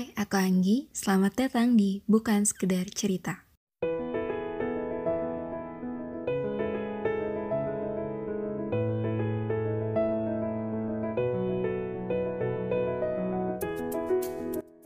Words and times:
Hai, 0.00 0.16
aku 0.16 0.40
Anggi. 0.40 0.88
Selamat 0.96 1.36
datang 1.36 1.76
di 1.76 2.00
Bukan 2.08 2.48
Sekedar 2.48 2.88
Cerita. 2.88 3.44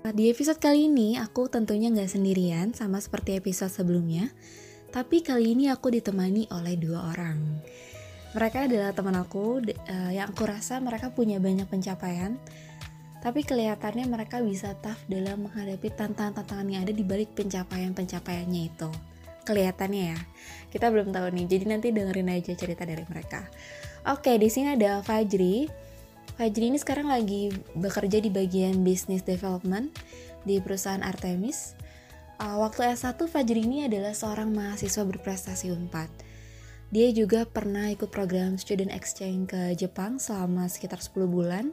Di 0.03 0.35
episode 0.35 0.59
kali 0.59 0.91
ini, 0.91 1.15
aku 1.15 1.47
tentunya 1.47 1.95
nggak 1.95 2.11
sendirian 2.11 2.75
sama 2.75 2.99
seperti 2.99 3.39
episode 3.39 3.71
sebelumnya. 3.71 4.35
Tapi 4.91 5.23
kali 5.23 5.55
ini 5.55 5.71
aku 5.71 5.95
ditemani 5.95 6.51
oleh 6.51 6.75
dua 6.75 7.15
orang. 7.15 7.63
Mereka 8.35 8.67
adalah 8.67 8.91
teman 8.91 9.15
aku 9.15 9.63
uh, 9.63 10.11
yang 10.11 10.35
aku 10.35 10.43
rasa 10.43 10.83
mereka 10.83 11.15
punya 11.15 11.39
banyak 11.39 11.71
pencapaian, 11.71 12.35
tapi 13.25 13.41
kelihatannya 13.41 14.05
mereka 14.05 14.45
bisa 14.45 14.77
tough 14.85 15.01
dalam 15.09 15.49
menghadapi 15.49 15.89
tantangan-tantangan 15.97 16.69
yang 16.69 16.85
ada 16.85 16.93
di 16.93 17.01
balik 17.01 17.33
pencapaian-pencapaiannya 17.33 18.63
itu. 18.69 18.93
Kelihatannya 19.49 20.13
ya. 20.13 20.19
Kita 20.69 20.93
belum 20.93 21.09
tahu 21.09 21.33
nih, 21.33 21.49
jadi 21.49 21.65
nanti 21.73 21.89
dengerin 21.89 22.29
aja 22.29 22.53
cerita 22.53 22.85
dari 22.85 23.01
mereka. 23.09 23.49
Oke, 24.05 24.37
di 24.37 24.53
sini 24.53 24.77
ada 24.77 25.01
Fajri. 25.01 25.73
Fajri 26.37 26.69
ini 26.69 26.77
sekarang 26.77 27.09
lagi 27.09 27.49
bekerja 27.73 28.21
di 28.21 28.29
bagian 28.29 28.85
business 28.85 29.25
development 29.25 29.97
di 30.45 30.61
perusahaan 30.61 31.01
Artemis. 31.01 31.73
Uh, 32.37 32.61
waktu 32.61 32.93
S1 32.93 33.17
Fajri 33.25 33.65
ini 33.65 33.89
adalah 33.89 34.13
seorang 34.13 34.53
mahasiswa 34.53 35.01
berprestasi 35.01 35.73
Unpad. 35.73 36.13
Dia 36.93 37.09
juga 37.17 37.49
pernah 37.49 37.89
ikut 37.89 38.13
program 38.13 38.61
student 38.61 38.93
exchange 38.93 39.49
ke 39.49 39.73
Jepang 39.73 40.21
selama 40.21 40.69
sekitar 40.69 41.01
10 41.01 41.25
bulan. 41.25 41.73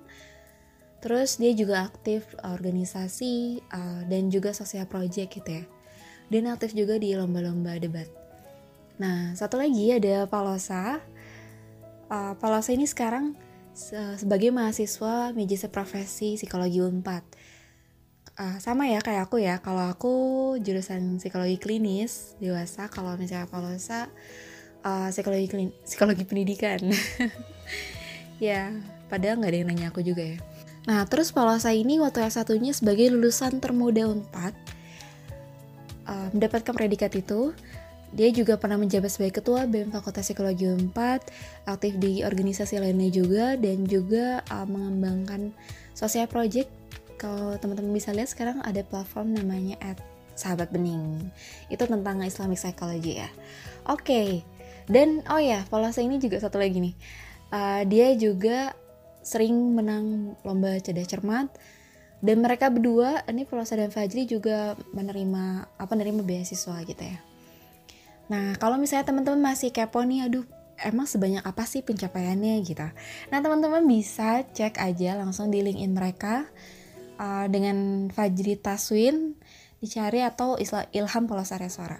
Terus 1.01 1.41
dia 1.41 1.51
juga 1.57 1.89
aktif 1.89 2.37
organisasi 2.45 3.65
uh, 3.73 4.05
dan 4.05 4.29
juga 4.29 4.53
sosial 4.53 4.85
project 4.85 5.41
gitu 5.41 5.49
ya. 5.49 5.65
Dan 6.29 6.47
aktif 6.47 6.77
juga 6.77 7.01
di 7.01 7.17
lomba-lomba 7.17 7.75
debat. 7.81 8.07
Nah, 9.01 9.33
satu 9.33 9.57
lagi 9.57 9.89
ada 9.89 10.29
Palosa. 10.29 11.01
Uh, 12.05 12.37
Palosa 12.37 12.69
ini 12.71 12.85
sekarang 12.85 13.33
sebagai 13.73 14.51
mahasiswa 14.53 15.33
media 15.33 15.57
profesi 15.73 16.37
psikologi 16.37 16.85
Unpad. 16.85 17.25
Uh, 18.37 18.57
sama 18.61 18.87
ya 18.87 19.01
kayak 19.01 19.27
aku 19.27 19.41
ya, 19.41 19.57
kalau 19.59 19.89
aku 19.89 20.13
jurusan 20.61 21.17
psikologi 21.17 21.57
klinis 21.57 22.37
dewasa, 22.37 22.87
kalau 22.93 23.17
misalnya 23.17 23.49
Palosa 23.49 24.07
uh, 24.85 25.09
psikologi 25.09 25.49
klin 25.49 25.69
psikologi 25.81 26.23
pendidikan. 26.29 26.79
ya, 28.37 28.69
padahal 29.09 29.41
nggak 29.41 29.51
ada 29.51 29.57
yang 29.57 29.69
nanya 29.73 29.87
aku 29.89 30.05
juga 30.05 30.23
ya. 30.25 30.39
Nah, 30.89 31.05
terus 31.05 31.29
Palosa 31.29 31.69
ini 31.69 32.01
waktu 32.01 32.25
S1-nya 32.25 32.73
sebagai 32.73 33.13
lulusan 33.13 33.61
termuda 33.61 34.09
Unpad 34.09 34.53
uh, 36.09 36.27
mendapatkan 36.33 36.73
predikat 36.73 37.13
itu 37.13 37.53
dia 38.11 38.27
juga 38.35 38.59
pernah 38.59 38.75
menjabat 38.75 39.07
sebagai 39.07 39.39
ketua 39.39 39.63
BEM 39.63 39.95
Fakultas 39.95 40.27
Psikologi 40.27 40.67
4, 40.67 40.91
aktif 41.63 41.95
di 41.95 42.27
organisasi 42.27 42.83
lainnya 42.83 43.07
juga, 43.07 43.55
dan 43.55 43.87
juga 43.87 44.43
uh, 44.51 44.67
mengembangkan 44.67 45.55
sosial 45.95 46.27
project. 46.27 46.67
Kalau 47.15 47.55
teman-teman 47.55 47.95
bisa 47.95 48.11
lihat 48.11 48.27
sekarang 48.27 48.59
ada 48.67 48.83
platform 48.83 49.39
namanya 49.39 49.79
at 49.79 49.95
Sahabat 50.35 50.75
Bening. 50.75 51.31
Itu 51.71 51.87
tentang 51.87 52.19
Islamic 52.27 52.59
Psychology 52.59 53.23
ya. 53.23 53.31
Oke, 53.87 54.03
okay. 54.03 54.29
dan 54.91 55.23
oh 55.31 55.39
ya, 55.39 55.63
Polasa 55.71 56.03
ini 56.03 56.19
juga 56.19 56.43
satu 56.43 56.59
lagi 56.59 56.83
nih. 56.83 56.95
Uh, 57.51 57.83
dia 57.87 58.11
juga 58.19 58.75
sering 59.21 59.77
menang 59.77 60.35
lomba 60.45 60.77
cerdas 60.81 61.09
cermat 61.09 61.49
dan 62.21 62.37
mereka 62.41 62.69
berdua 62.69 63.25
ini 63.25 63.45
Polasa 63.49 63.77
dan 63.77 63.89
Fajri 63.89 64.29
juga 64.29 64.77
menerima 64.93 65.73
apa 65.77 65.93
menerima 65.93 66.21
beasiswa 66.21 66.77
gitu 66.85 67.01
ya 67.01 67.31
Nah, 68.31 68.55
kalau 68.55 68.79
misalnya 68.79 69.11
teman-teman 69.11 69.51
masih 69.51 69.75
kepo 69.75 69.99
nih, 70.07 70.31
aduh, 70.31 70.47
emang 70.79 71.03
sebanyak 71.03 71.43
apa 71.43 71.67
sih 71.67 71.83
pencapaiannya 71.83 72.63
gitu. 72.63 72.87
Nah, 73.27 73.39
teman-teman 73.43 73.83
bisa 73.83 74.47
cek 74.47 74.79
aja 74.79 75.19
langsung 75.19 75.51
di 75.51 75.59
LinkedIn 75.59 75.91
mereka 75.91 76.47
uh, 77.19 77.51
dengan 77.51 78.07
Fajri 78.07 78.55
Taswin 78.55 79.35
dicari 79.83 80.23
atau 80.23 80.55
Ilham 80.95 81.27
Polosarya 81.27 81.67
Suara. 81.67 81.99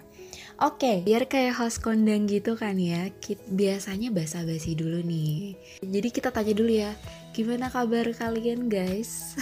Oke, 0.62 0.86
okay, 0.86 0.96
biar 1.02 1.26
kayak 1.26 1.58
host 1.58 1.82
kondang 1.82 2.30
gitu 2.30 2.54
kan 2.54 2.78
ya, 2.78 3.10
kita, 3.18 3.42
biasanya 3.50 4.14
basa-basi 4.14 4.78
dulu 4.78 5.02
nih. 5.02 5.58
Jadi 5.82 6.08
kita 6.14 6.30
tanya 6.30 6.54
dulu 6.54 6.70
ya, 6.70 6.94
gimana 7.34 7.66
kabar 7.66 8.06
kalian 8.14 8.70
guys? 8.70 9.34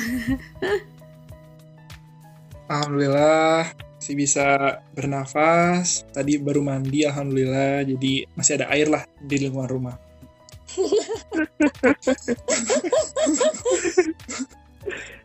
Alhamdulillah 2.73 3.69
masih 4.01 4.17
bisa 4.17 4.81
bernafas. 4.97 6.09
Tadi 6.09 6.41
baru 6.41 6.65
mandi 6.65 7.05
alhamdulillah. 7.05 7.85
Jadi 7.85 8.25
masih 8.33 8.57
ada 8.57 8.73
air 8.73 8.89
lah 8.89 9.05
di 9.21 9.37
lingkungan 9.45 9.69
rumah. 9.69 9.97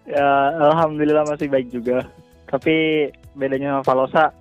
Ya 0.06 0.27
alhamdulillah 0.59 1.23
masih 1.23 1.47
baik 1.47 1.72
juga. 1.72 2.03
Tapi 2.51 3.07
bedanya 3.31 3.79
sama 3.79 3.81
Valosa 3.88 4.35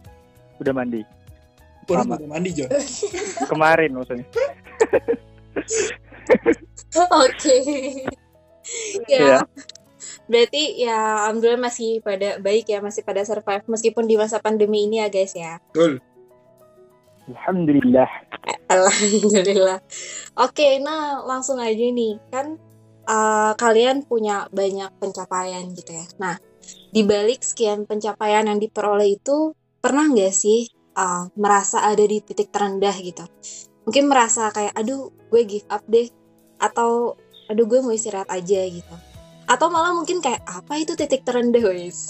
udah 0.58 0.74
mandi 0.74 1.13
Baru 1.84 2.02
udah 2.08 2.28
mandi 2.28 2.50
Jo 2.56 2.66
kemarin 3.50 3.90
maksudnya 3.94 4.26
oke 7.24 7.56
ya, 9.08 9.18
ya 9.20 9.38
Berarti 10.24 10.80
ya 10.80 11.28
alhamdulillah 11.28 11.68
masih 11.68 12.00
pada 12.00 12.40
baik 12.40 12.72
ya, 12.72 12.80
masih 12.80 13.04
pada 13.04 13.20
survive 13.28 13.64
meskipun 13.68 14.08
di 14.08 14.16
masa 14.16 14.40
pandemi 14.40 14.88
ini 14.88 15.04
ya 15.04 15.12
guys 15.12 15.36
ya. 15.36 15.60
Betul. 15.72 16.00
Alhamdulillah. 17.28 18.10
Alhamdulillah. 18.68 19.80
Oke, 20.40 20.80
nah 20.80 21.24
langsung 21.24 21.60
aja 21.60 21.76
nih. 21.76 22.20
Kan 22.32 22.56
uh, 23.08 23.52
kalian 23.56 24.04
punya 24.04 24.48
banyak 24.52 24.92
pencapaian 25.00 25.64
gitu 25.76 25.92
ya. 25.92 26.04
Nah, 26.20 26.36
di 26.92 27.04
balik 27.04 27.44
sekian 27.44 27.84
pencapaian 27.84 28.48
yang 28.48 28.60
diperoleh 28.60 29.20
itu 29.20 29.52
pernah 29.80 30.08
nggak 30.08 30.32
sih 30.32 30.68
uh, 30.96 31.28
merasa 31.38 31.84
ada 31.84 32.02
di 32.02 32.18
titik 32.24 32.50
terendah 32.50 32.94
gitu? 32.98 33.24
Mungkin 33.84 34.08
merasa 34.08 34.48
kayak 34.50 34.72
aduh 34.74 35.12
gue 35.28 35.42
give 35.44 35.68
up 35.68 35.84
deh 35.90 36.08
atau 36.58 37.18
aduh 37.50 37.66
gue 37.68 37.78
mau 37.84 37.92
istirahat 37.92 38.30
aja 38.32 38.64
gitu. 38.64 38.94
Atau 39.44 39.68
malah 39.68 39.92
mungkin 39.92 40.24
kayak 40.24 40.40
apa 40.48 40.80
itu 40.80 40.96
titik 40.96 41.20
terendah 41.20 41.60
wis 41.60 42.08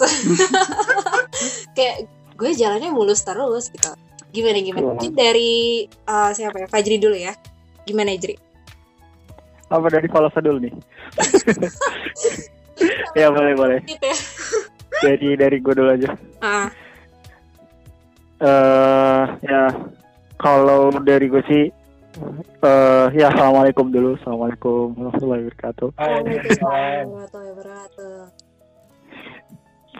kayak 1.77 2.07
gue 2.39 2.51
jalannya 2.55 2.95
mulus 2.95 3.27
terus 3.27 3.69
gitu. 3.75 3.91
Gimana 4.31 4.59
gimana? 4.63 4.95
Mungkin 4.95 5.13
dari 5.15 5.87
uh, 6.07 6.31
siapa 6.31 6.63
ya? 6.63 6.67
Fajri 6.71 6.97
dulu 7.03 7.19
ya. 7.19 7.35
Gimana 7.85 8.15
Jri 8.15 8.55
apa 9.75 9.87
dari 9.91 10.07
Falosa 10.09 10.39
dulu 10.41 10.59
nih? 10.63 10.75
Ya 13.15 13.31
boleh 13.31 13.55
boleh. 13.55 13.79
Gitu 13.87 14.03
ya. 14.03 14.19
dari 14.99 15.39
dari 15.39 15.57
gue 15.63 15.75
dulu 15.79 15.95
aja. 15.95 16.19
Ah. 16.43 16.67
Uh, 18.41 19.23
ya 19.45 19.63
kalau 20.41 20.91
dari 21.03 21.27
gue 21.31 21.45
sih 21.47 21.65
Uh, 22.63 23.11
ya 23.11 23.27
assalamualaikum 23.35 23.91
dulu. 23.91 24.15
Assalamualaikum 24.23 24.95
warahmatullahi 24.95 25.51
wabarakatuh. 25.51 25.89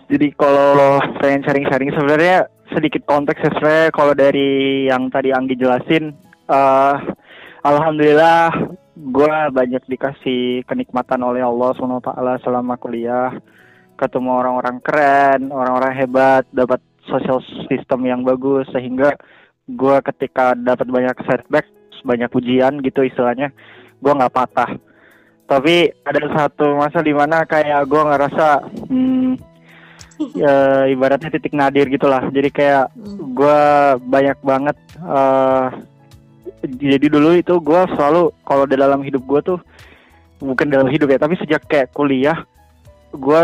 Jadi 0.07 0.27
kalau 0.39 1.03
pengen 1.19 1.43
sharing-sharing 1.43 1.91
sebenarnya 1.91 2.47
sedikit 2.71 3.03
konteks 3.03 3.41
ya 3.43 3.51
sebenarnya 3.59 3.89
kalau 3.91 4.15
dari 4.15 4.87
yang 4.87 5.11
tadi 5.11 5.35
Anggi 5.35 5.59
jelasin, 5.59 6.15
uh, 6.47 7.03
alhamdulillah 7.67 8.63
gue 8.95 9.35
banyak 9.51 9.83
dikasih 9.91 10.63
kenikmatan 10.71 11.19
oleh 11.19 11.43
Allah 11.43 11.75
swt 11.75 12.09
selama 12.47 12.79
kuliah, 12.79 13.35
ketemu 13.99 14.31
orang-orang 14.39 14.79
keren, 14.87 15.51
orang-orang 15.51 15.93
hebat, 15.99 16.47
dapat 16.55 16.79
social 17.09 17.41
system 17.69 18.07
yang 18.09 18.21
bagus 18.25 18.69
sehingga 18.73 19.17
gue 19.69 19.97
ketika 20.13 20.53
dapat 20.53 20.89
banyak 20.89 21.17
setback 21.25 21.67
banyak 22.05 22.29
ujian 22.37 22.85
gitu 22.85 23.01
istilahnya 23.01 23.49
gue 24.05 24.13
nggak 24.13 24.35
patah 24.35 24.71
tapi 25.45 25.93
ada 26.05 26.21
satu 26.33 26.77
masa 26.77 27.01
di 27.01 27.13
mana 27.17 27.45
kayak 27.49 27.85
gue 27.89 28.03
ngerasa 28.05 28.47
hmm, 28.89 29.33
ya, 30.41 30.55
ibaratnya 30.89 31.33
titik 31.33 31.57
nadir 31.57 31.89
gitulah 31.89 32.29
jadi 32.29 32.49
kayak 32.53 32.85
hmm. 32.93 33.33
gue 33.33 33.61
banyak 34.05 34.39
banget 34.45 34.77
uh, 35.01 35.73
jadi 36.65 37.07
dulu 37.09 37.37
itu 37.37 37.55
gue 37.61 37.81
selalu 37.97 38.33
kalau 38.45 38.65
di 38.69 38.77
dalam 38.77 39.01
hidup 39.05 39.25
gue 39.25 39.41
tuh 39.41 39.59
bukan 40.45 40.69
dalam 40.69 40.89
hidup 40.93 41.09
ya 41.09 41.19
tapi 41.21 41.41
sejak 41.41 41.65
kayak 41.65 41.93
kuliah 41.97 42.45
gue 43.13 43.41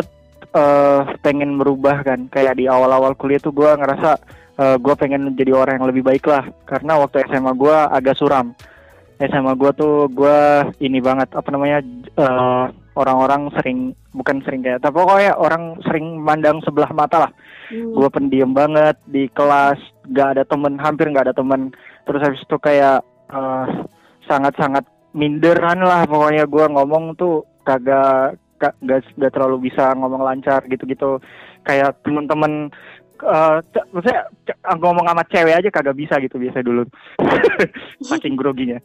uh, 0.55 1.01
pengen 1.23 1.57
merubah 1.59 2.03
kan. 2.03 2.27
Kayak 2.31 2.59
di 2.59 2.67
awal-awal 2.67 3.15
kuliah 3.15 3.41
tuh 3.43 3.55
gue 3.55 3.71
ngerasa 3.71 4.11
uh, 4.61 4.65
eh, 4.75 4.77
gue 4.77 4.95
pengen 4.99 5.35
jadi 5.35 5.57
orang 5.57 5.81
yang 5.81 5.89
lebih 5.89 6.05
baik 6.05 6.25
lah. 6.27 6.47
Karena 6.67 7.01
waktu 7.01 7.27
SMA 7.31 7.53
gue 7.55 7.77
agak 7.77 8.19
suram. 8.19 8.53
SMA 9.21 9.53
gue 9.53 9.71
tuh 9.77 10.09
gue 10.09 10.39
ini 10.81 10.97
banget 11.05 11.29
apa 11.37 11.49
namanya 11.53 11.85
uh, 12.17 12.73
orang-orang 12.97 13.53
sering 13.61 13.93
bukan 14.17 14.41
sering 14.43 14.65
kayak 14.65 14.81
tapi 14.81 14.97
pokoknya 14.97 15.37
orang 15.37 15.77
sering 15.85 16.19
mandang 16.19 16.59
sebelah 16.65 16.91
mata 16.91 17.29
lah. 17.29 17.33
Hmm. 17.71 17.95
gue 17.95 18.09
pendiam 18.11 18.51
banget 18.51 18.99
di 19.07 19.31
kelas 19.31 19.79
gak 20.11 20.35
ada 20.35 20.43
temen 20.43 20.75
hampir 20.81 21.07
gak 21.13 21.31
ada 21.31 21.37
temen. 21.37 21.71
Terus 22.03 22.21
habis 22.25 22.43
itu 22.43 22.57
kayak 22.59 23.05
eh, 23.31 23.67
sangat-sangat 24.27 24.89
minderan 25.15 25.79
lah 25.85 26.03
pokoknya. 26.09 26.51
Gue 26.51 26.67
ngomong 26.67 27.15
tuh 27.15 27.47
kagak 27.63 28.41
gak, 28.61 28.77
gak, 28.85 29.33
terlalu 29.33 29.73
bisa 29.73 29.97
ngomong 29.97 30.23
lancar 30.23 30.61
gitu-gitu. 30.69 31.19
Kayak 31.65 31.97
temen-temen 32.05 32.69
c- 33.73 33.89
maksudnya 33.93 34.29
ngomong 34.81 35.05
sama 35.05 35.23
cewek 35.29 35.55
aja 35.61 35.69
kagak 35.69 35.97
bisa 35.97 36.17
gitu 36.21 36.37
biasa 36.41 36.65
dulu. 36.65 36.85
Saking 38.09 38.37
groginya. 38.37 38.81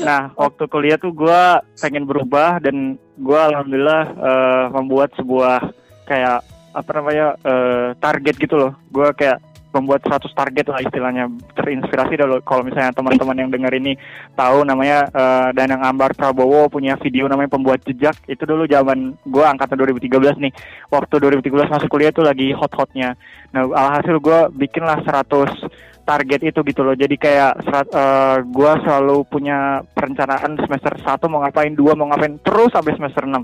Nah 0.00 0.32
waktu 0.34 0.64
kuliah 0.66 0.98
tuh 0.98 1.12
gue 1.14 1.42
pengen 1.78 2.08
berubah 2.08 2.58
dan 2.58 2.96
gue 3.16 3.40
alhamdulillah 3.40 4.02
eh, 4.10 4.64
membuat 4.72 5.12
sebuah 5.14 5.70
kayak 6.08 6.40
apa 6.74 6.90
namanya 6.96 7.26
eh, 7.44 7.88
target 8.00 8.34
gitu 8.40 8.54
loh. 8.56 8.72
Gue 8.90 9.08
kayak 9.14 9.38
membuat 9.74 10.06
100 10.06 10.30
target 10.30 10.66
lah 10.70 10.80
istilahnya 10.80 11.26
terinspirasi 11.58 12.14
dulu. 12.14 12.38
Kalau 12.46 12.62
misalnya 12.62 12.94
teman-teman 12.94 13.36
yang 13.36 13.50
dengar 13.50 13.74
ini 13.74 13.98
tahu 14.38 14.62
namanya 14.62 15.10
eh, 15.10 15.48
Danang 15.52 15.82
Ambar 15.82 16.14
Prabowo 16.14 16.70
punya 16.70 16.94
video 17.02 17.26
namanya 17.26 17.50
pembuat 17.52 17.82
jejak 17.82 18.14
itu 18.30 18.46
dulu 18.46 18.64
zaman 18.70 19.18
gue 19.26 19.44
angkatan 19.44 19.74
2013 19.74 20.38
nih. 20.38 20.52
Waktu 20.88 21.14
2013 21.18 21.74
masuk 21.74 21.90
kuliah 21.90 22.14
tuh 22.14 22.22
lagi 22.22 22.54
hot-hotnya. 22.54 23.18
Nah 23.50 23.66
alhasil 23.66 24.22
gue 24.22 24.38
bikinlah 24.54 25.02
100 25.02 26.06
target 26.06 26.40
itu 26.54 26.60
gitu 26.62 26.80
loh. 26.84 26.94
Jadi 26.94 27.16
kayak 27.18 27.64
serat, 27.66 27.86
eh, 27.90 28.38
gue 28.46 28.72
selalu 28.86 29.26
punya 29.26 29.82
perencanaan 29.90 30.54
semester 30.60 30.94
1 31.00 31.32
mau 31.32 31.40
ngapain 31.42 31.72
dua 31.72 31.96
mau 31.96 32.06
ngapain 32.12 32.36
terus 32.44 32.70
sampai 32.70 32.92
semester 32.92 33.24
6 33.24 33.40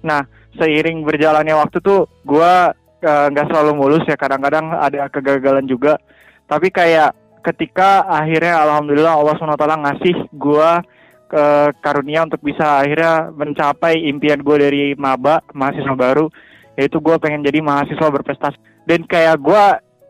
nah 0.00 0.24
seiring 0.56 1.04
berjalannya 1.04 1.54
waktu 1.58 1.78
tuh 1.84 2.08
gue 2.24 2.54
nggak 3.02 3.46
selalu 3.50 3.72
mulus 3.78 4.04
ya 4.06 4.18
kadang-kadang 4.18 4.74
ada 4.74 5.06
kegagalan 5.10 5.66
juga. 5.66 5.98
Tapi 6.48 6.72
kayak 6.72 7.14
ketika 7.44 8.04
akhirnya 8.08 8.60
alhamdulillah 8.66 9.14
Allah 9.14 9.34
swt 9.38 9.64
ngasih 9.64 10.16
gue 10.34 10.70
ke 11.28 11.44
karunia 11.84 12.24
untuk 12.24 12.40
bisa 12.40 12.80
akhirnya 12.80 13.28
mencapai 13.30 14.00
impian 14.08 14.40
gue 14.40 14.56
dari 14.56 14.82
maba 14.96 15.44
mahasiswa 15.52 15.92
baru 15.92 16.32
yaitu 16.74 16.98
gue 16.98 17.16
pengen 17.20 17.44
jadi 17.44 17.60
mahasiswa 17.60 18.08
berprestasi. 18.08 18.58
Dan 18.88 19.04
kayak 19.04 19.36
gue 19.38 19.64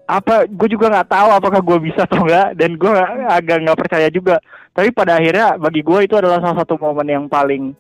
apa 0.08 0.48
gue 0.48 0.68
juga 0.72 0.88
nggak 0.88 1.10
tahu 1.12 1.28
apakah 1.36 1.60
gue 1.60 1.78
bisa 1.84 2.08
atau 2.08 2.24
enggak 2.24 2.56
dan 2.56 2.70
gue 2.80 2.92
agak 3.28 3.56
nggak 3.66 3.78
percaya 3.78 4.08
juga. 4.08 4.40
Tapi 4.72 4.94
pada 4.94 5.18
akhirnya 5.18 5.58
bagi 5.58 5.82
gue 5.82 5.98
itu 6.06 6.14
adalah 6.14 6.38
salah 6.38 6.62
satu 6.62 6.78
momen 6.78 7.08
yang 7.10 7.24
paling 7.26 7.74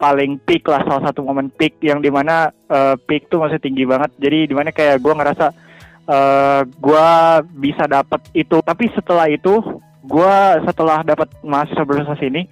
paling 0.00 0.40
peak 0.40 0.64
lah 0.64 0.80
salah 0.88 1.12
satu 1.12 1.20
momen 1.20 1.52
peak 1.52 1.76
yang 1.84 2.00
di 2.00 2.08
mana 2.08 2.48
eh, 2.72 2.96
peak 2.96 3.28
tuh 3.28 3.44
masih 3.44 3.60
tinggi 3.60 3.84
banget. 3.84 4.08
Jadi 4.16 4.48
di 4.48 4.54
mana 4.56 4.72
kayak 4.72 4.96
gue 5.04 5.12
ngerasa 5.12 5.46
eh 6.10 6.60
gue 6.64 7.08
bisa 7.60 7.84
dapat 7.84 8.24
itu. 8.32 8.56
Tapi 8.64 8.88
setelah 8.96 9.28
itu 9.28 9.60
gue 10.00 10.36
setelah 10.64 11.04
dapat 11.04 11.28
mahasiswa 11.44 11.84
berprestasi 11.84 12.32
ini 12.32 12.48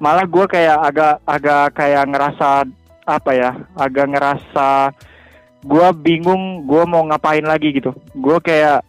malah 0.00 0.24
gue 0.24 0.44
kayak 0.48 0.78
agak 0.80 1.14
agak 1.28 1.64
kayak 1.76 2.04
ngerasa 2.08 2.64
apa 3.06 3.30
ya 3.36 3.52
agak 3.76 4.10
ngerasa 4.10 4.68
gue 5.62 5.88
bingung 6.00 6.64
gue 6.64 6.82
mau 6.88 7.04
ngapain 7.04 7.44
lagi 7.44 7.76
gitu. 7.76 7.92
Gue 8.16 8.40
kayak 8.40 8.80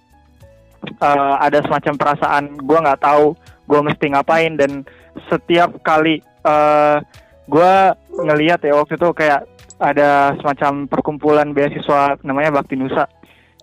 eh, 0.87 1.35
ada 1.43 1.59
semacam 1.59 1.93
perasaan 1.99 2.55
gue 2.55 2.77
nggak 2.79 3.03
tahu 3.03 3.35
gue 3.67 3.79
mesti 3.83 4.15
ngapain. 4.15 4.55
Dan 4.55 4.87
setiap 5.27 5.75
kali 5.83 6.23
eh 6.47 6.97
gue 7.47 7.73
ngelihat 8.11 8.59
ya 8.63 8.75
waktu 8.75 8.99
itu 8.99 9.09
kayak 9.15 9.47
ada 9.79 10.35
semacam 10.41 10.89
perkumpulan 10.89 11.47
beasiswa 11.53 12.19
namanya 12.25 12.59
Bakti 12.59 12.75
Nusa. 12.75 13.05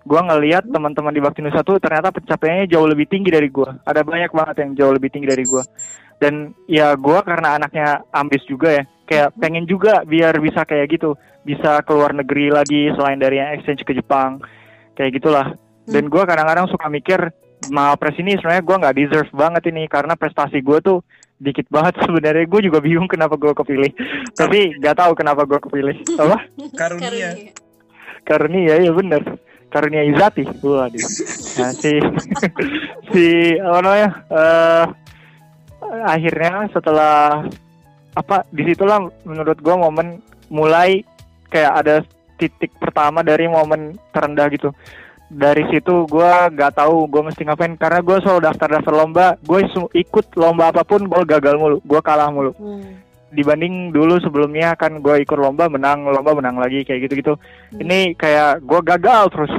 Gue 0.05 0.21
ngelihat 0.21 0.69
teman-teman 0.69 1.13
di 1.13 1.21
Bakti 1.21 1.41
Nusa 1.41 1.65
tuh 1.65 1.81
ternyata 1.81 2.13
pencapaiannya 2.13 2.69
jauh 2.69 2.85
lebih 2.85 3.09
tinggi 3.09 3.33
dari 3.33 3.49
gue. 3.49 3.69
Ada 3.83 4.05
banyak 4.05 4.31
banget 4.31 4.55
yang 4.63 4.71
jauh 4.77 4.93
lebih 4.93 5.09
tinggi 5.09 5.27
dari 5.27 5.43
gue. 5.43 5.63
Dan 6.15 6.55
ya 6.69 6.95
gue 6.95 7.19
karena 7.25 7.59
anaknya 7.59 7.99
ambis 8.15 8.45
juga 8.47 8.71
ya, 8.71 8.83
kayak 9.03 9.35
pengen 9.35 9.67
juga 9.67 10.07
biar 10.07 10.39
bisa 10.39 10.63
kayak 10.63 10.87
gitu, 10.95 11.19
bisa 11.43 11.83
keluar 11.83 12.15
negeri 12.15 12.55
lagi 12.55 12.87
selain 12.95 13.19
dari 13.19 13.43
yang 13.43 13.51
exchange 13.51 13.83
ke 13.83 13.91
Jepang, 13.91 14.39
kayak 14.95 15.19
gitulah. 15.19 15.51
Dan 15.83 16.07
gue 16.07 16.23
kadang-kadang 16.23 16.71
suka 16.71 16.87
mikir, 16.87 17.19
Mahapres 17.65 18.17
ini 18.21 18.37
sebenarnya 18.37 18.61
gue 18.61 18.75
nggak 18.77 18.95
deserve 18.95 19.31
banget 19.33 19.73
ini 19.73 19.89
karena 19.89 20.13
prestasi 20.13 20.61
gue 20.61 20.77
tuh 20.85 21.01
dikit 21.39 21.67
banget 21.67 21.99
sebenarnya. 22.03 22.45
Gue 22.47 22.61
juga 22.63 22.79
bingung 22.79 23.09
kenapa 23.09 23.35
gue 23.35 23.51
kepilih. 23.51 23.91
Tapi 24.35 24.79
nggak 24.79 24.95
tahu 24.95 25.11
kenapa 25.17 25.43
gue 25.43 25.59
kepilih. 25.59 25.95
Apa? 26.19 26.37
Karunia. 26.75 27.29
karunia 28.25 28.75
ya 28.81 28.91
bener. 28.91 29.21
Karunia 29.69 30.03
izati. 30.07 30.43
Waduh. 30.63 31.07
Nah 31.59 31.71
si 31.75 31.91
si 33.11 33.25
apa 33.59 33.79
namanya 33.83 34.09
eh 34.31 34.85
akhirnya 36.05 36.65
setelah 36.73 37.45
apa 38.15 38.47
di 38.49 38.63
situlah 38.63 39.11
menurut 39.27 39.59
gue 39.59 39.75
momen 39.75 40.23
mulai 40.47 41.03
kayak 41.51 41.73
ada 41.83 41.95
titik 42.39 42.71
pertama 42.79 43.23
dari 43.23 43.47
momen 43.47 43.95
terendah 44.11 44.47
gitu 44.51 44.71
dari 45.25 45.65
situ 45.73 46.05
gue 46.05 46.31
nggak 46.53 46.77
tahu 46.77 47.09
gue 47.09 47.21
mesti 47.25 47.41
ngapain. 47.45 47.73
Karena 47.75 47.99
gue 48.05 48.17
selalu 48.21 48.41
daftar 48.45 48.69
daftar 48.79 48.93
lomba 48.93 49.25
gue 49.41 49.59
ikut 49.97 50.25
lomba 50.37 50.69
apa 50.69 50.85
pun 50.85 51.05
gue 51.05 51.21
gagal 51.25 51.55
mulu 51.57 51.77
gue 51.81 52.01
kalah 52.01 52.29
mulu. 52.29 52.53
Hmm. 52.55 53.03
dibanding 53.35 53.91
dulu 53.91 54.15
sebelumnya 54.23 54.79
kan 54.79 55.03
gue 55.03 55.27
ikut 55.27 55.35
lomba 55.35 55.67
menang 55.67 56.07
lomba 56.07 56.39
menang 56.39 56.55
lagi 56.55 56.87
kayak 56.87 57.03
gitu 57.03 57.13
gitu 57.19 57.33
Hmm. 57.35 57.83
ini 57.83 58.15
kayak 58.15 58.63
gue 58.63 58.79
gagal 58.85 59.23
terus. 59.33 59.53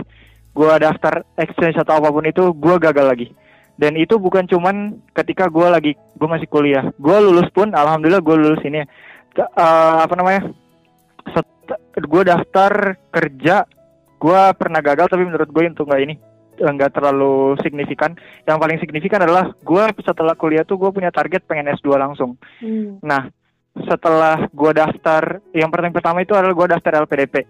Gue 0.57 0.73
daftar 0.81 1.21
exchange 1.37 1.77
atau 1.77 2.01
apa 2.01 2.09
pun 2.09 2.25
itu 2.25 2.57
gue 2.57 2.75
gagal 2.81 3.05
lagi. 3.05 3.29
Dan 3.77 3.93
itu 4.01 4.17
bukan 4.17 4.49
cuman 4.49 4.97
ketika 5.12 5.53
gue 5.53 5.69
lagi 5.69 5.93
gue 5.93 6.29
masih 6.31 6.49
kuliah. 6.49 6.89
Gue 6.97 7.21
lulus 7.21 7.53
pun 7.53 7.77
alhamdulillah 7.77 8.25
gue 8.25 8.37
lulus 8.41 8.62
ini 8.65 8.81
eh, 9.37 9.97
apa 10.01 10.15
namanya? 10.17 10.49
Gue 12.01 12.23
daftar 12.25 12.97
kerja 13.12 13.69
gue 14.26 14.43
pernah 14.58 14.82
gagal 14.82 15.06
tapi 15.06 15.23
menurut 15.23 15.46
gue 15.46 15.62
itu 15.70 15.82
nggak 15.87 16.02
ini 16.02 16.14
eh, 16.58 16.73
nggak 16.75 16.99
terlalu 16.99 17.55
signifikan 17.62 18.19
yang 18.43 18.58
paling 18.58 18.82
signifikan 18.82 19.23
adalah 19.23 19.55
gue 19.55 19.84
setelah 20.02 20.34
kuliah 20.34 20.67
tuh 20.67 20.75
gue 20.82 20.90
punya 20.90 21.14
target 21.14 21.46
pengen 21.46 21.70
S2 21.78 21.94
langsung 21.94 22.34
Hmm. 22.56 22.99
Nah, 23.05 23.28
setelah 23.84 24.49
gue 24.49 24.73
daftar, 24.73 25.44
yang 25.52 25.69
pertama 25.69 25.93
pertama 25.93 26.19
itu 26.25 26.32
adalah 26.32 26.56
gue 26.56 26.67
daftar 26.73 27.05
LPDP. 27.05 27.44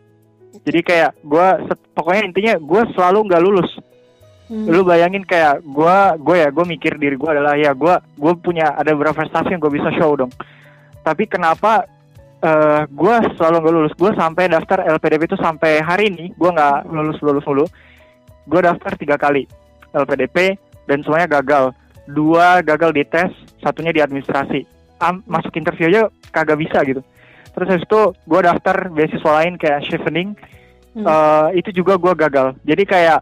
Jadi 0.66 0.80
kayak 0.82 1.10
gue, 1.22 1.46
pokoknya 1.94 2.22
intinya 2.26 2.54
gue 2.58 2.82
selalu 2.98 3.18
nggak 3.30 3.44
lulus. 3.44 3.70
Hmm. 4.50 4.66
Lu 4.66 4.82
bayangin 4.82 5.22
kayak 5.22 5.62
gue, 5.62 5.96
gue 6.22 6.36
ya, 6.42 6.48
gue 6.50 6.64
mikir 6.66 6.98
diri 6.98 7.14
gue 7.14 7.30
adalah 7.30 7.54
ya 7.54 7.70
gue, 7.74 7.94
gue 8.18 8.32
punya 8.42 8.74
ada 8.74 8.90
beberapa 8.94 9.22
prestasi 9.22 9.54
yang 9.54 9.62
gue 9.62 9.70
bisa 9.74 9.90
show 9.94 10.10
dong. 10.18 10.32
Tapi 11.06 11.30
kenapa 11.30 11.86
eh 12.42 12.82
gue 12.88 13.16
selalu 13.40 13.56
nggak 13.62 13.74
lulus? 13.74 13.94
Gue 13.96 14.12
sampai 14.12 14.52
daftar 14.52 14.84
LPDP 14.84 15.30
itu 15.30 15.38
sampai 15.40 15.80
hari 15.80 16.12
ini 16.12 16.32
gue 16.36 16.50
nggak 16.52 16.88
lulus 16.88 17.18
lulus 17.24 17.44
dulu. 17.44 17.64
Gue 18.46 18.60
daftar 18.62 18.92
tiga 18.94 19.16
kali 19.16 19.48
LPDP 19.92 20.58
dan 20.86 21.00
semuanya 21.02 21.40
gagal. 21.40 21.72
Dua 22.06 22.62
gagal 22.62 22.94
di 22.94 23.02
tes, 23.02 23.32
satunya 23.58 23.90
di 23.90 23.98
administrasi. 23.98 24.62
Am- 25.02 25.26
masuk 25.26 25.52
interview 25.58 25.90
aja 25.90 26.02
kagak 26.30 26.60
bisa 26.60 26.80
gitu. 26.86 27.02
Terus 27.56 27.68
habis 27.72 27.84
itu 27.88 28.00
gue 28.28 28.40
daftar 28.44 28.76
beasiswa 28.92 29.32
lain 29.42 29.56
kayak 29.56 29.84
chevening, 29.88 30.36
Hmm. 30.96 31.04
Eh, 31.04 31.60
itu 31.60 31.84
juga 31.84 32.00
gue 32.00 32.12
gagal. 32.16 32.56
Jadi 32.64 32.88
kayak 32.88 33.20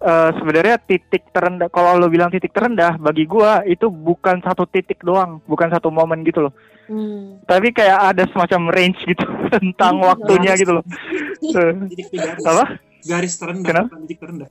eh, 0.00 0.30
sebenarnya 0.36 0.76
titik 0.82 1.28
terendah, 1.30 1.68
kalau 1.68 2.00
lo 2.00 2.08
bilang 2.08 2.32
titik 2.32 2.50
terendah, 2.50 2.96
bagi 2.96 3.28
gue 3.28 3.50
itu 3.70 3.86
bukan 3.92 4.40
satu 4.40 4.64
titik 4.66 5.04
doang, 5.04 5.38
bukan 5.44 5.68
satu 5.70 5.92
momen 5.92 6.24
gitu 6.24 6.48
loh. 6.48 6.54
Hmm. 6.90 7.38
Tapi 7.46 7.70
kayak 7.70 8.16
ada 8.16 8.24
semacam 8.32 8.74
range 8.74 8.98
gitu 9.06 9.22
tentang 9.54 10.02
Hmm, 10.02 10.08
waktunya 10.10 10.56
gitu 10.58 10.80
loh. 10.80 10.84
Eh, 11.40 11.72
garis. 12.20 12.44
apa? 12.44 12.64
Garis 13.00 13.34
terendah. 13.40 13.64
Kenapa? 13.64 13.96
Titik 14.04 14.18
terendah. 14.20 14.48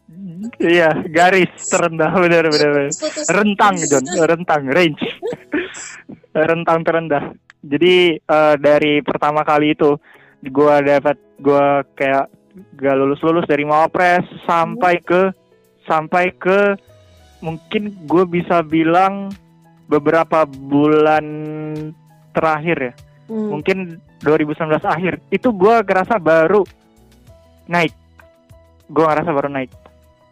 Iya, 0.57 0.89
garis 1.05 1.53
terendah 1.69 2.11
benar 2.17 2.49
benar. 2.49 2.89
rentang 3.29 3.75
John 3.85 4.05
rentang 4.25 4.63
range 4.73 5.03
rentang 6.49 6.79
terendah 6.81 7.23
jadi 7.59 8.17
eh, 8.17 8.55
dari 8.59 9.03
pertama 9.03 9.43
kali 9.43 9.75
itu 9.75 9.99
gua 10.51 10.79
dapat 10.79 11.19
gua 11.43 11.83
kayak 11.95 12.31
gak 12.77 12.95
lulus 12.95 13.21
lulus 13.23 13.45
dari 13.47 13.63
mawapres 13.65 14.25
sampai 14.47 14.99
ke 15.03 15.31
sampai 15.85 16.31
ke 16.35 16.75
mungkin 17.39 17.95
gue 18.05 18.23
bisa 18.27 18.61
bilang 18.61 19.31
beberapa 19.89 20.45
bulan 20.45 21.25
terakhir 22.35 22.77
ya 22.79 22.93
Hmm. 23.29 23.61
mungkin 23.61 24.01
2019 24.25 24.81
akhir 24.89 25.21
itu 25.29 25.53
gua 25.53 25.85
ngerasa 25.85 26.17
baru 26.17 26.65
naik 27.69 27.93
gua 28.89 29.13
ngerasa 29.13 29.29
baru 29.29 29.53
naik 29.53 29.69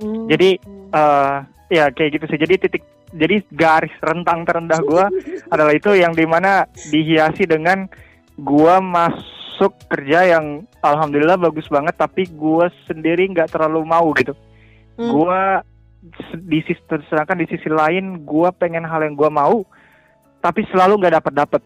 Hmm. 0.02 0.26
jadi 0.26 0.58
Hmm. 0.66 0.90
eh 0.98 1.38
ya 1.68 1.92
kayak 1.92 2.20
gitu 2.20 2.26
sih. 2.32 2.40
Jadi 2.40 2.54
titik 2.68 2.84
jadi 3.14 3.40
garis 3.56 3.94
rentang 4.04 4.44
terendah 4.44 4.80
gua 4.84 5.08
adalah 5.54 5.74
itu 5.74 5.96
yang 5.96 6.12
di 6.12 6.26
mana 6.28 6.68
dihiasi 6.92 7.48
dengan 7.48 7.88
gua 8.38 8.78
masuk 8.78 9.74
kerja 9.90 10.38
yang 10.38 10.70
alhamdulillah 10.86 11.42
bagus 11.42 11.66
banget 11.68 11.98
tapi 11.98 12.30
gua 12.30 12.70
sendiri 12.86 13.26
nggak 13.34 13.50
terlalu 13.50 13.82
mau 13.84 14.14
gitu. 14.14 14.38
Hmm. 14.98 15.14
gua 15.14 15.42
di 16.34 16.62
sisi 16.66 16.80
sedangkan 16.88 17.38
di 17.42 17.48
sisi 17.50 17.70
lain 17.70 18.22
gua 18.26 18.54
pengen 18.54 18.86
hal 18.86 19.02
yang 19.02 19.18
gua 19.18 19.30
mau 19.34 19.66
tapi 20.40 20.64
selalu 20.70 21.02
nggak 21.02 21.16
dapat 21.22 21.34
dapat 21.34 21.62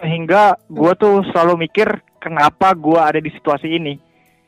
sehingga 0.00 0.56
gua 0.68 0.92
tuh 0.96 1.24
selalu 1.32 1.68
mikir 1.68 1.88
kenapa 2.20 2.72
gua 2.76 3.08
ada 3.08 3.20
di 3.20 3.32
situasi 3.32 3.68
ini? 3.68 3.94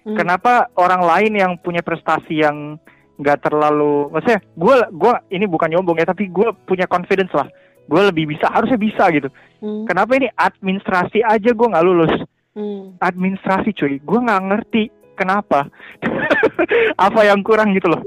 Hmm. 0.00 0.16
kenapa 0.16 0.72
orang 0.80 1.04
lain 1.04 1.32
yang 1.36 1.52
punya 1.60 1.84
prestasi 1.84 2.40
yang 2.40 2.80
nggak 3.20 3.44
terlalu 3.44 4.08
maksudnya 4.08 4.40
gua 4.56 4.88
gua 4.88 5.20
ini 5.28 5.44
bukan 5.44 5.68
nyombong 5.68 6.00
ya 6.00 6.08
tapi 6.08 6.32
gua 6.32 6.56
punya 6.56 6.88
confidence 6.88 7.32
lah 7.36 7.44
gue 7.90 8.02
lebih 8.14 8.30
bisa 8.30 8.46
harusnya 8.46 8.78
bisa 8.78 9.10
gitu. 9.10 9.26
Hmm. 9.60 9.84
kenapa 9.84 10.16
ini 10.16 10.30
administrasi 10.32 11.20
aja 11.20 11.50
gua 11.52 11.74
nggak 11.76 11.86
lulus? 11.86 12.14
Hmm. 12.50 12.98
administrasi 12.98 13.74
cuy. 13.74 13.98
Gue 14.02 14.18
nggak 14.22 14.42
ngerti 14.46 14.82
kenapa. 15.18 15.66
Apa 17.06 17.26
yang 17.26 17.42
kurang 17.42 17.74
gitu 17.74 17.90
loh. 17.90 18.02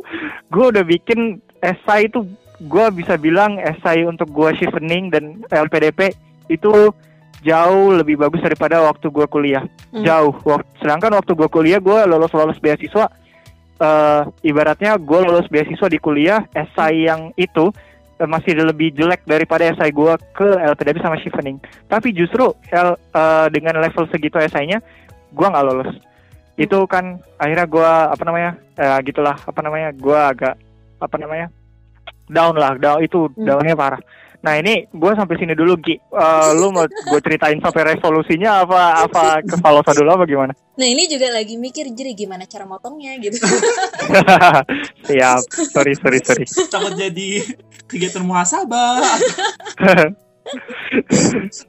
Gue 0.51 0.71
udah 0.71 0.83
bikin 0.83 1.39
esai 1.63 2.11
itu 2.11 2.27
gue 2.63 2.85
bisa 2.95 3.19
bilang 3.19 3.59
esai 3.59 4.07
untuk 4.07 4.31
gue 4.31 4.51
shifting 4.55 5.11
dan 5.11 5.43
LPDP 5.47 6.15
itu 6.51 6.91
jauh 7.43 7.91
lebih 7.91 8.19
bagus 8.19 8.39
daripada 8.39 8.83
waktu 8.83 9.07
gue 9.11 9.27
kuliah. 9.27 9.63
Hmm. 9.91 10.03
jauh. 10.03 10.33
Sedangkan 10.79 11.19
waktu 11.19 11.35
gue 11.35 11.49
kuliah 11.51 11.79
gue 11.83 11.99
lolos 12.07 12.31
lolos 12.31 12.59
beasiswa 12.59 13.11
eh 13.83 14.23
ibaratnya 14.47 14.95
gue 14.95 15.19
lolos 15.23 15.49
beasiswa 15.49 15.87
di 15.89 15.99
kuliah 15.99 16.45
esai 16.55 17.09
yang 17.09 17.33
itu 17.35 17.73
masih 18.19 18.53
lebih 18.55 18.93
jelek 18.93 19.25
daripada 19.25 19.67
esai 19.67 19.89
gue 19.89 20.13
ke 20.31 20.45
LPDP 20.45 21.01
sama 21.01 21.17
shifting 21.17 21.57
tapi 21.85 22.13
justru 22.13 22.53
L- 22.69 22.95
eh, 22.95 23.47
dengan 23.49 23.77
level 23.77 24.05
segitu 24.07 24.37
esainya 24.37 24.79
gue 25.29 25.47
nggak 25.47 25.65
lolos. 25.65 25.91
Itu 26.53 26.85
kan 26.85 27.17
akhirnya 27.35 27.65
gue 27.65 27.89
apa 28.13 28.23
namanya 28.23 28.51
eh, 28.75 28.99
gitulah 29.01 29.33
apa 29.35 29.59
namanya 29.59 29.89
gue 29.91 30.13
agak 30.13 30.53
apa 31.01 31.15
namanya 31.17 31.49
down 32.29 32.53
lah 32.53 32.77
down 32.77 33.01
itu 33.01 33.27
Hmm. 33.33 33.43
downnya 33.43 33.73
parah. 33.73 33.99
Nah 34.43 34.59
ini 34.59 34.85
gue 34.91 35.11
sampai 35.15 35.39
sini 35.39 35.55
dulu 35.55 35.73
Gi. 35.79 35.95
Eh, 35.95 36.49
lu 36.53 36.69
mau 36.69 36.83
gue 36.85 37.19
ceritain 37.23 37.57
sampai 37.57 37.95
resolusinya 37.95 38.61
apa 38.61 39.01
apa 39.01 39.23
ke 39.41 39.55
Valosa 39.57 39.95
dulu 39.95 40.13
apa 40.13 40.27
gimana? 40.27 40.53
Nah 40.75 40.83
ini 40.83 41.07
juga 41.07 41.31
lagi 41.31 41.55
mikir 41.55 41.89
jadi 41.89 42.11
gimana 42.11 42.43
cara 42.43 42.67
motongnya 42.67 43.15
gitu. 43.17 43.39
siap. 45.07 45.41
Sorry 45.71 45.93
sorry 45.95 46.19
sorry. 46.21 46.45
Takut 46.67 46.93
jadi 46.93 47.41
kegiatan 47.93 48.25
muhasabah 48.25 49.05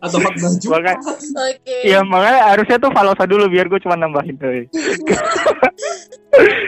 atau 0.02 0.18
khotbah 0.18 0.50
Jumat. 0.58 0.80
Makanya- 0.82 1.00
Oke. 1.54 1.76
Iya 1.84 2.00
makanya 2.02 2.40
harusnya 2.50 2.76
tuh 2.80 2.90
Valosa 2.90 3.24
dulu 3.24 3.46
biar 3.46 3.68
gue 3.68 3.78
cuma 3.78 3.94
nambahin 3.94 4.34
tuh. 4.34 4.50
Oke. 4.50 4.66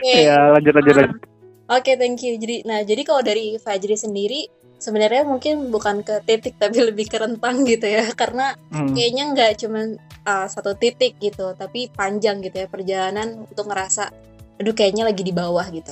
Iya 0.05 0.55
lanjut 0.55 0.73
lanjut 0.73 0.95
lanjut. 0.95 1.19
Oke, 1.67 1.99
thank 1.99 2.23
you. 2.23 2.39
Jadi, 2.39 2.63
nah, 2.63 2.87
jadi 2.87 3.03
kalau 3.03 3.27
dari 3.27 3.59
Fajri 3.59 3.99
sendiri, 3.99 4.47
sebenarnya 4.79 5.27
mungkin 5.27 5.67
bukan 5.67 6.07
ke 6.07 6.23
titik 6.23 6.55
tapi 6.63 6.79
lebih 6.79 7.11
ke 7.11 7.19
rentang 7.19 7.67
gitu 7.67 7.91
ya, 7.91 8.07
karena 8.15 8.55
Hmm. 8.71 8.95
kayaknya 8.95 9.35
nggak 9.35 9.67
cuma 9.67 9.99
uh, 10.23 10.47
satu 10.47 10.79
titik 10.79 11.19
gitu, 11.19 11.59
tapi 11.59 11.91
panjang 11.91 12.39
gitu 12.39 12.63
ya 12.63 12.71
perjalanan 12.71 13.51
untuk 13.51 13.67
ngerasa, 13.67 14.15
aduh 14.63 14.75
kayaknya 14.79 15.11
lagi 15.11 15.27
di 15.27 15.35
bawah 15.35 15.67
gitu. 15.75 15.91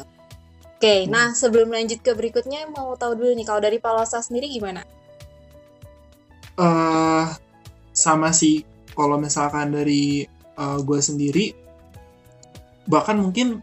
Oke, 0.84 1.08
nah 1.08 1.32
sebelum 1.32 1.72
lanjut 1.72 2.04
ke 2.04 2.12
berikutnya, 2.12 2.68
mau 2.68 2.92
tahu 2.92 3.16
dulu 3.16 3.32
nih 3.32 3.48
kalau 3.48 3.56
dari 3.64 3.80
Palosa 3.80 4.20
sendiri 4.20 4.52
gimana? 4.52 4.84
eh 6.54 7.26
sama 7.90 8.30
sih 8.30 8.62
kalau 8.94 9.18
misalkan 9.18 9.74
dari 9.74 10.22
gue 10.58 11.00
sendiri 11.02 11.50
bahkan 12.86 13.18
mungkin 13.18 13.58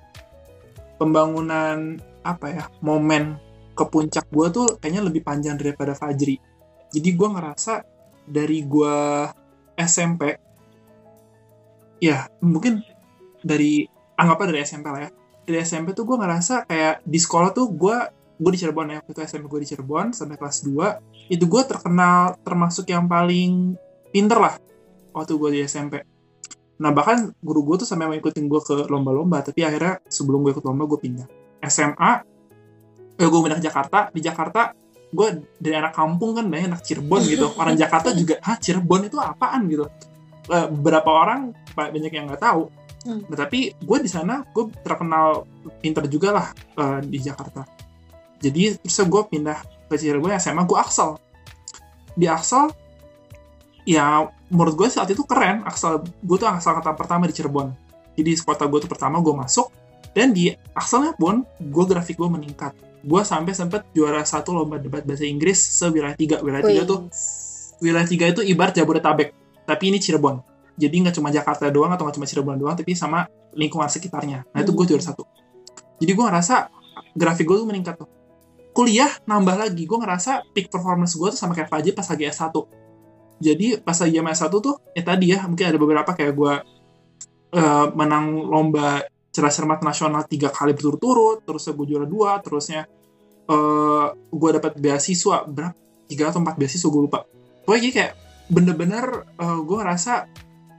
pembangunan 1.00 2.02
apa 2.26 2.48
ya 2.52 2.66
momen 2.84 3.40
ke 3.72 3.84
puncak 3.88 4.28
gue 4.28 4.48
tuh 4.52 4.68
kayaknya 4.82 5.08
lebih 5.08 5.24
panjang 5.24 5.56
daripada 5.56 5.96
Fajri 5.96 6.36
jadi 6.92 7.10
gue 7.16 7.30
ngerasa 7.32 7.86
dari 8.28 8.60
gue 8.68 8.98
SMP 9.80 10.36
ya 12.04 12.28
mungkin 12.44 12.84
dari 13.40 13.88
anggapnya 14.20 14.52
dari 14.52 14.62
SMP 14.68 14.88
lah 14.92 15.02
ya 15.08 15.21
dari 15.52 15.68
SMP 15.68 15.92
tuh 15.92 16.08
gue 16.08 16.16
ngerasa 16.16 16.66
kayak 16.66 17.04
di 17.04 17.20
sekolah 17.20 17.52
tuh 17.52 17.68
gue 17.76 17.98
gue 18.42 18.52
di 18.56 18.60
Cirebon 18.64 18.90
ya 18.90 18.98
waktu 19.04 19.12
itu 19.14 19.22
SMP 19.28 19.46
gue 19.52 19.62
di 19.62 19.68
Cirebon 19.70 20.16
sampai 20.16 20.40
kelas 20.40 20.64
2 20.66 21.30
itu 21.36 21.46
gue 21.46 21.62
terkenal 21.68 22.40
termasuk 22.42 22.90
yang 22.90 23.06
paling 23.06 23.76
pinter 24.10 24.40
lah 24.40 24.56
waktu 25.16 25.36
gue 25.36 25.50
di 25.54 25.60
SMP. 25.68 26.02
Nah 26.82 26.90
bahkan 26.90 27.30
guru 27.40 27.62
gue 27.62 27.86
tuh 27.86 27.88
sampai 27.88 28.10
mau 28.10 28.18
ikutin 28.18 28.50
gue 28.50 28.62
ke 28.64 28.74
lomba-lomba, 28.90 29.46
tapi 29.46 29.62
akhirnya 29.62 30.02
sebelum 30.10 30.42
gue 30.42 30.52
ikut 30.58 30.66
lomba 30.66 30.90
gue 30.90 31.00
pindah. 31.00 31.28
SMA, 31.62 32.12
eh, 33.22 33.28
gue 33.30 33.40
pindah 33.46 33.58
ke 33.62 33.66
Jakarta. 33.70 34.10
Di 34.10 34.22
Jakarta, 34.24 34.74
gue 35.14 35.28
dari 35.62 35.76
anak 35.78 35.94
kampung 35.94 36.34
kan, 36.34 36.50
dari 36.50 36.66
anak 36.66 36.82
Cirebon 36.82 37.22
gitu. 37.30 37.54
Orang 37.62 37.78
Jakarta 37.78 38.10
juga, 38.18 38.42
ah 38.42 38.58
Cirebon 38.58 39.06
itu 39.06 39.22
apaan 39.22 39.70
gitu. 39.70 39.86
Eh, 40.50 40.68
beberapa 40.74 41.14
orang 41.14 41.54
banyak 41.78 42.12
yang 42.12 42.26
nggak 42.26 42.42
tahu. 42.42 42.74
Hmm. 43.02 43.26
Nah, 43.26 43.38
tapi 43.38 43.74
gue 43.74 43.98
di 44.02 44.10
sana 44.10 44.46
gue 44.54 44.70
terkenal 44.86 45.48
pinter 45.82 46.06
juga 46.06 46.30
lah 46.34 46.48
eh, 46.54 47.00
di 47.06 47.18
Jakarta. 47.18 47.66
Jadi 48.42 48.78
terus 48.82 48.98
gue 49.06 49.22
pindah 49.30 49.58
ke 49.90 49.96
Cirebon 49.98 50.34
SMA 50.38 50.64
gue 50.66 50.78
Axel. 50.78 51.18
Di 52.14 52.26
Axel 52.30 52.70
ya 53.86 54.30
menurut 54.52 54.76
gue 54.78 54.88
saat 54.92 55.10
itu 55.10 55.26
keren 55.26 55.66
Axel 55.66 56.06
gue 56.06 56.38
tuh 56.38 56.48
Axel 56.50 56.78
kata 56.78 56.94
pertama 56.94 57.26
di 57.26 57.34
Cirebon 57.34 57.74
jadi 58.14 58.38
kota 58.44 58.68
gue 58.70 58.80
tuh 58.86 58.92
pertama 58.92 59.18
gue 59.24 59.34
masuk 59.34 59.74
dan 60.14 60.36
di 60.36 60.54
Axelnya 60.78 61.16
pun 61.18 61.48
gue 61.58 61.86
grafik 61.88 62.20
gue 62.20 62.30
meningkat 62.30 62.76
gue 63.02 63.22
sampai 63.26 63.54
sempet 63.58 63.82
juara 63.98 64.22
satu 64.22 64.54
lomba 64.54 64.78
debat 64.78 65.02
bahasa 65.02 65.26
Inggris 65.26 65.58
sewilayah 65.58 66.14
tiga 66.14 66.38
wilayah 66.46 66.66
tiga 66.66 66.84
tuh 66.86 67.10
wilayah 67.82 68.06
tiga 68.06 68.26
itu 68.30 68.42
ibarat 68.46 68.78
Jabodetabek 68.78 69.34
tapi 69.66 69.84
ini 69.90 69.98
Cirebon 69.98 70.38
jadi 70.82 70.96
nggak 71.06 71.16
cuma 71.22 71.30
Jakarta 71.30 71.70
doang 71.70 71.94
atau 71.94 72.10
nggak 72.10 72.18
cuma 72.18 72.26
Cirebon 72.26 72.58
doang 72.58 72.74
tapi 72.74 72.98
sama 72.98 73.30
lingkungan 73.54 73.86
sekitarnya. 73.86 74.50
Nah 74.50 74.60
itu 74.66 74.74
gue 74.74 74.86
juara 74.90 75.04
satu. 75.06 75.22
Jadi 76.02 76.12
gue 76.18 76.26
ngerasa 76.26 76.74
grafik 77.14 77.46
gue 77.46 77.58
tuh 77.62 77.68
meningkat 77.70 78.02
tuh. 78.02 78.10
Kuliah 78.74 79.14
nambah 79.30 79.62
lagi. 79.62 79.86
Gue 79.86 80.02
ngerasa 80.02 80.50
peak 80.58 80.74
performance 80.74 81.14
gue 81.14 81.30
tuh 81.30 81.38
sama 81.38 81.54
kayak 81.54 81.70
Fajri 81.70 81.94
pas 81.94 82.10
lagi 82.10 82.26
S1 82.26 82.82
jadi 83.42 83.82
pas 83.82 83.98
lagi 83.98 84.14
zaman 84.22 84.32
S1 84.38 84.54
tuh 84.54 84.76
ya 84.94 85.02
tadi 85.02 85.34
ya 85.34 85.50
mungkin 85.50 85.66
ada 85.66 85.80
beberapa 85.82 86.12
kayak 86.14 86.34
gue 86.38 86.54
eh, 87.58 87.88
menang 87.98 88.46
lomba 88.46 89.02
cerdas 89.34 89.58
cermat 89.58 89.82
nasional 89.82 90.24
tiga 90.30 90.54
kali 90.54 90.78
berturut-turut 90.78 91.42
terus 91.42 91.66
gue 91.66 91.86
juara 91.90 92.06
dua 92.06 92.38
terusnya 92.40 92.86
eh 93.50 94.08
gue 94.14 94.50
dapat 94.62 94.78
beasiswa 94.78 95.44
berapa? 95.50 95.76
Tiga 96.06 96.30
atau 96.30 96.44
empat 96.44 96.56
beasiswa 96.60 96.88
gue 96.88 97.02
lupa. 97.02 97.26
Pokoknya 97.66 97.90
kayak 97.90 98.14
bener-bener 98.48 99.26
eh, 99.26 99.60
gue 99.66 99.78
ngerasa 99.82 100.14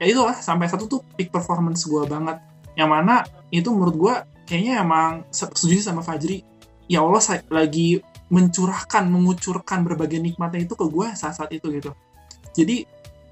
ya 0.03 0.11
itulah 0.11 0.35
sampai 0.35 0.67
satu 0.67 0.85
tuh 0.85 0.99
peak 1.15 1.31
performance 1.31 1.87
gue 1.87 2.03
banget. 2.05 2.37
Yang 2.75 2.89
mana 2.91 3.15
itu 3.49 3.69
menurut 3.71 3.95
gue 3.95 4.13
kayaknya 4.43 4.83
emang 4.83 5.23
se- 5.31 5.49
setuju 5.55 5.79
sama 5.79 6.03
Fajri. 6.03 6.43
Ya 6.91 6.99
Allah 6.99 7.23
sa- 7.23 7.45
lagi 7.47 8.03
mencurahkan 8.27 9.07
mengucurkan 9.07 9.85
berbagai 9.87 10.19
nikmatnya 10.19 10.65
itu 10.65 10.75
ke 10.75 10.85
gue 10.85 11.07
saat-saat 11.15 11.53
itu 11.55 11.71
gitu. 11.71 11.91
Jadi 12.53 12.83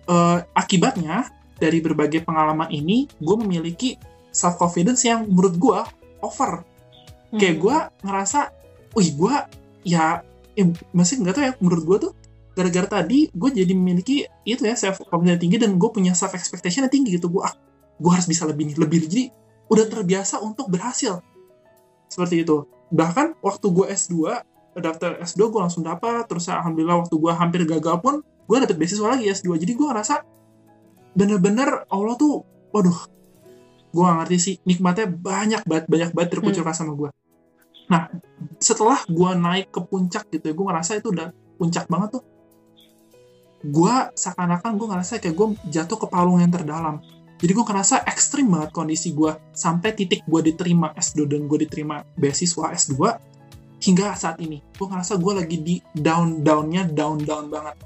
eh, 0.07 0.37
akibatnya 0.57 1.29
dari 1.61 1.77
berbagai 1.77 2.25
pengalaman 2.25 2.71
ini 2.73 3.05
gue 3.21 3.35
memiliki 3.37 3.93
self 4.33 4.57
confidence 4.57 5.05
yang 5.05 5.29
menurut 5.29 5.55
gue 5.59 5.79
over. 6.23 6.65
Kayak 7.35 7.55
Hmm. 7.57 7.63
gue 7.63 7.77
ngerasa 8.07 8.39
wih 8.91 9.09
gue 9.15 9.35
ya 9.85 10.19
eh, 10.53 10.67
masih 10.91 11.21
nggak 11.23 11.33
tahu 11.33 11.43
ya 11.47 11.53
menurut 11.63 11.83
gue 11.85 11.97
tuh 12.09 12.11
gara-gara 12.61 13.01
tadi 13.01 13.33
gue 13.33 13.49
jadi 13.49 13.73
memiliki 13.73 14.29
itu 14.45 14.61
ya 14.61 14.77
self 14.77 15.01
confidence 15.09 15.41
tinggi 15.41 15.57
dan 15.57 15.81
gue 15.81 15.89
punya 15.89 16.13
self 16.13 16.37
expectation 16.37 16.85
yang 16.85 16.93
tinggi 16.93 17.17
gitu. 17.17 17.33
Gue 17.33 17.41
ah 17.41 17.57
gue 17.97 18.11
harus 18.13 18.29
bisa 18.29 18.45
lebih 18.45 18.69
nih 18.69 18.77
lebih 18.77 19.09
jadi 19.09 19.33
udah 19.73 19.85
terbiasa 19.89 20.37
untuk 20.45 20.69
berhasil. 20.69 21.25
Seperti 22.05 22.45
itu. 22.45 22.69
Bahkan 22.93 23.41
waktu 23.41 23.65
gue 23.73 23.85
S2 23.89 24.15
daftar 24.77 25.17
S2 25.25 25.41
gue 25.49 25.61
langsung 25.65 25.81
dapat. 25.81 26.29
Terus 26.29 26.45
alhamdulillah 26.53 27.01
waktu 27.01 27.15
gue 27.17 27.33
hampir 27.33 27.61
gagal 27.65 27.97
pun 28.05 28.21
gue 28.21 28.57
dapet 28.61 28.77
beasiswa 28.77 29.17
lagi 29.17 29.25
S2 29.25 29.57
jadi 29.57 29.73
gue 29.73 29.87
ngerasa 29.89 30.15
bener-bener 31.17 31.89
Allah 31.89 32.15
tuh 32.15 32.45
waduh 32.69 33.09
gue 33.91 34.01
gak 34.05 34.17
ngerti 34.23 34.37
sih. 34.37 34.55
Nikmatnya 34.69 35.09
banyak 35.09 35.65
banget 35.65 35.85
banyak 35.89 36.09
banget 36.13 36.29
terkucurkan 36.37 36.77
sama 36.77 36.93
gue 36.93 37.09
nah 37.91 38.07
setelah 38.55 39.03
gue 39.03 39.31
naik 39.35 39.67
ke 39.67 39.83
puncak 39.83 40.31
gitu 40.31 40.47
ya 40.47 40.53
gue 40.55 40.65
ngerasa 40.71 41.03
itu 41.03 41.11
udah 41.11 41.35
puncak 41.59 41.91
banget 41.91 42.15
tuh 42.15 42.23
gue 43.61 43.95
seakan-akan 44.17 44.77
gue 44.77 44.87
ngerasa 44.89 45.21
kayak 45.21 45.35
gue 45.37 45.47
jatuh 45.69 45.97
ke 46.01 46.07
palung 46.09 46.41
yang 46.41 46.49
terdalam. 46.49 47.01
Jadi 47.41 47.51
gue 47.57 47.65
ngerasa 47.65 48.05
ekstrim 48.05 48.53
banget 48.53 48.69
kondisi 48.69 49.17
gue 49.17 49.33
sampai 49.53 49.97
titik 49.97 50.21
gue 50.29 50.41
diterima 50.53 50.93
S2 50.93 51.25
dan 51.25 51.49
gue 51.49 51.57
diterima 51.65 52.05
beasiswa 52.13 52.69
S2 52.69 52.97
hingga 53.81 54.13
saat 54.13 54.37
ini. 54.41 54.61
Gue 54.77 54.87
ngerasa 54.89 55.17
gue 55.17 55.33
lagi 55.33 55.57
di 55.57 55.75
down 55.93 56.45
downnya 56.45 56.85
down 56.85 57.21
down 57.21 57.49
banget. 57.49 57.77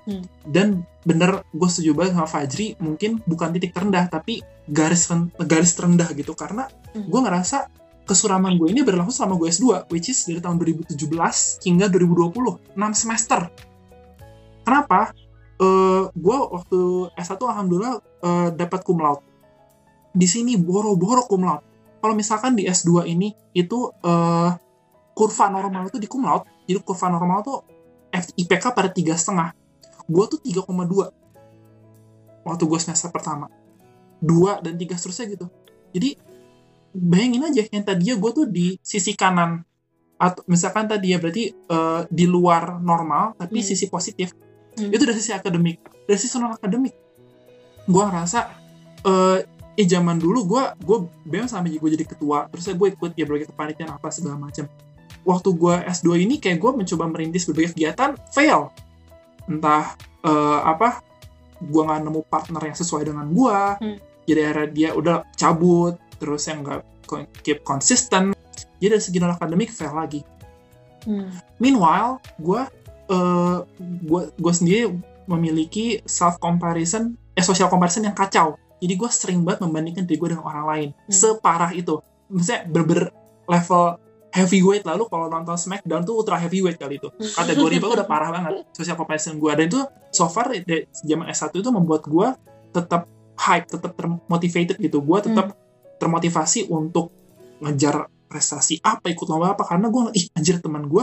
Hmm. 0.00 0.24
dan 0.48 0.80
bener 1.04 1.44
gue 1.52 1.68
setuju 1.68 1.92
banget 1.92 2.16
sama 2.16 2.24
Fajri 2.24 2.72
mungkin 2.80 3.20
bukan 3.28 3.52
titik 3.52 3.76
terendah 3.76 4.08
tapi 4.08 4.40
garis 4.64 5.06
garis 5.44 5.76
terendah 5.76 6.08
gitu. 6.16 6.32
Karena 6.32 6.66
Hmm. 6.90 7.06
gue 7.06 7.20
ngerasa 7.22 7.70
kesuraman 8.02 8.58
gue 8.58 8.74
ini 8.74 8.82
berlangsung 8.82 9.14
selama 9.14 9.38
gue 9.38 9.48
S2 9.54 9.86
which 9.94 10.10
is 10.10 10.18
dari 10.26 10.42
tahun 10.42 10.58
2017 10.58 10.98
hingga 11.62 11.86
2020 11.86 12.74
6 12.74 12.82
semester 12.98 13.46
kenapa? 14.64 15.12
Eh 15.60 16.08
gue 16.08 16.36
waktu 16.56 16.80
S1 17.14 17.40
alhamdulillah 17.40 17.94
eh, 18.00 18.48
dapat 18.56 18.80
cum 18.80 19.00
laude. 19.00 19.24
Di 20.10 20.26
sini 20.26 20.56
boro-boro 20.56 21.28
cum 21.28 21.44
laude. 21.44 21.64
Kalau 22.00 22.16
misalkan 22.16 22.56
di 22.56 22.64
S2 22.64 23.04
ini 23.12 23.28
itu 23.52 23.92
eh, 24.00 24.50
kurva 25.12 25.46
normal 25.52 25.92
itu 25.92 26.00
di 26.00 26.08
cum 26.08 26.24
laude. 26.24 26.48
Jadi 26.64 26.80
kurva 26.80 27.12
normal 27.12 27.44
tuh 27.44 27.58
IPK 28.10 28.72
pada 28.72 28.88
tiga 28.90 29.14
setengah. 29.14 29.52
Gue 30.10 30.24
tuh 30.26 30.40
3,2 30.42 31.20
waktu 32.42 32.64
gue 32.64 32.80
semester 32.80 33.12
pertama. 33.12 33.46
Dua 34.18 34.58
dan 34.64 34.80
tiga 34.80 34.96
seterusnya 34.96 35.26
gitu. 35.36 35.46
Jadi 35.92 36.16
bayangin 36.96 37.46
aja 37.46 37.62
yang 37.70 37.84
tadinya 37.86 38.14
gue 38.18 38.30
tuh 38.32 38.46
di 38.48 38.80
sisi 38.80 39.12
kanan. 39.14 39.62
Atau 40.20 40.44
misalkan 40.48 40.88
tadi 40.88 41.12
ya 41.12 41.18
berarti 41.20 41.52
eh, 41.52 42.02
di 42.08 42.24
luar 42.24 42.80
normal 42.80 43.36
tapi 43.36 43.60
Hmm. 43.60 43.68
sisi 43.68 43.86
positif 43.92 44.32
Hmm. 44.78 44.90
itu 44.94 45.02
dari 45.02 45.16
sisi 45.18 45.32
akademik 45.34 45.82
dari 46.06 46.18
sisi 46.18 46.38
non 46.38 46.54
akademik 46.54 46.94
gue 47.86 48.02
ngerasa 48.06 48.40
eh 49.04 49.38
eh 49.74 49.86
zaman 49.88 50.20
dulu 50.20 50.44
gue 50.46 50.62
gue 50.84 50.98
BEM 51.26 51.46
sampai 51.48 51.74
gue 51.78 51.90
jadi 51.96 52.04
ketua 52.04 52.46
terus 52.52 52.68
gue 52.68 52.88
ikut 52.92 53.10
ya 53.16 53.24
berbagai 53.24 53.50
kepanitiaan 53.50 53.96
apa 53.96 54.08
segala 54.12 54.36
macam 54.36 54.68
waktu 55.24 55.48
gue 55.52 55.74
S2 55.88 56.08
ini 56.22 56.36
kayak 56.38 56.60
gue 56.60 56.70
mencoba 56.76 57.04
merintis 57.08 57.48
berbagai 57.48 57.72
kegiatan 57.76 58.14
fail 58.30 58.68
entah 59.48 59.96
eh, 60.22 60.60
apa 60.64 61.00
gue 61.60 61.82
nggak 61.82 62.00
nemu 62.06 62.20
partner 62.28 62.62
yang 62.72 62.76
sesuai 62.76 63.02
dengan 63.08 63.26
gue 63.32 63.58
Hmm. 63.80 63.98
jadi 64.28 64.40
akhirnya 64.52 64.68
dia 64.70 64.88
udah 64.94 65.16
cabut 65.34 65.96
terus 66.20 66.44
yang 66.46 66.60
nggak 66.62 66.84
keep 67.42 67.64
konsisten 67.64 68.36
jadi 68.78 68.96
dari 68.96 69.02
segi 69.02 69.18
non 69.18 69.34
akademik 69.34 69.72
fail 69.72 69.92
lagi 69.92 70.22
Hmm. 71.00 71.32
Meanwhile, 71.56 72.20
gue 72.36 72.60
uh, 73.10 73.66
gue 73.80 74.22
gue 74.38 74.54
sendiri 74.54 74.94
memiliki 75.26 76.00
self 76.06 76.38
comparison, 76.38 77.14
eh 77.34 77.44
social 77.44 77.68
comparison 77.68 78.06
yang 78.06 78.16
kacau. 78.16 78.56
Jadi 78.80 78.94
gue 78.96 79.10
sering 79.12 79.44
banget 79.44 79.66
membandingkan 79.66 80.08
diri 80.08 80.16
gue 80.16 80.28
dengan 80.32 80.46
orang 80.46 80.64
lain. 80.66 80.88
Hmm. 80.94 81.12
Separah 81.12 81.70
itu. 81.76 82.00
Maksudnya 82.30 82.64
berber 82.70 83.10
level 83.50 83.98
heavyweight 84.30 84.86
lalu 84.86 85.10
kalau 85.10 85.26
nonton 85.26 85.58
Smackdown 85.58 86.06
tuh 86.06 86.22
ultra 86.22 86.38
heavyweight 86.38 86.78
kali 86.78 86.96
itu. 86.96 87.10
Kategori 87.12 87.74
gue 87.82 87.90
udah 88.00 88.06
parah 88.06 88.30
banget 88.30 88.64
social 88.72 88.96
comparison 88.96 89.36
gue. 89.36 89.52
Dan 89.52 89.64
itu 89.68 89.80
so 90.14 90.30
far 90.30 90.48
dari 90.48 90.86
zaman 91.04 91.28
S1 91.28 91.52
itu 91.52 91.70
membuat 91.74 92.06
gue 92.06 92.28
tetap 92.70 93.10
hype, 93.36 93.66
tetap 93.68 93.92
termotivated 93.98 94.80
gitu. 94.80 95.02
Gue 95.04 95.18
tetap 95.20 95.58
termotivasi 96.00 96.72
untuk 96.72 97.12
ngejar 97.60 98.08
prestasi 98.30 98.78
apa 98.80 99.10
ikut 99.10 99.26
lomba 99.26 99.58
apa 99.58 99.66
karena 99.66 99.90
gue 99.90 100.14
ih 100.16 100.30
anjir 100.38 100.62
teman 100.62 100.86
gue 100.86 101.02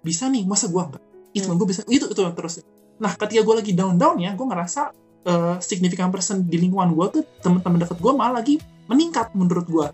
bisa 0.00 0.30
nih 0.30 0.46
masa 0.46 0.70
gue 0.70 0.78
enggak 0.78 1.02
ih 1.38 1.42
teman 1.46 1.54
gue 1.54 1.68
bisa 1.70 1.86
itu 1.86 2.10
itu 2.10 2.20
terus. 2.34 2.66
Nah 2.98 3.14
ketika 3.14 3.46
gue 3.46 3.54
lagi 3.62 3.72
down 3.78 3.94
down 3.94 4.18
ya 4.18 4.34
gue 4.34 4.46
ngerasa 4.46 4.90
eh, 5.22 5.56
signifikan 5.62 6.10
persen 6.10 6.42
di 6.42 6.58
lingkungan 6.58 6.90
gue 6.98 7.06
tuh 7.14 7.22
teman-teman 7.38 7.86
deket 7.86 7.98
gue 8.02 8.12
malah 8.12 8.42
lagi 8.42 8.58
meningkat 8.90 9.30
menurut 9.38 9.66
gue 9.70 9.86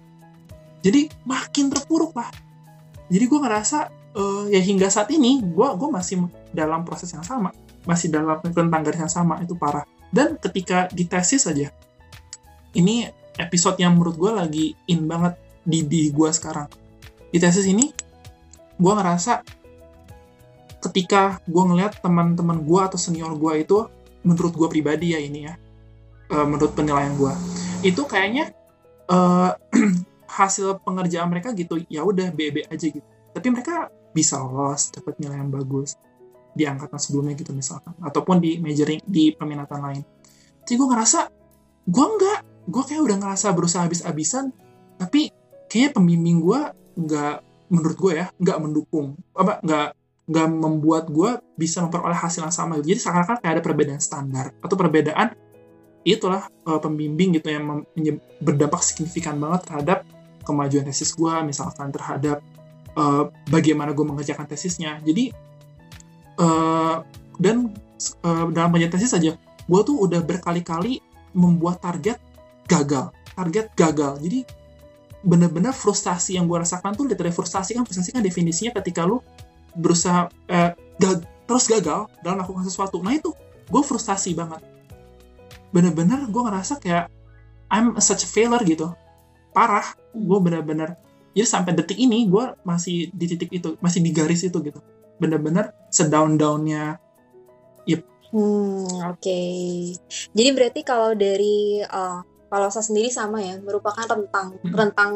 jadi 0.85 1.09
makin 1.25 1.73
terpuruk 1.73 2.13
lah. 2.13 2.29
Jadi 3.09 3.25
gue 3.25 3.41
ngerasa 3.41 3.89
eh, 4.13 4.45
ya 4.53 4.61
hingga 4.61 4.93
saat 4.93 5.09
ini 5.17 5.41
gue 5.41 5.69
gue 5.81 5.89
masih 5.89 6.29
dalam 6.53 6.85
proses 6.85 7.09
yang 7.17 7.25
sama. 7.25 7.57
Masih 7.89 8.13
dalam 8.13 8.37
tentang 8.45 8.85
garis 8.85 9.01
yang 9.01 9.13
sama 9.13 9.41
itu 9.41 9.57
parah. 9.57 9.89
Dan 10.13 10.37
ketika 10.37 10.93
di 10.93 11.09
tesis 11.09 11.49
aja 11.49 11.73
ini 12.77 13.09
episode 13.41 13.81
yang 13.81 13.97
menurut 13.97 14.15
gue 14.21 14.31
lagi 14.31 14.67
in 14.93 15.09
banget 15.09 15.41
di 15.65 15.81
di 15.89 16.13
gue 16.13 16.29
sekarang. 16.29 16.69
Di 17.33 17.41
tesis 17.41 17.65
ini 17.65 17.89
gue 18.77 18.93
ngerasa 18.93 19.64
ketika 20.91 21.41
gue 21.49 21.63
ngeliat 21.65 22.01
teman-teman 22.05 22.61
gue 22.63 22.81
atau 22.81 22.99
senior 23.01 23.33
gue 23.37 23.65
itu 23.65 23.89
menurut 24.25 24.53
gue 24.57 24.69
pribadi 24.69 25.17
ya 25.17 25.21
ini 25.21 25.49
ya 25.49 25.55
eh, 26.33 26.47
menurut 26.47 26.73
penilaian 26.77 27.13
gue 27.17 27.33
itu 27.85 28.03
kayaknya 28.09 28.53
eh, 29.09 29.51
hasil 30.35 30.83
pengerjaan 30.83 31.31
mereka 31.31 31.55
gitu 31.55 31.79
ya 31.87 32.03
udah 32.03 32.35
BB 32.35 32.67
aja 32.67 32.87
gitu. 32.91 33.07
Tapi 33.35 33.47
mereka 33.51 33.91
bisa 34.11 34.43
lolos 34.43 34.91
dapat 34.91 35.19
nilai 35.23 35.39
yang 35.39 35.51
bagus 35.51 35.95
di 36.55 36.67
angkatan 36.67 36.99
sebelumnya 36.99 37.35
gitu 37.35 37.51
misalkan 37.51 37.95
ataupun 38.03 38.39
di 38.39 38.59
majoring 38.59 39.03
di 39.07 39.35
peminatan 39.35 39.81
lain. 39.83 40.03
Jadi 40.65 40.75
gue 40.75 40.89
ngerasa 40.91 41.21
gue 41.87 42.07
enggak 42.07 42.41
gue 42.65 42.83
kayak 42.83 43.03
udah 43.05 43.17
ngerasa 43.21 43.53
berusaha 43.53 43.85
habis-habisan 43.85 44.55
tapi 44.97 45.29
kayaknya 45.69 45.91
pembimbing 45.93 46.39
gue 46.41 46.61
nggak 46.95 47.37
menurut 47.69 47.97
gue 47.99 48.13
ya 48.25 48.27
nggak 48.41 48.59
mendukung 48.63 49.19
apa 49.37 49.61
nggak 49.61 49.89
nggak 50.25 50.49
membuat 50.49 51.05
gue 51.13 51.37
bisa 51.55 51.85
memperoleh 51.85 52.17
hasil 52.17 52.49
yang 52.49 52.55
sama. 52.55 52.81
Jadi 52.81 52.97
seakan-akan 53.01 53.45
kayak 53.45 53.53
ada 53.61 53.63
perbedaan 53.65 54.01
standar 54.01 54.57
atau 54.65 54.77
perbedaan 54.77 55.37
itulah 56.05 56.49
eh, 56.49 56.81
pembimbing 56.81 57.37
gitu 57.41 57.49
yang 57.49 57.85
berdampak 58.41 58.81
signifikan 58.85 59.41
banget 59.41 59.69
terhadap 59.69 59.99
kemajuan 60.45 60.85
tesis 60.85 61.17
gue 61.17 61.33
misalkan 61.45 61.93
terhadap 61.93 62.41
eh, 62.97 63.25
bagaimana 63.49 63.93
gue 63.93 64.05
mengerjakan 64.05 64.49
tesisnya. 64.49 65.01
Jadi 65.05 65.33
eh, 66.41 66.97
dan 67.37 67.57
eh, 68.25 68.45
dalam 68.53 68.69
pengerjaan 68.73 68.95
tesis 68.97 69.13
saja 69.13 69.33
gue 69.65 69.81
tuh 69.81 69.97
udah 69.97 70.21
berkali-kali 70.21 71.01
membuat 71.33 71.81
target 71.81 72.21
gagal 72.69 73.13
target 73.35 73.67
gagal. 73.75 74.23
Jadi 74.23 74.41
bener-bener 75.25 75.75
frustasi 75.75 76.39
yang 76.39 76.47
gue 76.47 76.59
rasakan 76.61 76.95
tuh 76.95 77.09
literally 77.09 77.35
frustasi 77.35 77.75
kan 77.75 77.83
frustasi 77.83 78.13
kan 78.15 78.23
definisinya 78.23 78.77
ketika 78.81 79.09
lu 79.09 79.25
berusaha 79.75 80.31
eh, 80.49 80.73
gag- 80.99 81.27
terus 81.45 81.69
gagal 81.69 82.09
dalam 82.25 82.41
melakukan 82.41 82.65
sesuatu 82.65 83.03
nah 83.05 83.13
itu 83.13 83.31
gue 83.69 83.83
frustasi 83.85 84.33
banget 84.33 84.63
bener-bener 85.75 86.25
gue 86.31 86.43
ngerasa 86.43 86.79
kayak 86.79 87.11
I'm 87.69 87.99
such 87.99 88.25
a 88.25 88.29
failure 88.31 88.63
gitu 88.63 88.95
parah 89.53 89.85
gue 90.15 90.39
bener-bener 90.41 90.97
jadi 91.35 91.47
sampai 91.47 91.75
detik 91.75 91.99
ini 91.99 92.31
gue 92.31 92.55
masih 92.63 93.11
di 93.11 93.27
titik 93.27 93.51
itu 93.51 93.75
masih 93.83 94.01
di 94.01 94.15
garis 94.15 94.47
itu 94.47 94.57
gitu 94.63 94.79
bener-bener 95.19 95.75
sedown 95.91 96.39
downnya 96.39 96.99
Hmm, 98.35 99.15
oke. 99.15 99.41
Jadi 100.35 100.49
berarti 100.51 100.83
kalau 100.83 101.15
dari 101.15 101.79
uh, 101.87 102.19
kalau 102.51 102.67
saya 102.67 102.83
sendiri 102.83 103.07
sama 103.07 103.39
ya, 103.39 103.63
merupakan 103.63 104.03
rentang 104.03 104.59
Hmm. 104.59 104.75
rentang 104.75 105.13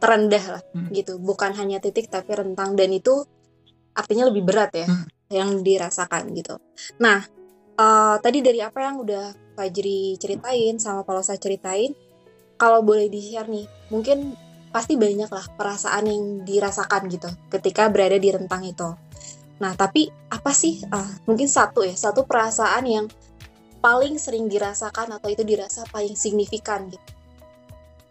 terendah 0.00 0.44
lah 0.56 0.62
Hmm. 0.72 0.88
gitu. 0.88 1.20
Bukan 1.20 1.52
hanya 1.52 1.84
titik 1.84 2.08
tapi 2.08 2.32
rentang 2.32 2.80
dan 2.80 2.96
itu 2.96 3.28
artinya 3.94 4.28
lebih 4.28 4.42
berat 4.42 4.74
ya 4.74 4.86
Hmm. 4.86 5.06
yang 5.32 5.50
dirasakan 5.64 6.30
gitu. 6.36 6.60
Nah, 7.00 7.24
uh, 7.78 8.16
tadi 8.20 8.44
dari 8.44 8.60
apa 8.60 8.82
yang 8.84 9.00
udah 9.02 9.34
Fajri 9.54 10.18
ceritain 10.18 10.82
sama 10.82 11.06
saya 11.22 11.38
ceritain, 11.38 11.94
kalau 12.58 12.82
boleh 12.82 13.06
di-share 13.06 13.46
nih, 13.46 13.66
mungkin 13.94 14.34
pasti 14.74 14.98
banyak 14.98 15.30
lah 15.30 15.46
perasaan 15.54 16.10
yang 16.10 16.24
dirasakan 16.42 17.06
gitu 17.06 17.30
ketika 17.54 17.86
berada 17.86 18.18
di 18.18 18.34
rentang 18.34 18.66
itu. 18.66 18.90
Nah, 19.62 19.72
tapi 19.78 20.10
apa 20.34 20.50
sih 20.50 20.82
ah, 20.90 21.06
mungkin 21.30 21.46
satu 21.46 21.86
ya, 21.86 21.94
satu 21.94 22.26
perasaan 22.26 22.84
yang 22.90 23.06
paling 23.78 24.18
sering 24.18 24.50
dirasakan 24.50 25.14
atau 25.14 25.30
itu 25.30 25.46
dirasa 25.46 25.86
paling 25.94 26.18
signifikan 26.18 26.90
gitu. 26.90 27.10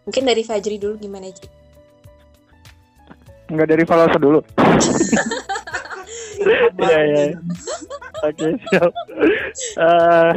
Mungkin 0.08 0.24
dari 0.24 0.42
Fajri 0.44 0.76
dulu 0.80 0.96
gimana 0.96 1.28
Ji? 1.28 1.44
Enggak 3.52 3.68
dari 3.68 3.84
Falosa 3.84 4.16
dulu. 4.16 4.40
Iya, 6.36 7.00
iya. 7.04 7.24
Oke, 8.20 8.48
siap. 8.66 8.90
Eh, 9.76 10.32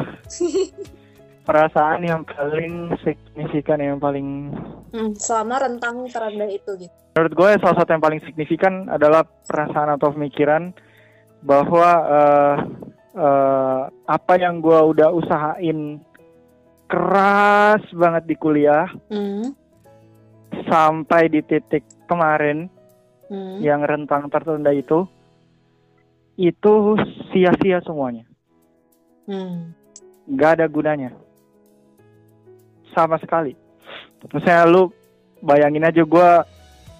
perasaan 1.43 2.03
yang 2.03 2.21
paling 2.23 2.91
signifikan 3.01 3.79
yang 3.79 3.97
paling 3.97 4.51
Hmm, 4.87 5.11
selama 5.15 5.59
rentang 5.59 6.07
terendah 6.07 6.47
itu 6.47 6.71
gitu. 6.79 6.95
menurut 7.11 7.33
gue 7.33 7.49
salah 7.59 7.75
satu 7.75 7.91
yang 7.91 8.03
paling 8.03 8.21
signifikan 8.23 8.87
adalah 8.87 9.23
perasaan 9.23 9.95
atau 9.95 10.11
pemikiran 10.11 10.71
bahwa 11.41 11.89
eh, 12.07 12.55
eh, 13.15 13.81
apa 14.05 14.33
yang 14.37 14.59
gue 14.59 14.79
udah 14.95 15.11
usahain 15.11 15.99
keras 16.85 17.83
banget 17.91 18.23
di 18.25 18.35
kuliah 18.35 18.87
Hmm, 19.07 19.51
sampai 20.67 21.27
di 21.27 21.43
titik 21.43 21.83
kemarin 22.07 22.71
hmm, 23.27 23.59
yang 23.59 23.83
rentang 23.83 24.27
tertunda 24.27 24.71
itu 24.71 25.03
itu 26.37 26.73
sia-sia 27.33 27.81
semuanya. 27.81 28.23
Hmm, 29.25 29.73
nggak 30.29 30.61
ada 30.61 30.65
gunanya. 30.69 31.11
Sama 32.93 33.17
sekali. 33.17 33.57
Misalnya 34.31 34.69
lu 34.69 34.93
bayangin 35.41 35.85
aja 35.85 36.05
gue 36.05 36.29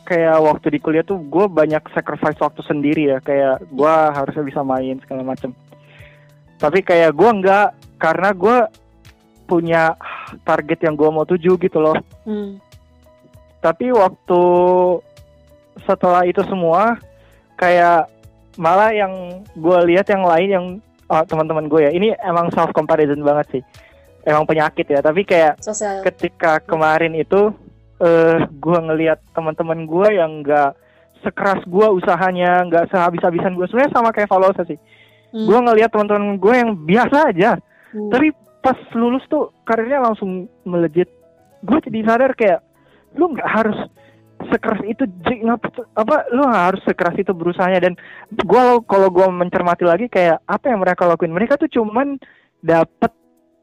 kayak 0.10 0.38
waktu 0.41 0.67
di 0.78 0.80
kuliah 0.82 1.06
tuh 1.06 1.21
gue 1.21 1.45
banyak 1.45 1.82
sacrifice 1.93 2.41
waktu 2.41 2.62
sendiri 2.65 3.13
ya. 3.13 3.17
Kayak 3.21 3.62
gue 3.69 3.93
harusnya 4.12 4.43
bisa 4.43 4.62
main 4.65 4.97
segala 5.06 5.21
macem. 5.23 5.54
Tapi 6.58 6.82
kayak 6.82 7.13
gue 7.13 7.30
nggak 7.30 7.67
karena 8.02 8.30
gue 8.34 8.58
punya 9.47 9.95
target 10.43 10.84
yang 10.84 11.00
gue 11.00 11.08
mau 11.08 11.23
tuju 11.23 11.56
gitu 11.56 11.80
loh. 11.80 11.95
Hmm. 12.28 12.60
tapi 13.58 13.89
waktu 13.89 14.41
setelah 15.84 16.23
itu 16.30 16.39
semua 16.45 16.95
kayak 17.58 18.06
malah 18.57 18.91
yang 18.91 19.13
gue 19.53 19.77
lihat 19.87 20.09
yang 20.09 20.25
lain 20.25 20.49
yang 20.49 20.65
oh, 21.07 21.23
teman-teman 21.23 21.65
gue 21.65 21.81
ya 21.87 21.91
ini 21.93 22.13
emang 22.19 22.49
self 22.51 22.73
comparison 22.73 23.21
banget 23.21 23.59
sih 23.59 23.63
emang 24.25 24.43
penyakit 24.43 24.85
ya 24.85 24.99
tapi 24.99 25.23
kayak 25.23 25.61
Sosial. 25.63 26.03
ketika 26.03 26.59
kemarin 26.59 27.15
itu 27.15 27.53
eh 27.97 28.37
gue 28.45 28.77
ngelihat 28.77 29.17
teman-teman 29.31 29.85
gue 29.85 30.07
yang 30.13 30.41
nggak 30.41 30.73
sekeras 31.21 31.65
gue 31.65 31.87
usahanya 31.97 32.61
nggak 32.65 32.93
sehabis-habisan 32.93 33.57
gue 33.57 33.65
sebenarnya 33.65 33.93
sama 33.93 34.09
kayak 34.13 34.29
Valosa 34.29 34.65
sih 34.65 34.77
Hmm. 35.27 35.43
gue 35.43 35.59
ngelihat 35.59 35.91
teman-teman 35.91 36.39
gue 36.39 36.53
yang 36.55 36.71
biasa 36.87 37.35
aja 37.35 37.59
Hmm. 37.91 38.07
tapi 38.07 38.31
pas 38.63 38.79
lulus 38.95 39.23
tuh 39.27 39.51
karirnya 39.63 39.99
langsung 39.99 40.47
melejit 40.63 41.11
gue 41.63 41.77
jadi 41.83 41.99
sadar 42.03 42.31
kayak 42.31 42.63
lu 43.15 43.35
nggak 43.35 43.43
harus 43.43 43.75
sekeras 44.49 44.81
itu 44.88 45.03
apa 45.95 46.27
lu 46.33 46.43
harus 46.47 46.81
sekeras 46.83 47.15
itu 47.19 47.31
berusahanya. 47.31 47.79
Dan 47.79 47.93
gue 48.31 48.63
kalau 48.88 49.10
gue 49.12 49.27
mencermati 49.29 49.83
lagi 49.83 50.05
kayak 50.07 50.43
apa 50.47 50.71
yang 50.71 50.81
mereka 50.81 51.07
lakuin. 51.07 51.33
Mereka 51.33 51.60
tuh 51.60 51.69
cuman 51.71 52.17
dapat 52.63 53.12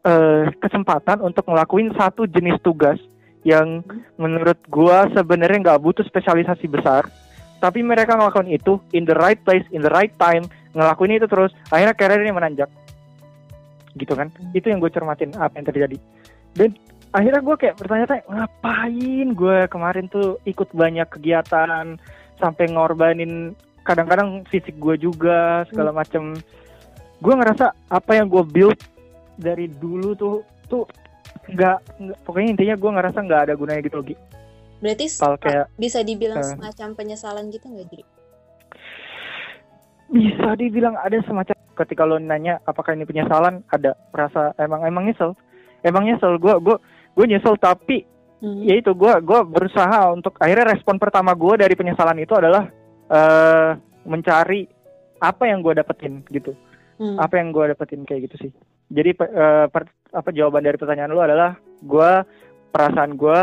eh, 0.04 0.52
kesempatan 0.60 1.24
untuk 1.24 1.48
ngelakuin 1.48 1.92
satu 1.96 2.28
jenis 2.28 2.60
tugas 2.60 3.00
yang 3.44 3.84
menurut 4.16 4.56
gue 4.72 4.98
sebenarnya 5.12 5.60
nggak 5.60 5.82
butuh 5.82 6.04
spesialisasi 6.04 6.66
besar. 6.68 7.08
Tapi 7.60 7.80
mereka 7.80 8.16
ngelakuin 8.16 8.52
itu 8.52 8.80
in 8.92 9.08
the 9.08 9.16
right 9.16 9.40
place 9.40 9.64
in 9.72 9.80
the 9.80 9.92
right 9.92 10.12
time 10.20 10.44
ngelakuin 10.74 11.16
itu 11.16 11.26
terus 11.30 11.52
akhirnya 11.70 11.96
karirnya 11.96 12.34
menanjak. 12.34 12.68
Gitu 13.94 14.12
kan? 14.12 14.32
Itu 14.52 14.68
yang 14.68 14.82
gue 14.82 14.90
cermatin 14.90 15.32
apa 15.38 15.54
yang 15.60 15.66
terjadi. 15.70 15.96
Dan 16.54 16.74
akhirnya 17.14 17.42
gue 17.46 17.56
kayak 17.56 17.78
bertanya-tanya 17.78 18.24
ngapain 18.26 19.26
gue 19.38 19.58
kemarin 19.70 20.06
tuh 20.10 20.42
ikut 20.42 20.66
banyak 20.74 21.06
kegiatan 21.06 21.94
sampai 22.42 22.64
ngorbanin 22.74 23.54
kadang-kadang 23.86 24.42
fisik 24.50 24.74
gue 24.82 24.98
juga 24.98 25.62
segala 25.70 25.94
macem 25.94 26.34
gue 27.22 27.34
ngerasa 27.38 27.70
apa 27.86 28.18
yang 28.18 28.26
gue 28.26 28.42
build 28.42 28.80
dari 29.38 29.70
dulu 29.70 30.18
tuh 30.18 30.42
tuh 30.66 30.90
nggak 31.46 31.78
pokoknya 32.26 32.58
intinya 32.58 32.74
gue 32.74 32.90
ngerasa 32.90 33.18
nggak 33.22 33.42
ada 33.46 33.54
gunanya 33.54 33.82
gitu 33.86 34.02
lagi 34.02 34.16
Berarti 34.82 35.06
Soal 35.08 35.40
kayak 35.40 35.70
bisa 35.80 36.04
dibilang 36.04 36.44
eh. 36.44 36.50
semacam 36.50 36.88
penyesalan 36.92 37.48
gitu 37.48 37.72
nggak 37.72 37.88
jadi? 37.88 38.04
bisa 40.12 40.48
dibilang 40.60 40.94
ada 41.00 41.16
semacam 41.24 41.56
ketika 41.74 42.02
lo 42.04 42.20
nanya 42.20 42.60
apakah 42.68 42.92
ini 42.94 43.08
penyesalan 43.08 43.64
ada 43.72 43.98
rasa 44.14 44.54
emang 44.62 44.86
emang 44.86 45.08
nyesel 45.10 45.34
emang 45.82 46.06
nyesel 46.06 46.38
gue 46.38 46.54
gue 46.62 46.76
gue 47.14 47.24
nyesel 47.26 47.56
tapi 47.56 48.04
Hmm. 48.44 48.60
ya 48.60 48.76
itu 48.76 48.92
gue 48.92 49.12
gue 49.24 49.40
berusaha 49.48 50.12
untuk 50.12 50.36
akhirnya 50.36 50.76
respon 50.76 51.00
pertama 51.00 51.32
gue 51.32 51.64
dari 51.64 51.72
penyesalan 51.72 52.20
itu 52.20 52.36
adalah 52.36 52.68
eh 53.08 53.72
mencari 54.04 54.68
apa 55.16 55.48
yang 55.48 55.64
gue 55.64 55.72
dapetin 55.72 56.20
gitu 56.28 56.52
Hmm. 57.00 57.16
apa 57.16 57.40
yang 57.40 57.56
gue 57.56 57.72
dapetin 57.72 58.04
kayak 58.04 58.28
gitu 58.28 58.36
sih 58.44 58.50
jadi 58.92 59.16
eh, 59.16 59.66
per- 59.72 59.88
apa 60.12 60.28
jawaban 60.28 60.60
dari 60.60 60.76
pertanyaan 60.76 61.08
lu 61.08 61.24
adalah 61.24 61.56
gue 61.80 62.10
perasaan 62.68 63.16
gue 63.16 63.38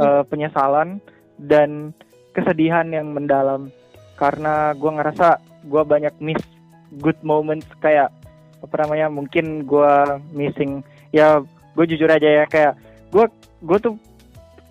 eh, 0.00 0.22
penyesalan 0.26 0.96
dan 1.36 1.92
kesedihan 2.32 2.88
yang 2.88 3.12
mendalam 3.12 3.68
karena 4.16 4.72
gue 4.72 4.88
ngerasa 4.88 5.38
gue 5.68 5.82
banyak 5.84 6.14
miss 6.24 6.40
good 7.04 7.20
moments 7.20 7.68
kayak 7.78 8.08
apa 8.58 8.74
namanya 8.80 9.12
mungkin 9.12 9.68
gue 9.68 9.92
missing 10.32 10.80
ya 11.12 11.44
gue 11.76 11.84
jujur 11.84 12.08
aja 12.08 12.42
ya 12.42 12.44
kayak 12.48 12.74
gue 13.08 13.26
gue 13.64 13.78
tuh 13.80 13.94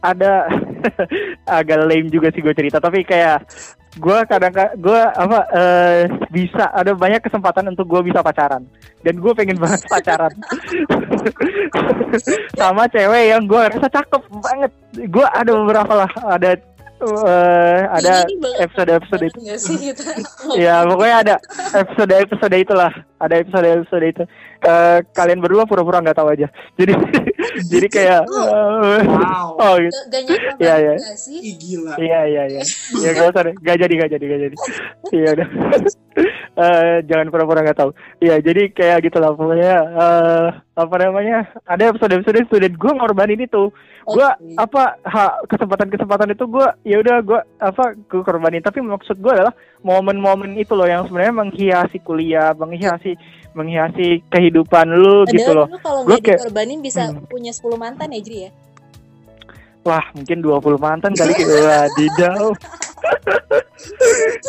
ada 0.02 0.46
agak 1.60 1.84
lame 1.84 2.08
juga 2.14 2.30
sih 2.32 2.40
gue 2.40 2.54
cerita 2.54 2.78
tapi 2.78 3.02
kayak 3.02 3.44
gue 3.98 4.20
kadang 4.30 4.54
gue 4.78 5.02
apa 5.02 5.40
eh, 5.52 6.02
bisa 6.30 6.70
ada 6.70 6.94
banyak 6.94 7.22
kesempatan 7.26 7.74
untuk 7.74 7.90
gue 7.90 8.02
bisa 8.14 8.22
pacaran. 8.22 8.64
Dan 9.02 9.20
gue 9.20 9.34
pengen 9.34 9.58
banget 9.58 9.84
pacaran. 9.92 10.34
Sama 12.60 12.86
cewek 12.90 13.34
yang 13.34 13.44
gue 13.50 13.58
rasa 13.58 13.90
cakep 13.90 14.22
banget. 14.30 14.72
Gue 15.10 15.26
ada 15.26 15.52
beberapa 15.52 15.94
lah 16.06 16.12
ada 16.30 16.52
eh, 17.02 17.82
ada 17.90 18.26
Ini 18.26 18.38
banget 18.38 18.58
episode-episode 18.70 19.24
itu. 19.34 19.40
Ya 20.58 20.86
pokoknya 20.86 21.16
ada 21.26 21.36
episode 21.74 22.14
episode 22.14 22.56
itulah 22.58 22.94
ada 23.18 23.34
episode 23.34 23.66
episode 23.66 24.06
itu. 24.06 24.24
Eh, 24.58 25.00
kalian 25.14 25.42
berdua 25.42 25.66
pura-pura 25.66 26.02
nggak 26.02 26.18
tahu 26.18 26.34
aja. 26.34 26.48
Jadi 26.78 26.94
jadi 27.72 27.88
kayak 27.88 28.22
eh, 28.26 29.02
Wow. 29.06 29.48
oh 29.64 29.74
gitu 29.78 29.98
Iya, 30.58 30.76
iya. 30.82 30.94
Ih, 31.30 31.56
gila. 31.62 31.94
Iya 32.02 32.20
iya 32.26 32.44
iya. 32.50 32.64
Ya 33.04 33.10
gak 33.14 33.30
usah 33.34 33.42
deh. 33.46 33.56
Gak 33.62 33.78
jadi 33.78 33.94
gak 33.94 34.10
jadi 34.18 34.26
gak 34.26 34.42
jadi. 34.50 34.56
Iya 35.18 35.30
udah. 35.38 35.48
Eh, 36.58 37.06
jangan 37.06 37.30
pura-pura 37.30 37.62
nggak 37.62 37.78
tahu. 37.78 37.94
Iya 38.18 38.42
jadi 38.42 38.74
kayak 38.74 39.06
gitu 39.06 39.22
lah 39.22 39.30
pokoknya. 39.32 39.78
eh 39.78 40.48
apa 40.74 40.96
namanya? 40.98 41.46
Ada 41.64 41.94
episode 41.94 42.18
episode 42.18 42.42
student 42.44 42.74
gue 42.74 42.92
ngorbanin 42.92 43.38
itu. 43.38 43.70
Gue 44.04 44.26
Oke. 44.26 44.58
apa 44.58 44.98
ha, 45.04 45.38
kesempatan 45.46 45.86
kesempatan 45.88 46.34
itu 46.34 46.50
gue 46.50 46.66
ya 46.82 46.98
udah 46.98 47.22
gue 47.22 47.40
apa 47.62 47.84
gue 47.94 48.22
korbanin. 48.24 48.60
Tapi 48.60 48.82
maksud 48.82 49.18
gue 49.18 49.30
adalah 49.30 49.54
momen-momen 49.80 50.58
itu 50.58 50.74
loh 50.74 50.86
yang 50.86 51.06
sebenarnya 51.06 51.38
menghiasi 51.38 52.02
kuliah, 52.02 52.50
menghiasi 52.52 53.14
menghiasi 53.54 54.26
kehidupan 54.28 54.90
lu 54.90 55.30
gitu 55.30 55.46
Padahal 55.46 55.58
loh. 55.60 55.68
lu 55.70 55.80
kalau 55.80 56.00
nggak 56.04 56.26
dikorbanin 56.42 56.82
bisa 56.82 57.06
Hmm. 57.06 57.22
punya 57.24 57.54
10 57.54 57.78
mantan 57.78 58.10
ya 58.10 58.20
Jri 58.20 58.38
ya? 58.40 58.52
Wah 59.84 60.04
mungkin 60.12 60.42
20 60.42 60.58
mantan 60.78 61.14
kali 61.14 61.38
gitu. 61.38 61.54
Wadidaw. 61.54 62.50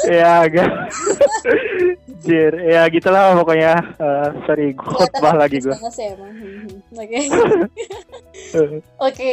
Ya 0.09 0.45
agak. 0.47 0.71
Jir, 2.25 2.53
ya 2.65 2.83
gitulah 2.89 3.37
pokoknya. 3.39 3.75
Eh, 4.01 4.29
sorry, 4.49 4.75
gue 4.75 4.85
khotbah 4.85 5.37
Kelihatan 5.37 5.41
lagi 5.41 5.57
gue. 5.63 5.75
emang. 5.75 6.33
Hmm, 6.33 6.57
hmm. 6.65 6.99
Oke. 6.99 7.19
Oke, 9.09 9.27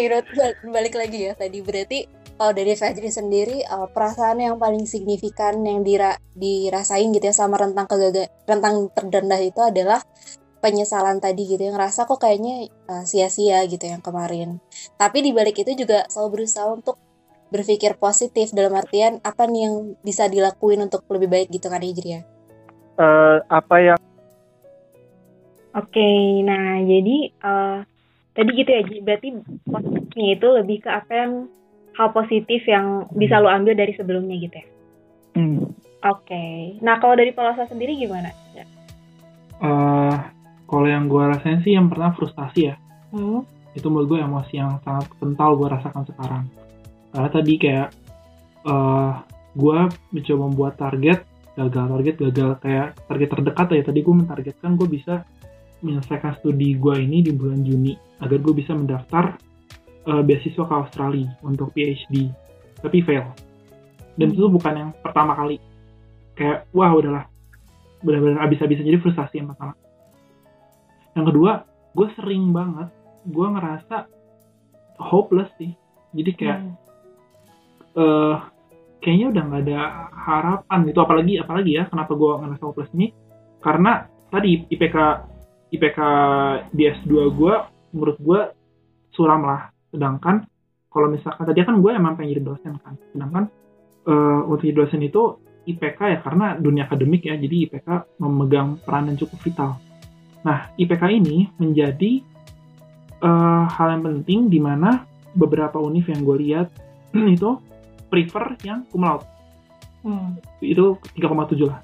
balik 0.70 0.96
lagi 1.00 1.30
ya 1.30 1.34
tadi 1.34 1.60
berarti 1.64 2.00
kalau 2.36 2.52
dari 2.52 2.76
Fajri 2.76 3.08
sendiri 3.08 3.64
uh, 3.64 3.88
perasaan 3.88 4.44
yang 4.44 4.60
paling 4.60 4.84
signifikan 4.84 5.64
yang 5.64 5.88
dira- 5.88 6.20
dirasain 6.36 7.16
gitu 7.16 7.32
ya 7.32 7.36
sama 7.36 7.56
rentang 7.56 7.88
kegagal 7.88 8.28
rentang 8.44 8.92
terrendah 8.92 9.40
itu 9.40 9.62
adalah 9.64 10.04
penyesalan 10.60 11.22
tadi 11.22 11.46
gitu 11.46 11.62
yang 11.62 11.78
ngerasa 11.78 12.10
kok 12.10 12.20
kayaknya 12.20 12.68
uh, 12.90 13.06
sia-sia 13.08 13.64
gitu 13.70 13.86
yang 13.88 14.02
kemarin. 14.04 14.60
Tapi 15.00 15.22
di 15.24 15.32
balik 15.32 15.62
itu 15.62 15.78
juga 15.78 16.04
selalu 16.12 16.42
berusaha 16.42 16.68
untuk 16.74 16.98
berpikir 17.56 17.96
positif 17.96 18.52
dalam 18.52 18.76
artian 18.76 19.24
apa 19.24 19.48
nih 19.48 19.72
yang 19.72 19.76
bisa 20.04 20.28
dilakuin 20.28 20.84
untuk 20.84 21.08
lebih 21.08 21.32
baik 21.32 21.48
gitu 21.56 21.72
kan 21.72 21.80
Hijri 21.80 22.20
ya. 22.20 22.22
Eh, 23.00 23.38
apa 23.48 23.76
yang 23.80 24.00
Oke, 25.76 26.40
nah 26.48 26.80
jadi 26.84 27.18
eh, 27.32 27.78
tadi 28.32 28.50
gitu 28.56 28.70
ya, 28.72 28.82
Ji. 28.88 29.04
berarti 29.04 29.28
positifnya 29.68 30.26
itu 30.40 30.48
lebih 30.48 30.78
ke 30.84 30.90
apa 30.92 31.12
yang 31.12 31.32
hal 31.96 32.16
positif 32.16 32.64
yang 32.64 33.12
bisa 33.12 33.44
lo 33.44 33.52
ambil 33.52 33.76
dari 33.76 33.92
sebelumnya 33.96 34.40
gitu 34.40 34.56
ya. 34.56 34.68
hmm, 35.36 35.60
Oke, 36.08 36.44
nah 36.80 36.96
kalau 37.04 37.20
dari 37.20 37.36
Palosa 37.36 37.68
sendiri 37.68 37.96
gimana? 38.00 38.32
Eh, 39.56 40.16
kalau 40.68 40.88
yang 40.88 41.08
gue 41.08 41.24
rasain 41.24 41.64
sih 41.64 41.76
yang 41.76 41.88
pernah 41.88 42.12
frustasi 42.16 42.72
ya. 42.72 42.76
Hmm? 43.16 43.44
Itu 43.76 43.92
menurut 43.92 44.16
gue 44.16 44.20
emosi 44.24 44.54
yang 44.60 44.80
sangat 44.84 45.12
kental 45.20 45.56
gue 45.60 45.68
rasakan 45.72 46.04
sekarang. 46.08 46.44
Karena 47.16 47.30
tadi 47.32 47.54
kayak 47.56 47.88
eh 48.68 49.14
gue 49.56 49.78
mencoba 50.12 50.42
membuat 50.52 50.74
target, 50.76 51.24
gagal 51.56 51.86
target, 51.88 52.16
gagal 52.28 52.50
kayak 52.60 52.88
target 53.08 53.30
terdekat 53.32 53.68
ya. 53.72 53.84
Tadi 53.88 54.00
gue 54.04 54.16
mentargetkan 54.20 54.76
gue 54.76 54.88
bisa 54.92 55.24
menyelesaikan 55.80 56.36
studi 56.44 56.76
gue 56.76 56.96
ini 57.00 57.24
di 57.24 57.32
bulan 57.32 57.64
Juni 57.64 57.96
agar 58.20 58.38
gue 58.44 58.52
bisa 58.52 58.76
mendaftar 58.76 59.40
eh, 60.12 60.24
beasiswa 60.28 60.68
ke 60.68 60.76
Australia 60.76 61.32
untuk 61.40 61.72
PhD. 61.72 62.28
Tapi 62.84 63.00
fail. 63.00 63.32
Dan 64.20 64.36
itu 64.36 64.52
bukan 64.52 64.74
yang 64.76 64.92
pertama 65.00 65.40
kali. 65.40 65.56
Kayak 66.36 66.68
wah 66.76 66.92
udahlah 66.92 67.32
benar-benar 68.04 68.44
abis-abisan 68.44 68.84
jadi 68.84 69.00
frustasi 69.00 69.40
yang 69.40 69.56
pertama. 69.56 69.74
Yang 71.16 71.26
kedua, 71.32 71.52
gue 71.96 72.08
sering 72.20 72.52
banget 72.52 72.92
gue 73.24 73.48
ngerasa 73.48 74.06
hopeless 75.00 75.48
sih. 75.56 75.72
Jadi 76.12 76.32
kayak 76.36 76.60
Hmm. 76.60 76.85
Eh 77.96 78.36
kayaknya 79.00 79.28
udah 79.32 79.44
nggak 79.48 79.64
ada 79.70 79.80
harapan 80.14 80.80
gitu. 80.90 81.00
Apalagi 81.04 81.34
apalagi 81.40 81.72
ya 81.78 81.84
kenapa 81.88 82.12
gue 82.16 82.32
ngerasa 82.42 82.64
hopeless 82.66 82.92
ini? 82.98 83.14
Karena 83.62 84.06
tadi 84.30 84.66
IPK 84.70 84.98
IPK 85.74 86.00
di 86.72 86.84
S2 86.90 87.14
gue 87.34 87.54
menurut 87.94 88.18
gue 88.20 88.42
suram 89.14 89.46
lah. 89.46 89.70
Sedangkan 89.94 90.46
kalau 90.90 91.12
misalkan 91.12 91.44
tadi 91.44 91.60
kan 91.64 91.80
gue 91.80 91.92
emang 91.92 92.18
pengen 92.18 92.36
jadi 92.36 92.44
dosen 92.44 92.74
kan. 92.82 92.96
Sedangkan 93.14 93.44
eh 94.06 94.42
untuk 94.46 94.66
jadi 94.66 94.78
dosen 94.86 95.02
itu 95.02 95.42
IPK 95.66 96.00
ya 96.14 96.18
karena 96.22 96.56
dunia 96.62 96.86
akademik 96.86 97.26
ya 97.26 97.34
jadi 97.38 97.70
IPK 97.70 98.22
memegang 98.22 98.78
peran 98.86 99.10
yang 99.10 99.18
cukup 99.18 99.40
vital. 99.42 99.72
Nah, 100.46 100.70
IPK 100.78 101.04
ini 101.10 101.50
menjadi 101.58 102.22
eh, 103.22 103.64
hal 103.66 103.88
yang 103.98 104.04
penting 104.06 104.40
di 104.54 104.62
mana 104.62 105.04
beberapa 105.34 105.82
univ 105.82 106.06
yang 106.06 106.22
gue 106.22 106.38
lihat 106.38 106.68
itu 107.36 107.58
prefer 108.08 108.56
yang 108.62 108.86
cum 108.90 109.04
laude. 109.04 109.26
Hmm. 110.02 110.38
Itu 110.60 111.02
3,7 111.18 111.66
lah 111.66 111.82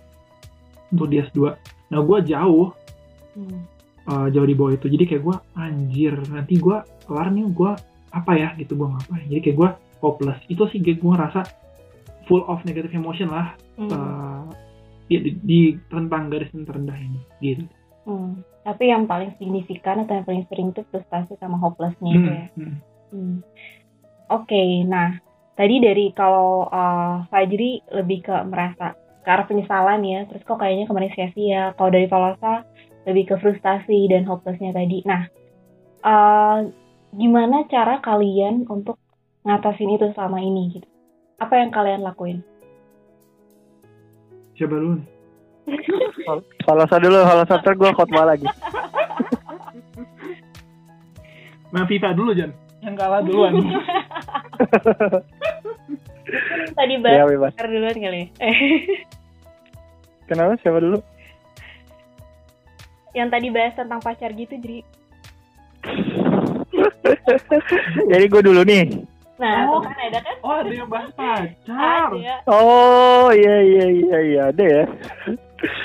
untuk 0.90 1.08
di 1.10 1.18
S2. 1.20 1.58
Nah, 1.90 2.00
gue 2.00 2.18
jauh 2.28 2.70
Hmm. 3.32 3.64
eh, 4.02 4.28
jauh 4.30 4.44
di 4.44 4.54
bawah 4.54 4.76
itu. 4.76 4.92
Jadi 4.92 5.04
kayak 5.08 5.24
gue 5.24 5.36
anjir, 5.56 6.14
nanti 6.28 6.60
gue 6.60 6.78
kelar 7.08 7.32
nih 7.32 7.48
gue 7.48 7.72
apa 8.12 8.32
ya 8.36 8.52
gitu 8.60 8.76
gue 8.76 8.88
ngapain. 8.88 9.24
Jadi 9.26 9.40
kayak 9.40 9.58
gue 9.58 9.70
hopeless. 10.00 10.40
Itu 10.46 10.68
sih 10.68 10.84
gue 10.84 11.00
ngerasa 11.00 11.48
full 12.28 12.44
of 12.46 12.60
negative 12.64 12.92
emotion 12.92 13.32
lah 13.32 13.56
Hmm. 13.80 13.88
eh, 13.90 14.42
ya, 15.10 15.20
di, 15.24 15.32
di 15.42 15.60
rentang 15.88 16.28
garis 16.28 16.52
yang 16.52 16.68
terendah 16.68 16.98
ini 17.00 17.22
gitu. 17.40 17.66
Hmm. 18.04 18.44
Tapi 18.62 18.94
yang 18.94 19.10
paling 19.10 19.34
signifikan 19.40 20.06
atau 20.06 20.14
yang 20.14 20.26
paling 20.28 20.46
sering 20.46 20.70
itu 20.70 20.86
frustasi 20.92 21.34
sama 21.40 21.58
hopelessnya 21.58 22.12
itu 22.12 22.30
ya. 22.30 22.46
Hmm, 22.54 22.62
hmm. 22.62 22.78
Hmm. 23.12 23.36
Oke, 24.30 24.64
nah 24.86 25.18
tadi 25.62 25.78
dari 25.78 26.10
kalau 26.17 26.65
uh, 26.65 27.30
Fajri 27.30 27.86
lebih 27.93 28.26
ke 28.26 28.34
merasa 28.50 28.97
ke 29.21 29.30
arah 29.30 29.45
penyesalan 29.45 30.02
ya, 30.02 30.26
terus 30.26 30.41
kok 30.41 30.58
kayaknya 30.58 30.89
kemarin 30.89 31.13
sia-sia. 31.13 31.78
Kalau 31.78 31.93
dari 31.93 32.10
Valosa 32.10 32.65
lebih 33.06 33.30
ke 33.30 33.36
frustasi 33.38 34.10
dan 34.10 34.26
hopelessnya 34.26 34.74
tadi. 34.74 35.06
Nah, 35.06 35.30
uh, 36.02 36.65
gimana 37.13 37.69
cara 37.69 38.02
kalian 38.02 38.65
untuk 38.65 38.97
ngatasin 39.45 39.93
itu 39.93 40.10
selama 40.17 40.41
ini 40.41 40.74
gitu? 40.74 40.89
Apa 41.38 41.62
yang 41.62 41.69
kalian 41.69 42.02
lakuin? 42.02 42.41
Coba 44.58 44.78
dulu 44.82 44.97
saya 46.89 47.02
dulu, 47.06 47.21
kalau 47.21 47.45
saya 47.45 47.74
gue 47.78 47.91
khotbah 47.93 48.26
lagi. 48.26 48.50
Main 51.69 51.86
FIFA 51.86 52.17
dulu 52.17 52.34
Jan. 52.34 52.52
Yang 52.82 52.95
kalah 52.97 53.21
duluan. 53.21 53.54
tadi 56.80 56.94
ya 56.96 57.02
bahas 57.04 57.28
bebas. 57.30 57.52
pacar 57.54 57.67
duluan 57.70 57.98
kali 57.98 58.20
ya? 58.20 58.28
Kenapa? 60.30 60.54
Siapa 60.62 60.80
dulu? 60.80 61.00
yang 63.12 63.28
tadi 63.28 63.52
bahas 63.52 63.76
tentang 63.76 64.00
pacar 64.00 64.32
gitu, 64.32 64.56
jadi 64.63 64.80
Jadi 68.08 68.26
gue 68.32 68.41
dulu 68.41 68.63
nih. 68.63 69.04
Nah, 69.36 69.67
Oh. 69.67 69.82
kan 69.84 69.98
ada 70.00 70.24
kan? 70.24 70.36
Oh 70.46 70.54
ada 70.63 70.72
yang 70.72 70.88
bahas 70.88 71.12
pacar. 71.12 71.52
Ada. 71.67 72.36
Oh 72.48 73.34
iya 73.34 73.56
iya 73.67 73.86
iya 73.89 74.17
iya 74.22 74.41
ada 74.54 74.63
ya. 74.63 74.84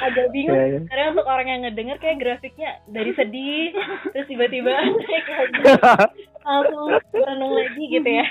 Agak 0.07 0.27
bingung. 0.31 0.55
Iya, 0.55 0.65
iya. 0.71 0.81
Karena 0.87 1.05
untuk 1.13 1.27
orang 1.27 1.47
yang 1.51 1.61
ngedenger 1.67 1.97
kayak 1.99 2.21
grafiknya 2.21 2.71
dari 2.87 3.11
sedih, 3.13 3.75
terus 4.15 4.29
tiba-tiba 4.29 4.71
naik 4.71 5.27
lagi, 5.27 5.61
langsung 6.47 6.95
berenung 7.11 7.53
lagi 7.59 7.83
gitu 7.91 8.07
ya. 8.09 8.27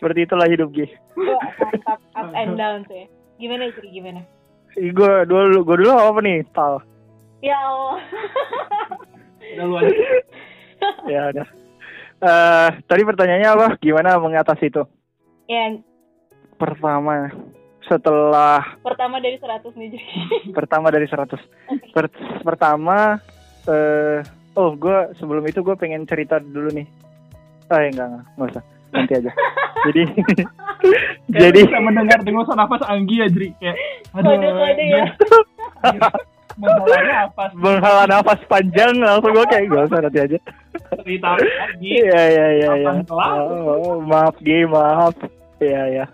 Seperti 0.00 0.24
itulah 0.24 0.48
hidup 0.48 0.72
gue. 0.72 0.88
Wah, 1.20 1.44
mantap, 1.60 2.00
up 2.16 2.32
and 2.32 2.56
down 2.56 2.88
tuh 2.88 3.04
ya. 3.04 3.06
Gimana 3.36 3.68
sih, 3.76 3.84
gimana? 3.92 4.24
Gue 4.72 5.12
dulu 5.28 5.60
gue 5.60 5.76
dulu 5.84 5.92
apa 5.92 6.20
nih? 6.24 6.40
Tal. 6.56 6.80
Ya 7.44 7.56
Allah. 7.60 8.00
Udah 9.44 9.64
lu 9.68 9.74
aja. 9.76 9.92
Ya 11.04 11.22
udah. 11.28 11.46
Eh 12.20 12.68
tadi 12.88 13.02
pertanyaannya 13.04 13.50
apa? 13.52 13.66
Gimana 13.76 14.16
mengatasi 14.16 14.72
itu? 14.72 14.88
yang 15.44 15.84
Pertama 16.56 17.28
setelah 17.84 18.62
pertama 18.80 19.18
dari 19.18 19.34
100 19.36 19.66
nih, 19.74 19.88
jadi. 19.92 20.06
pertama 20.56 20.88
dari 20.88 21.04
100. 21.04 21.34
Per- 21.90 22.16
pertama 22.40 23.20
eh 23.66 24.20
oh 24.54 24.72
gue 24.76 25.12
sebelum 25.16 25.44
itu 25.44 25.60
gue 25.60 25.76
pengen 25.76 26.08
cerita 26.08 26.40
dulu 26.40 26.72
nih. 26.72 26.86
Eh 27.68 27.88
enggak 27.92 28.06
enggak, 28.08 28.24
enggak 28.36 28.48
usah. 28.56 28.64
Nanti 28.92 29.12
aja. 29.16 29.32
Jadi 29.88 30.02
Jadi 31.30 31.46
jadi 31.46 31.60
bisa 31.68 31.80
mendengar 31.80 32.18
dengusan 32.24 32.56
nafas 32.56 32.82
Anggi 32.88 33.20
ya 33.20 33.28
Jri 33.28 33.52
kayak 33.60 33.76
Kode-kode 34.10 34.84
ya. 34.88 35.04
Masalahnya 36.60 37.16
apa 37.30 37.42
sih? 37.48 37.56
menghela 37.56 38.04
nafas 38.10 38.40
panjang 38.50 38.92
langsung 39.00 39.32
gue 39.32 39.46
kayak 39.48 39.70
gak 39.70 39.86
usah 39.88 40.00
nanti 40.02 40.18
aja. 40.18 40.38
Ditarik 41.06 41.52
lagi. 41.56 41.88
Iya 42.02 42.20
iya 42.26 42.46
iya 42.58 42.70
iya. 42.84 42.90
Kelar? 43.06 43.38
Oh, 43.46 44.02
maaf 44.02 44.36
Gi, 44.42 44.66
maaf. 44.66 45.14
Iya 45.62 45.82
iya. 45.88 46.04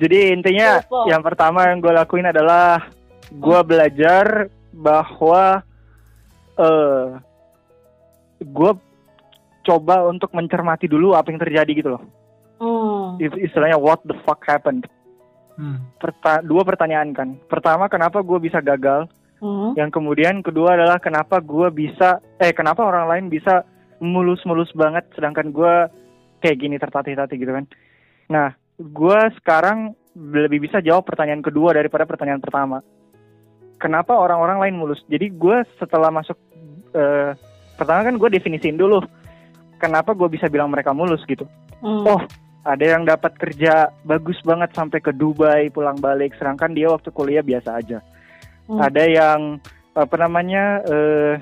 Jadi 0.00 0.18
intinya 0.32 0.80
Opo. 0.82 1.06
yang 1.10 1.22
pertama 1.22 1.68
yang 1.70 1.78
gue 1.78 1.92
lakuin 1.92 2.30
adalah 2.30 2.88
gue 3.30 3.60
belajar 3.66 4.48
bahwa 4.72 5.60
eh 6.56 7.06
gue 8.42 8.72
coba 9.66 9.96
untuk 10.06 10.30
mencermati 10.30 10.86
dulu 10.86 11.12
apa 11.18 11.30
yang 11.30 11.42
terjadi 11.42 11.72
gitu 11.74 11.88
loh. 11.98 12.02
Hmm. 12.56 13.20
Is- 13.20 13.50
Istilahnya 13.50 13.76
what 13.76 14.00
the 14.08 14.16
fuck 14.24 14.40
happened. 14.44 14.88
Hmm. 15.56 15.80
Perta- 15.96 16.44
dua 16.44 16.62
pertanyaan 16.64 17.12
kan. 17.16 17.40
Pertama 17.48 17.88
kenapa 17.88 18.20
gue 18.20 18.38
bisa 18.40 18.60
gagal? 18.60 19.08
Hmm. 19.40 19.76
Yang 19.76 19.90
kemudian 20.00 20.40
kedua 20.40 20.76
adalah 20.76 20.96
kenapa 20.96 21.40
gue 21.44 21.68
bisa 21.72 22.20
eh 22.40 22.52
kenapa 22.56 22.84
orang 22.84 23.08
lain 23.08 23.26
bisa 23.28 23.64
mulus-mulus 24.00 24.68
banget 24.76 25.08
sedangkan 25.16 25.52
gue 25.52 25.74
kayak 26.40 26.56
gini 26.60 26.76
tertatih-tatih 26.76 27.36
gitu 27.36 27.52
kan. 27.52 27.64
Nah, 28.28 28.48
gue 28.76 29.18
sekarang 29.40 29.92
lebih 30.16 30.64
bisa 30.64 30.80
jawab 30.80 31.04
pertanyaan 31.04 31.44
kedua 31.44 31.76
daripada 31.76 32.08
pertanyaan 32.08 32.40
pertama. 32.40 32.80
Kenapa 33.76 34.16
orang-orang 34.16 34.60
lain 34.60 34.76
mulus? 34.80 35.04
Jadi 35.08 35.28
gue 35.32 35.64
setelah 35.76 36.08
masuk 36.08 36.36
eh, 36.96 37.36
pertama 37.76 38.08
kan 38.08 38.16
gue 38.16 38.28
definisiin 38.32 38.80
dulu 38.80 39.04
kenapa 39.76 40.16
gue 40.16 40.28
bisa 40.32 40.48
bilang 40.48 40.72
mereka 40.72 40.96
mulus 40.96 41.20
gitu. 41.28 41.44
Hmm. 41.84 42.04
Oh, 42.08 42.20
ada 42.66 42.98
yang 42.98 43.06
dapat 43.06 43.38
kerja 43.38 43.94
bagus 44.02 44.42
banget 44.42 44.74
sampai 44.74 44.98
ke 44.98 45.14
Dubai 45.14 45.70
pulang 45.70 46.02
balik. 46.02 46.34
Sedangkan 46.34 46.74
dia 46.74 46.90
waktu 46.90 47.14
kuliah 47.14 47.46
biasa 47.46 47.78
aja. 47.78 48.00
Hmm. 48.66 48.82
ada 48.82 49.06
yang 49.06 49.62
apa 49.94 50.16
namanya 50.18 50.82
eh, 50.90 51.38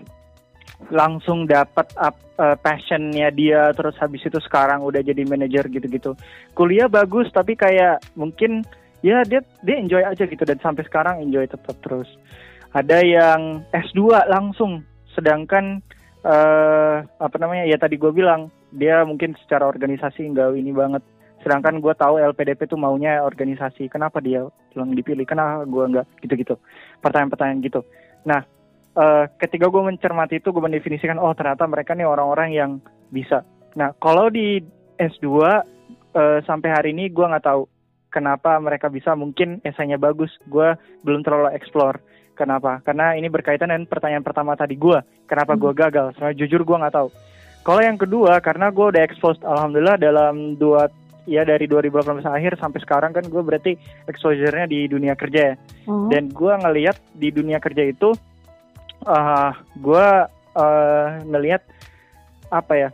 langsung 0.93 1.49
dapat 1.49 1.89
up, 1.97 2.21
eh, 2.37 2.53
passionnya 2.61 3.33
dia 3.33 3.73
terus 3.73 3.97
habis 3.97 4.21
itu 4.29 4.37
sekarang 4.45 4.85
udah 4.85 5.01
jadi 5.01 5.25
manajer 5.25 5.65
gitu-gitu. 5.73 6.13
Kuliah 6.53 6.85
bagus 6.85 7.33
tapi 7.33 7.57
kayak 7.57 8.05
mungkin 8.13 8.61
ya 9.01 9.25
dia 9.25 9.41
dia 9.65 9.77
enjoy 9.81 10.05
aja 10.05 10.29
gitu. 10.29 10.45
Dan 10.45 10.61
sampai 10.61 10.85
sekarang 10.85 11.25
enjoy 11.25 11.49
tetap 11.49 11.81
terus. 11.81 12.13
Ada 12.77 13.01
yang 13.01 13.65
S2 13.73 14.29
langsung. 14.29 14.85
Sedangkan 15.17 15.81
eh 16.25 16.97
apa 17.05 17.37
namanya 17.41 17.69
ya 17.69 17.77
tadi 17.81 17.97
gue 17.97 18.13
bilang 18.13 18.53
dia 18.73 19.05
mungkin 19.05 19.37
secara 19.45 19.69
organisasi 19.69 20.25
nggak 20.33 20.57
ini 20.57 20.73
banget 20.73 21.05
sedangkan 21.45 21.85
gue 21.85 21.93
tahu 21.93 22.17
LPDP 22.17 22.65
tuh 22.65 22.81
maunya 22.81 23.21
organisasi. 23.21 23.93
Kenapa 23.93 24.25
dia 24.25 24.49
yang 24.73 24.91
dipilih? 24.97 25.29
Kenapa 25.29 25.69
gue 25.69 25.85
nggak? 25.93 26.07
Gitu-gitu. 26.25 26.57
Pertanyaan-pertanyaan 27.05 27.61
gitu. 27.61 27.85
Nah 28.25 28.41
eh, 28.97 29.25
ketika 29.37 29.69
gue 29.69 29.83
mencermati 29.85 30.41
itu 30.41 30.49
gue 30.49 30.65
mendefinisikan 30.65 31.21
oh 31.21 31.37
ternyata 31.37 31.69
mereka 31.69 31.93
nih 31.93 32.09
orang-orang 32.09 32.49
yang 32.57 32.71
bisa. 33.13 33.45
Nah 33.77 33.93
kalau 34.01 34.33
di 34.33 34.65
S2 34.97 35.29
eh, 36.17 36.39
sampai 36.49 36.69
hari 36.73 36.97
ini 36.97 37.13
gue 37.13 37.27
nggak 37.29 37.45
tahu 37.45 37.69
kenapa 38.09 38.57
mereka 38.57 38.89
bisa. 38.89 39.13
Mungkin 39.13 39.61
esainya 39.61 40.01
bagus. 40.01 40.33
Gue 40.49 40.73
belum 41.05 41.21
terlalu 41.21 41.53
explore 41.53 42.01
kenapa. 42.33 42.81
Karena 42.81 43.13
ini 43.13 43.29
berkaitan 43.29 43.69
dengan 43.69 43.85
pertanyaan 43.85 44.25
pertama 44.25 44.57
tadi 44.57 44.81
gue 44.81 45.29
kenapa 45.29 45.61
gue 45.61 45.77
gagal? 45.77 46.17
Soalnya 46.17 46.41
jujur 46.41 46.65
gue 46.65 46.81
nggak 46.81 46.97
tahu. 46.97 47.13
Kalau 47.65 47.81
yang 47.81 47.97
kedua 47.97 48.45
karena 48.45 48.69
gue 48.69 48.87
udah 48.93 49.03
exposed 49.05 49.41
alhamdulillah 49.41 49.97
dalam 49.97 50.53
dua 50.61 50.85
ya 51.25 51.43
dari 51.43 51.65
2018 51.65 52.21
akhir 52.25 52.61
sampai 52.61 52.81
sekarang 52.85 53.13
kan 53.13 53.25
gue 53.25 53.43
berarti 53.43 53.73
exposure-nya 54.07 54.69
di 54.69 54.85
dunia 54.87 55.17
kerja 55.17 55.53
ya 55.53 55.57
Hmm. 55.85 56.09
dan 56.09 56.33
gue 56.33 56.53
ngelihat 56.53 56.97
di 57.13 57.29
dunia 57.29 57.61
kerja 57.61 57.85
itu 57.85 58.17
uh, 59.05 59.53
gue 59.77 60.07
uh, 60.57 61.07
ngelihat 61.29 61.61
apa 62.49 62.73
ya 62.73 62.91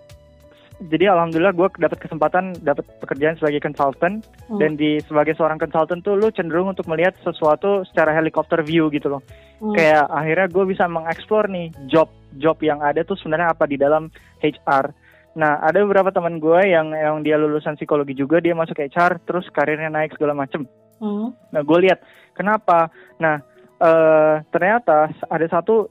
jadi 0.80 1.12
alhamdulillah 1.12 1.52
gue 1.52 1.68
dapat 1.76 2.00
kesempatan 2.00 2.56
dapat 2.64 2.88
pekerjaan 2.98 3.36
sebagai 3.36 3.60
konsultan 3.60 4.24
Hmm. 4.50 4.58
dan 4.58 4.74
di 4.74 4.98
sebagai 5.06 5.38
seorang 5.38 5.62
konsultan 5.62 6.02
tuh 6.02 6.18
lu 6.18 6.34
cenderung 6.34 6.74
untuk 6.74 6.90
melihat 6.90 7.14
sesuatu 7.22 7.86
secara 7.86 8.10
helikopter 8.10 8.58
view 8.66 8.90
gitu 8.90 9.06
loh 9.06 9.22
Hmm. 9.60 9.76
kayak 9.76 10.08
akhirnya 10.08 10.46
gue 10.50 10.64
bisa 10.66 10.84
mengeksplor 10.86 11.46
nih 11.46 11.68
job 11.86 12.10
job 12.34 12.56
yang 12.58 12.82
ada 12.82 13.02
tuh 13.02 13.14
sebenarnya 13.14 13.52
apa 13.52 13.66
di 13.66 13.76
dalam 13.76 14.10
HR 14.40 14.90
nah 15.30 15.62
ada 15.62 15.86
beberapa 15.86 16.10
teman 16.10 16.42
gue 16.42 16.60
yang 16.66 16.90
yang 16.90 17.22
dia 17.22 17.38
lulusan 17.38 17.78
psikologi 17.78 18.18
juga 18.18 18.42
dia 18.42 18.54
masuk 18.54 18.82
HR 18.82 19.22
terus 19.22 19.46
karirnya 19.54 19.86
naik 19.86 20.18
segala 20.18 20.34
macem 20.34 20.66
Hmm. 21.00 21.32
Nah, 21.50 21.62
gue 21.64 21.78
lihat 21.88 22.04
kenapa. 22.36 22.92
Nah, 23.16 23.40
eh, 23.80 24.34
ternyata 24.52 25.08
ada 25.26 25.46
satu 25.48 25.88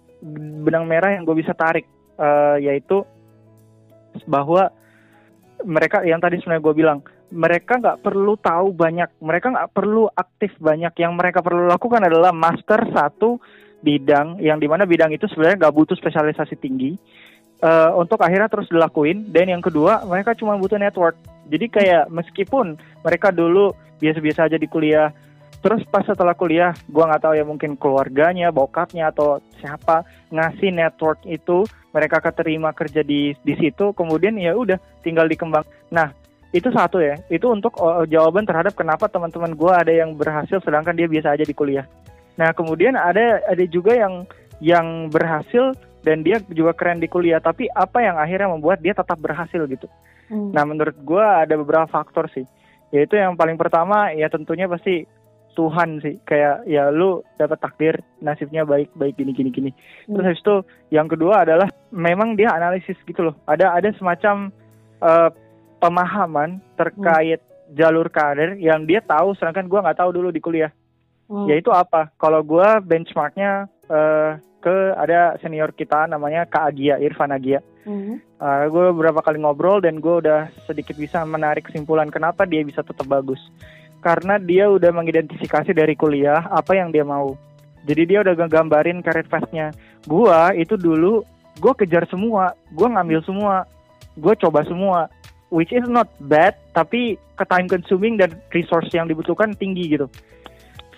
benang 0.63 0.85
merah 0.85 1.17
yang 1.17 1.25
gue 1.25 1.35
bisa 1.41 1.57
tarik, 1.57 1.89
eh, 2.15 2.57
yaitu 2.69 3.01
bahwa 4.29 4.69
mereka 5.65 6.05
yang 6.05 6.21
tadi 6.21 6.39
sebenarnya 6.39 6.63
gue 6.63 6.75
bilang, 6.77 6.99
mereka 7.33 7.77
nggak 7.77 8.01
perlu 8.05 8.37
tahu 8.39 8.73
banyak, 8.73 9.09
mereka 9.19 9.51
nggak 9.51 9.71
perlu 9.73 10.07
aktif 10.13 10.53
banyak. 10.61 10.93
Yang 10.95 11.13
mereka 11.17 11.39
perlu 11.41 11.65
lakukan 11.65 12.05
adalah 12.05 12.29
master 12.29 12.85
satu 12.93 13.41
bidang 13.79 14.43
yang 14.43 14.59
di 14.59 14.67
mana 14.67 14.83
bidang 14.83 15.09
itu 15.15 15.25
sebenarnya 15.31 15.65
nggak 15.67 15.75
butuh 15.75 15.95
spesialisasi 15.95 16.59
tinggi 16.59 16.99
uh, 17.63 17.91
untuk 17.95 18.19
akhirnya 18.21 18.51
terus 18.51 18.67
dilakuin. 18.67 19.29
Dan 19.31 19.51
yang 19.51 19.63
kedua 19.63 20.03
mereka 20.07 20.35
cuma 20.35 20.59
butuh 20.59 20.79
network. 20.79 21.15
Jadi 21.49 21.65
kayak 21.69 22.03
meskipun 22.13 22.77
mereka 23.01 23.33
dulu 23.33 23.73
biasa-biasa 23.99 24.47
aja 24.47 24.57
di 24.57 24.69
kuliah 24.69 25.11
terus 25.59 25.83
pas 25.91 26.07
setelah 26.07 26.31
kuliah 26.31 26.71
gue 26.87 27.03
nggak 27.03 27.19
tahu 27.19 27.33
ya 27.35 27.43
mungkin 27.43 27.75
keluarganya 27.75 28.47
bokapnya 28.47 29.11
atau 29.11 29.43
siapa 29.59 30.07
ngasih 30.31 30.71
network 30.71 31.19
itu 31.27 31.67
mereka 31.91 32.23
keterima 32.23 32.71
kerja 32.71 33.03
di 33.03 33.35
di 33.43 33.53
situ 33.59 33.91
kemudian 33.91 34.39
ya 34.39 34.55
udah 34.55 34.79
tinggal 35.03 35.27
dikembang. 35.27 35.67
Nah 35.91 36.15
itu 36.55 36.71
satu 36.71 37.03
ya. 37.03 37.19
Itu 37.27 37.51
untuk 37.51 37.75
jawaban 38.09 38.47
terhadap 38.47 38.73
kenapa 38.73 39.11
teman-teman 39.11 39.53
gue 39.53 39.73
ada 39.73 39.91
yang 39.91 40.15
berhasil 40.15 40.63
sedangkan 40.63 40.95
dia 40.95 41.11
biasa 41.11 41.35
aja 41.35 41.43
di 41.43 41.53
kuliah. 41.53 41.85
Nah 42.39 42.55
kemudian 42.55 42.95
ada 42.95 43.43
ada 43.43 43.63
juga 43.67 43.93
yang 43.99 44.23
yang 44.63 45.11
berhasil 45.11 45.75
dan 46.03 46.23
dia 46.23 46.39
juga 46.51 46.71
keren 46.75 47.03
di 47.03 47.11
kuliah 47.11 47.43
tapi 47.43 47.67
apa 47.71 47.99
yang 47.99 48.15
akhirnya 48.15 48.51
membuat 48.51 48.79
dia 48.79 48.95
tetap 48.95 49.19
berhasil 49.19 49.59
gitu 49.67 49.87
hmm. 50.31 50.55
nah 50.55 50.63
menurut 50.63 50.95
gue 50.95 51.23
ada 51.23 51.53
beberapa 51.59 51.87
faktor 51.89 52.31
sih 52.31 52.47
yaitu 52.89 53.19
yang 53.19 53.37
paling 53.37 53.59
pertama 53.59 54.09
ya 54.15 54.31
tentunya 54.31 54.65
pasti 54.65 55.05
Tuhan 55.57 55.99
sih 55.99 56.15
kayak 56.23 56.69
ya 56.69 56.87
lu 56.87 57.19
dapat 57.35 57.59
takdir 57.59 57.95
nasibnya 58.23 58.63
baik 58.63 58.95
baik 58.95 59.19
gini 59.19 59.35
gini 59.35 59.49
gini 59.51 59.71
hmm. 60.07 60.15
terus 60.15 60.25
habis 60.31 60.41
itu 60.41 60.55
yang 60.93 61.07
kedua 61.11 61.43
adalah 61.43 61.67
memang 61.91 62.39
dia 62.39 62.53
analisis 62.55 62.95
gitu 63.03 63.27
loh 63.27 63.35
ada 63.43 63.75
ada 63.75 63.91
semacam 63.99 64.53
uh, 65.03 65.29
pemahaman 65.83 66.63
terkait 66.79 67.43
hmm. 67.43 67.75
jalur 67.75 68.07
karir 68.07 68.55
yang 68.55 68.87
dia 68.87 69.03
tahu 69.03 69.35
sedangkan 69.35 69.67
gue 69.67 69.83
nggak 69.83 69.99
tahu 69.99 70.15
dulu 70.15 70.29
di 70.31 70.39
kuliah 70.39 70.71
hmm. 71.27 71.51
yaitu 71.51 71.75
apa 71.75 72.07
kalau 72.15 72.39
gue 72.39 72.67
benchmarknya 72.87 73.67
uh, 73.91 74.39
ke 74.59 74.93
ada 74.95 75.39
senior 75.39 75.71
kita 75.71 76.07
namanya 76.11 76.43
Kak 76.43 76.75
Agia 76.75 76.99
Irfan 76.99 77.31
Agia 77.31 77.63
hmm. 77.87 78.39
uh, 78.39 78.45
eh, 78.45 78.65
gue 78.67 78.85
beberapa 78.95 79.23
kali 79.23 79.39
ngobrol 79.39 79.79
dan 79.79 80.03
gue 80.03 80.15
udah 80.19 80.51
sedikit 80.67 80.99
bisa 80.99 81.23
menarik 81.23 81.67
kesimpulan 81.67 82.11
kenapa 82.11 82.43
dia 82.43 82.63
bisa 82.63 82.83
tetap 82.83 83.07
bagus 83.07 83.39
karena 83.99 84.39
dia 84.39 84.71
udah 84.71 84.91
mengidentifikasi 84.95 85.71
dari 85.75 85.93
kuliah 85.95 86.47
apa 86.47 86.75
yang 86.75 86.91
dia 86.91 87.03
mau. 87.03 87.35
Jadi 87.83 88.15
dia 88.15 88.19
udah 88.23 88.35
ngegambarin 88.35 89.03
karir 89.03 89.27
pathnya. 89.27 89.71
Gua 90.07 90.55
itu 90.55 90.79
dulu 90.79 91.23
gue 91.59 91.73
kejar 91.75 92.07
semua, 92.07 92.55
gue 92.71 92.87
ngambil 92.87 93.19
semua, 93.27 93.67
gue 94.15 94.33
coba 94.39 94.63
semua, 94.63 95.11
which 95.51 95.75
is 95.75 95.83
not 95.91 96.07
bad, 96.23 96.55
tapi 96.71 97.19
ke 97.35 97.43
time 97.51 97.67
consuming 97.67 98.15
dan 98.15 98.31
resource 98.55 98.87
yang 98.95 99.11
dibutuhkan 99.11 99.51
tinggi 99.59 99.91
gitu. 99.91 100.07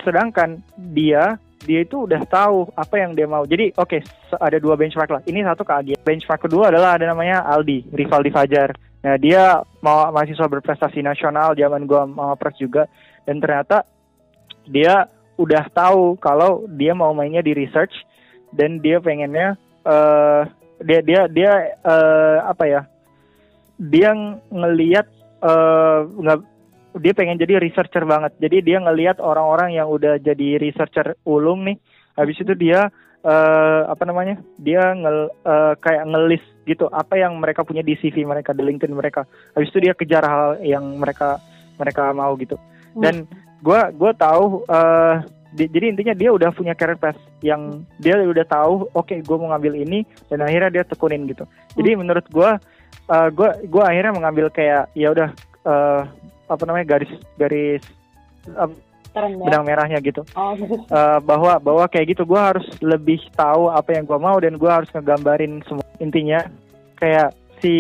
Sedangkan 0.06 0.62
dia 0.94 1.42
dia 1.66 1.86
itu 1.86 2.10
udah 2.10 2.22
tahu 2.26 2.70
apa 2.74 2.96
yang 2.98 3.14
dia 3.14 3.30
mau. 3.30 3.46
Jadi 3.46 3.74
oke 3.78 4.00
okay, 4.00 4.02
ada 4.38 4.58
dua 4.58 4.78
benchmark 4.78 5.10
lah. 5.10 5.22
Ini 5.26 5.46
satu 5.46 5.64
ke 5.66 5.74
Agi. 5.74 5.94
Benchmark 6.02 6.46
kedua 6.46 6.70
adalah 6.74 6.98
ada 6.98 7.10
namanya 7.10 7.46
Aldi, 7.46 7.94
rival 7.94 8.22
di 8.26 8.32
Fajar. 8.34 8.74
Nah 9.02 9.16
dia 9.18 9.62
mau 9.82 10.10
mahasiswa 10.14 10.46
berprestasi 10.46 11.02
nasional 11.02 11.58
zaman 11.58 11.90
gua 11.90 12.06
mau 12.06 12.34
pres 12.38 12.58
juga 12.62 12.86
dan 13.26 13.42
ternyata 13.42 13.86
dia 14.70 15.10
udah 15.42 15.66
tahu 15.74 16.22
kalau 16.22 16.70
dia 16.70 16.94
mau 16.94 17.10
mainnya 17.18 17.42
di 17.42 17.58
research 17.58 17.94
dan 18.54 18.78
dia 18.78 19.02
pengennya 19.02 19.58
uh, 19.88 20.46
dia 20.86 21.02
dia 21.02 21.26
dia 21.26 21.52
uh, 21.82 22.46
apa 22.46 22.66
ya 22.70 22.82
dia 23.82 24.14
ngelihat 24.54 25.10
uh, 25.42 26.06
nggak 26.06 26.40
dia 27.00 27.14
pengen 27.16 27.40
jadi 27.40 27.62
researcher 27.62 28.04
banget. 28.04 28.36
Jadi 28.42 28.64
dia 28.66 28.78
ngelihat 28.84 29.24
orang-orang 29.24 29.78
yang 29.78 29.88
udah 29.88 30.20
jadi 30.20 30.60
researcher 30.60 31.16
ulung 31.24 31.64
nih. 31.64 31.78
Habis 32.20 32.44
itu 32.44 32.52
dia 32.58 32.92
uh, 33.24 33.82
apa 33.88 34.04
namanya 34.04 34.42
dia 34.60 34.92
ngel, 34.92 35.32
uh, 35.46 35.74
kayak 35.80 36.04
ngelis 36.10 36.44
gitu 36.68 36.92
apa 36.92 37.18
yang 37.18 37.40
mereka 37.40 37.64
punya 37.64 37.82
di 37.82 37.96
CV 37.98 38.28
mereka 38.28 38.52
di 38.52 38.66
LinkedIn 38.66 38.92
mereka. 38.92 39.24
Habis 39.56 39.72
itu 39.72 39.80
dia 39.90 39.94
kejar 39.96 40.24
hal 40.26 40.60
yang 40.62 40.84
mereka 41.00 41.40
mereka 41.80 42.12
mau 42.12 42.36
gitu. 42.38 42.60
Hmm. 42.92 43.04
dan 43.08 43.16
gue 43.64 43.80
gue 43.96 44.12
tahu 44.20 44.68
uh, 44.68 45.24
di, 45.56 45.68
jadi 45.72 45.96
intinya 45.96 46.12
dia 46.12 46.32
udah 46.32 46.52
punya 46.52 46.76
career 46.76 47.00
path 47.00 47.16
yang 47.40 47.88
dia 48.04 48.20
udah 48.20 48.44
tahu 48.44 48.88
oke 48.92 49.08
okay, 49.08 49.24
gue 49.24 49.38
mau 49.40 49.52
ngambil 49.56 49.80
ini 49.80 50.04
dan 50.28 50.44
akhirnya 50.44 50.82
dia 50.82 50.84
tekunin 50.84 51.24
gitu. 51.28 51.48
Jadi 51.80 51.96
hmm. 51.96 52.00
menurut 52.04 52.26
gue 52.28 52.50
uh, 53.12 53.30
gue 53.32 53.50
gue 53.68 53.84
akhirnya 53.84 54.14
mengambil 54.16 54.52
kayak 54.52 54.92
ya 54.92 55.08
udah 55.12 55.30
uh, 55.64 56.04
apa 56.52 56.64
namanya 56.68 56.86
garis 56.98 57.12
garis 57.40 57.84
uh, 58.60 58.68
benang 59.16 59.64
merahnya 59.68 60.00
gitu. 60.00 60.24
Oh. 60.36 60.56
uh, 60.92 61.20
bahwa 61.30 61.60
bahwa 61.60 61.86
kayak 61.88 62.16
gitu 62.16 62.24
gue 62.24 62.40
harus 62.40 62.68
lebih 62.80 63.20
tahu 63.36 63.72
apa 63.72 63.96
yang 63.96 64.08
gue 64.08 64.20
mau 64.20 64.38
dan 64.40 64.56
gue 64.56 64.72
harus 64.72 64.92
ngegambarin 64.92 65.64
semua. 65.68 65.88
Intinya 66.00 66.40
kayak 67.00 67.36
si 67.60 67.76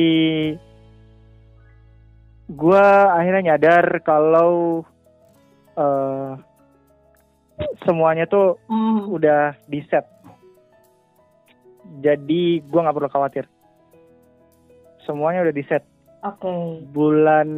gue 2.52 2.86
akhirnya 3.16 3.56
nyadar 3.56 4.04
kalau 4.04 4.84
uh, 5.80 6.36
semuanya 7.88 8.28
tuh 8.28 8.60
mm. 8.68 9.08
udah 9.08 9.56
di 9.70 9.80
set 9.88 10.04
jadi 12.00 12.64
gue 12.64 12.80
nggak 12.80 12.96
perlu 12.96 13.12
khawatir. 13.12 13.46
Semuanya 15.04 15.44
udah 15.44 15.56
di 15.56 15.64
set 15.68 15.84
oke 16.22 16.40
okay. 16.42 16.62
bulan 16.94 17.50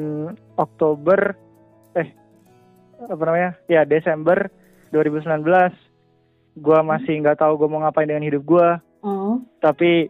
Oktober 0.55 1.35
eh 1.99 2.09
apa 3.03 3.23
namanya 3.23 3.51
ya 3.67 3.83
Desember 3.83 4.47
2019 4.95 5.43
gue 6.53 6.79
masih 6.85 7.13
nggak 7.25 7.41
tahu 7.41 7.57
gue 7.57 7.67
mau 7.67 7.81
ngapain 7.81 8.05
dengan 8.07 8.23
hidup 8.23 8.43
gue 8.45 8.67
mm. 9.03 9.35
tapi 9.59 10.07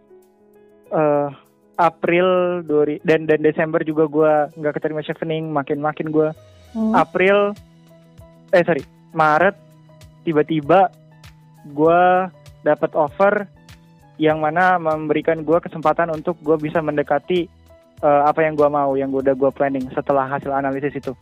uh, 0.92 1.32
April 1.80 2.62
dan 3.02 3.26
dan 3.26 3.40
Desember 3.42 3.82
juga 3.82 4.06
gue 4.06 4.34
nggak 4.62 4.74
keterima 4.78 5.02
chevening 5.02 5.50
makin 5.50 5.80
makin 5.80 6.12
gue 6.12 6.30
mm. 6.76 6.94
April 6.94 7.56
eh 8.52 8.64
sorry 8.68 8.84
Maret 9.16 9.56
tiba-tiba 10.28 10.92
gue 11.72 12.02
dapat 12.64 12.92
offer 12.94 13.48
yang 14.22 14.44
mana 14.44 14.78
memberikan 14.78 15.42
gue 15.42 15.58
kesempatan 15.58 16.14
untuk 16.14 16.38
gue 16.44 16.56
bisa 16.60 16.84
mendekati 16.84 17.50
uh, 18.04 18.28
apa 18.28 18.44
yang 18.44 18.60
gue 18.60 18.68
mau 18.68 18.94
yang 19.00 19.10
gue 19.10 19.24
udah 19.24 19.36
gue 19.36 19.52
planning 19.56 19.88
setelah 19.96 20.28
hasil 20.28 20.52
analisis 20.52 20.94
itu 20.94 21.16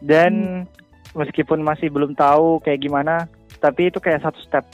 dan 0.00 0.64
hmm. 0.64 0.64
meskipun 1.12 1.60
masih 1.60 1.92
belum 1.92 2.16
tahu 2.16 2.64
kayak 2.64 2.80
gimana 2.80 3.28
tapi 3.60 3.92
itu 3.92 4.00
kayak 4.00 4.24
satu 4.24 4.40
step 4.40 4.64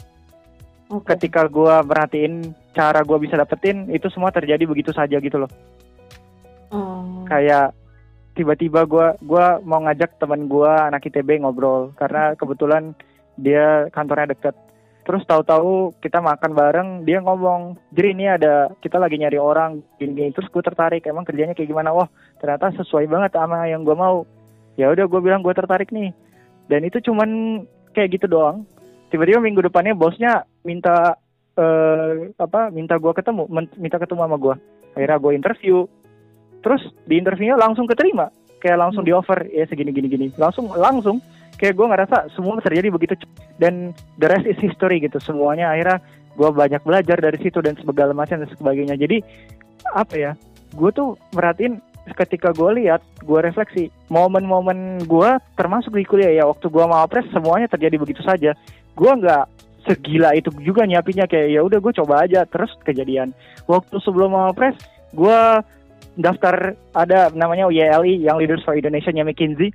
okay. 0.88 1.18
ketika 1.18 1.50
gue 1.50 1.74
merhatiin 1.82 2.54
cara 2.72 3.02
gue 3.02 3.18
bisa 3.18 3.34
dapetin 3.34 3.90
itu 3.90 4.06
semua 4.14 4.30
terjadi 4.30 4.62
begitu 4.64 4.94
saja 4.94 5.18
gitu 5.18 5.42
loh 5.42 5.50
hmm. 6.70 7.26
kayak 7.26 7.74
tiba-tiba 8.36 8.84
gue 8.84 9.06
gua 9.24 9.64
mau 9.64 9.80
ngajak 9.80 10.20
teman 10.20 10.44
gue 10.44 10.68
anak 10.68 11.08
ITB 11.08 11.40
ngobrol 11.40 11.96
karena 11.96 12.36
kebetulan 12.36 12.92
dia 13.40 13.88
kantornya 13.96 14.36
deket 14.36 14.52
terus 15.06 15.22
tahu-tahu 15.22 15.94
kita 16.02 16.18
makan 16.18 16.50
bareng 16.50 16.88
dia 17.06 17.22
ngomong 17.22 17.78
jadi 17.94 18.08
ini 18.10 18.24
ada 18.26 18.74
kita 18.82 18.98
lagi 18.98 19.14
nyari 19.22 19.38
orang 19.38 19.78
gini-gini 20.02 20.34
terus 20.34 20.50
gue 20.50 20.58
tertarik 20.58 21.06
emang 21.06 21.22
kerjanya 21.22 21.54
kayak 21.54 21.70
gimana? 21.70 21.94
Wah 21.94 22.10
ternyata 22.42 22.74
sesuai 22.82 23.06
banget 23.06 23.38
sama 23.38 23.70
yang 23.70 23.86
gue 23.86 23.94
mau. 23.94 24.26
Ya 24.74 24.90
udah 24.90 25.06
gue 25.06 25.20
bilang 25.22 25.46
gue 25.46 25.54
tertarik 25.54 25.94
nih. 25.94 26.10
Dan 26.66 26.82
itu 26.82 26.98
cuman 26.98 27.62
kayak 27.94 28.18
gitu 28.18 28.26
doang. 28.26 28.66
Tiba-tiba 29.14 29.38
minggu 29.38 29.62
depannya 29.62 29.94
bosnya 29.94 30.42
minta 30.66 31.14
uh, 31.54 32.10
apa 32.36 32.74
minta 32.74 32.98
gue 32.98 33.12
ketemu 33.14 33.46
minta 33.78 34.02
ketemu 34.02 34.20
sama 34.26 34.36
gue 34.36 34.54
akhirnya 34.98 35.22
gue 35.22 35.32
interview. 35.38 35.76
Terus 36.66 36.82
di 37.06 37.14
interviewnya 37.22 37.54
langsung 37.54 37.86
keterima. 37.86 38.26
Kayak 38.58 38.90
langsung 38.90 39.06
hmm. 39.06 39.10
di 39.10 39.14
offer 39.14 39.38
ya 39.54 39.70
segini 39.70 39.94
gini 39.94 40.10
gini. 40.10 40.26
Langsung 40.34 40.66
langsung 40.74 41.22
kayak 41.56 41.74
gue 41.76 41.86
ngerasa 41.88 42.16
semua 42.36 42.60
terjadi 42.60 42.92
begitu 42.92 43.14
dan 43.56 43.96
the 44.20 44.28
rest 44.28 44.44
is 44.44 44.60
history 44.60 45.00
gitu. 45.00 45.16
Semuanya 45.20 45.72
akhirnya 45.72 45.98
gue 46.36 46.48
banyak 46.52 46.82
belajar 46.84 47.16
dari 47.16 47.38
situ 47.40 47.58
dan 47.64 47.74
segala 47.80 48.12
macam 48.12 48.40
dan 48.40 48.48
sebagainya. 48.52 48.94
Jadi 48.96 49.24
apa 49.96 50.14
ya 50.14 50.32
gue 50.76 50.90
tuh 50.92 51.16
merhatiin 51.32 51.80
ketika 52.06 52.54
gue 52.54 52.84
lihat 52.84 53.02
gue 53.24 53.40
refleksi 53.42 53.90
momen-momen 54.12 55.02
gue 55.10 55.30
termasuk 55.58 55.90
di 55.96 56.06
kuliah 56.06 56.30
ya 56.30 56.44
waktu 56.46 56.70
gue 56.70 56.84
mau 56.86 57.02
pres 57.10 57.26
semuanya 57.34 57.66
terjadi 57.66 57.96
begitu 57.98 58.22
saja. 58.22 58.54
Gue 58.94 59.10
nggak 59.10 59.44
segila 59.86 60.34
itu 60.34 60.50
juga 60.62 60.82
nyiapinnya 60.86 61.30
kayak 61.30 61.48
ya 61.50 61.60
udah 61.62 61.78
gue 61.78 61.92
coba 62.04 62.28
aja 62.28 62.44
terus 62.46 62.70
kejadian. 62.84 63.34
Waktu 63.66 63.96
sebelum 64.04 64.36
mau 64.36 64.52
pres 64.54 64.76
gue 65.16 65.40
daftar 66.16 66.76
ada 66.96 67.28
namanya 67.32 67.68
YLI 67.68 68.24
yang 68.24 68.40
Leaders 68.40 68.64
for 68.64 68.76
Indonesia 68.76 69.12
nya 69.12 69.24
McKinsey 69.24 69.72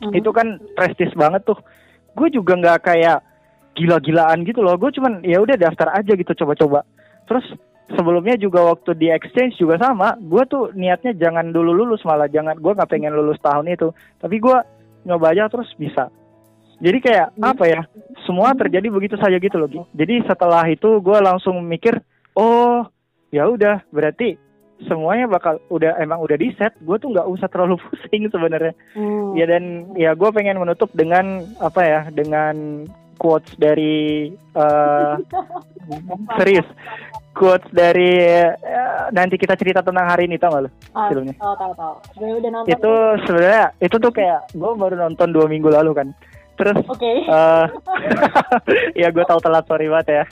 mm-hmm. 0.00 0.18
itu 0.18 0.30
kan 0.32 0.58
prestis 0.74 1.12
banget 1.14 1.44
tuh 1.44 1.58
gue 2.16 2.28
juga 2.32 2.56
nggak 2.56 2.80
kayak 2.86 3.18
gila-gilaan 3.76 4.44
gitu 4.48 4.64
loh 4.64 4.80
gue 4.80 4.88
cuman 4.96 5.20
ya 5.20 5.40
udah 5.40 5.56
daftar 5.60 5.92
aja 5.92 6.16
gitu 6.16 6.32
coba-coba 6.32 6.82
terus 7.28 7.44
sebelumnya 7.92 8.34
juga 8.40 8.72
waktu 8.72 8.96
di 8.96 9.12
exchange 9.12 9.60
juga 9.60 9.76
sama 9.78 10.16
gue 10.16 10.42
tuh 10.48 10.72
niatnya 10.72 11.12
jangan 11.14 11.52
dulu 11.52 11.76
lulus 11.76 12.02
malah 12.08 12.26
jangan 12.26 12.56
gue 12.56 12.72
nggak 12.72 12.90
pengen 12.90 13.12
lulus 13.12 13.38
tahun 13.44 13.68
itu 13.68 13.92
tapi 14.18 14.40
gue 14.40 14.56
nyoba 15.06 15.32
aja 15.36 15.46
terus 15.46 15.70
bisa 15.78 16.10
Jadi 16.76 16.98
kayak 17.00 17.32
Hmm. 17.32 17.56
apa 17.56 17.64
ya? 17.64 17.80
Semua 18.28 18.52
terjadi 18.52 18.92
begitu 18.92 19.16
saja 19.16 19.40
gitu 19.40 19.56
loh. 19.56 19.88
Jadi 19.96 20.20
setelah 20.28 20.60
itu 20.68 21.00
gue 21.00 21.18
langsung 21.24 21.56
mikir, 21.64 21.96
oh 22.36 22.84
ya 23.32 23.48
udah 23.48 23.80
berarti 23.88 24.36
semuanya 24.84 25.24
bakal 25.24 25.56
udah 25.68 25.96
emang 25.96 26.20
udah 26.20 26.36
di 26.36 26.52
set. 26.54 26.76
Gue 26.84 27.00
tuh 27.00 27.08
nggak 27.10 27.24
usah 27.24 27.48
terlalu 27.48 27.80
pusing 27.84 28.28
sebenarnya. 28.28 28.76
Hmm. 28.92 29.32
Ya 29.32 29.48
dan 29.48 29.64
ya 29.96 30.12
gue 30.12 30.28
pengen 30.30 30.60
menutup 30.60 30.92
dengan 30.92 31.40
apa 31.58 31.80
ya? 31.80 32.00
Dengan 32.12 32.84
quotes 33.16 33.56
dari 33.56 34.28
eh, 34.32 35.14
serius 36.36 36.68
quotes 37.32 37.68
dari 37.68 38.16
eh, 38.20 38.50
nanti 39.12 39.36
kita 39.36 39.56
cerita 39.56 39.80
tentang 39.80 40.08
hari 40.08 40.24
ini 40.24 40.36
tau 40.36 40.52
gak 40.52 40.62
lo 40.64 40.70
Ah, 40.96 41.08
filmnya? 41.12 41.36
tahu 41.36 41.54
tahu 41.56 41.72
tahu. 41.76 41.94
Gue 42.16 42.30
udah 42.40 42.50
nonton. 42.52 42.72
Itu 42.72 42.92
sebenarnya 43.24 43.64
itu 43.76 43.96
tuh 43.96 44.12
kayak 44.12 44.40
gue 44.52 44.70
baru 44.72 44.94
nonton 44.96 45.28
dua 45.32 45.44
minggu 45.48 45.68
lalu 45.68 45.92
kan. 45.92 46.08
Terus 46.56 46.80
Oke. 46.88 47.12
eh 47.22 47.66
ya 49.04 49.12
gue 49.12 49.24
tahu 49.24 49.36
telat 49.38 49.64
sorry 49.68 49.92
banget 49.92 50.08
ya. 50.08 50.24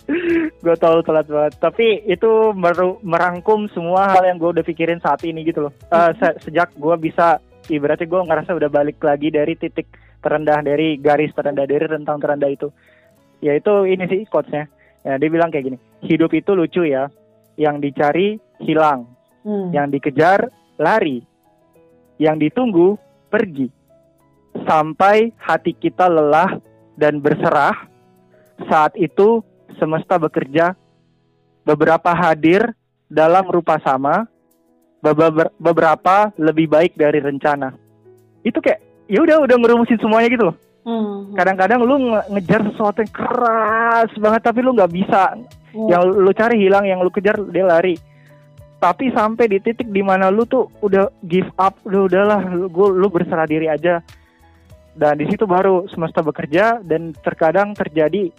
Gue 0.59 0.73
tahu 0.75 1.05
telat 1.05 1.29
banget. 1.29 1.61
Tapi 1.61 2.01
itu 2.05 2.31
meru- 2.53 2.97
merangkum 3.05 3.69
semua 3.71 4.09
hal 4.09 4.25
yang 4.25 4.41
gue 4.41 4.51
udah 4.51 4.65
pikirin 4.65 4.99
saat 4.99 5.21
ini 5.23 5.45
gitu 5.45 5.69
loh. 5.69 5.73
Eh, 5.87 6.11
se- 6.17 6.39
sejak 6.43 6.73
gue 6.75 6.97
bisa 6.97 7.39
ibaratnya 7.69 8.09
gue 8.09 8.21
ngerasa 8.25 8.51
udah 8.53 8.69
balik 8.69 8.97
lagi 9.01 9.29
dari 9.29 9.53
titik 9.53 9.85
terendah 10.21 10.65
dari 10.65 10.97
garis 10.97 11.33
terendah 11.37 11.69
dari 11.69 11.85
rentang 11.85 12.17
terendah 12.17 12.49
itu. 12.49 12.73
Ya 13.45 13.53
itu 13.53 13.85
ini 13.85 14.09
sih 14.09 14.25
quotesnya. 14.25 14.65
Ya 15.05 15.21
dia 15.21 15.29
bilang 15.29 15.53
kayak 15.53 15.69
gini 15.69 15.79
hidup 16.01 16.33
itu 16.33 16.57
lucu 16.57 16.89
ya. 16.89 17.13
Yang 17.55 17.77
dicari 17.85 18.29
hilang. 18.59 19.13
Hmm. 19.45 19.69
yang 19.77 19.93
dikejar 19.93 20.49
lari. 20.81 21.21
Yang 22.17 22.49
ditunggu 22.49 22.97
pergi 23.29 23.69
sampai 24.63 25.35
hati 25.37 25.75
kita 25.75 26.07
lelah 26.07 26.63
dan 26.95 27.19
berserah 27.19 27.75
saat 28.71 28.95
itu 28.95 29.43
semesta 29.77 30.15
bekerja. 30.15 30.79
Beberapa 31.65 32.13
hadir 32.13 32.77
dalam 33.09 33.49
rupa 33.49 33.81
sama 33.81 34.29
beber- 35.01 35.53
beberapa 35.57 36.31
lebih 36.39 36.69
baik 36.69 36.93
dari 36.95 37.19
rencana. 37.25 37.73
Itu 38.45 38.61
kayak 38.61 39.09
ya 39.09 39.21
udah 39.25 39.43
udah 39.43 39.57
ngerumusin 39.59 39.99
semuanya 39.99 40.31
gitu 40.31 40.47
loh. 40.53 40.59
Hmm. 40.85 41.33
kadang-kadang 41.33 41.81
lu 41.81 41.97
nge- 41.97 42.29
ngejar 42.29 42.61
sesuatu 42.69 43.01
yang 43.01 43.09
keras 43.17 44.13
banget 44.21 44.45
tapi 44.45 44.61
lu 44.61 44.77
nggak 44.77 44.93
bisa. 44.93 45.33
Hmm. 45.73 45.89
yang 45.89 46.05
lu 46.05 46.31
cari 46.37 46.61
hilang 46.61 46.85
yang 46.85 47.01
lu 47.01 47.09
kejar 47.09 47.41
dia 47.49 47.65
lari. 47.65 47.97
Tapi 48.79 49.09
sampai 49.17 49.49
di 49.49 49.59
titik 49.65 49.89
di 49.89 50.05
mana 50.05 50.29
lu 50.29 50.45
tuh 50.45 50.69
udah 50.85 51.09
give 51.25 51.49
up 51.57 51.81
udah 51.89 52.01
udahlah 52.05 52.41
lu, 52.53 52.69
gua- 52.69 52.93
lu 52.93 53.09
berserah 53.09 53.49
diri 53.49 53.65
aja 53.73 54.05
dan 54.95 55.19
di 55.19 55.27
situ 55.27 55.45
baru 55.45 55.87
semesta 55.91 56.23
bekerja 56.23 56.83
dan 56.87 57.15
terkadang 57.23 57.75
terjadi 57.75 58.31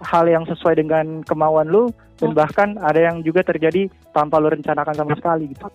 hal 0.00 0.24
yang 0.24 0.48
sesuai 0.48 0.80
dengan 0.80 1.20
kemauan 1.24 1.68
lu 1.68 1.92
dan 2.16 2.32
bahkan 2.32 2.80
ada 2.80 3.12
yang 3.12 3.20
juga 3.20 3.44
terjadi 3.44 3.92
tanpa 4.16 4.40
lu 4.40 4.48
rencanakan 4.48 4.96
sama 4.96 5.12
sekali 5.16 5.52
gitu 5.52 5.68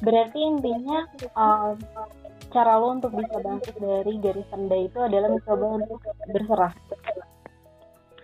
Berarti 0.00 0.40
intinya 0.40 1.04
um, 1.36 1.76
cara 2.48 2.80
lo 2.80 2.96
untuk 2.96 3.12
bisa 3.12 3.36
bangkit 3.36 3.76
dari 3.76 4.12
garis 4.16 4.48
rendah 4.48 4.80
itu 4.80 4.98
adalah 4.98 5.28
mencoba 5.28 5.66
untuk 5.76 6.00
berserah. 6.32 6.72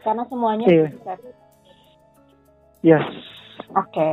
Karena 0.01 0.25
semuanya 0.33 0.67
set. 1.05 1.21
yes 2.81 3.05
Oke. 3.77 4.11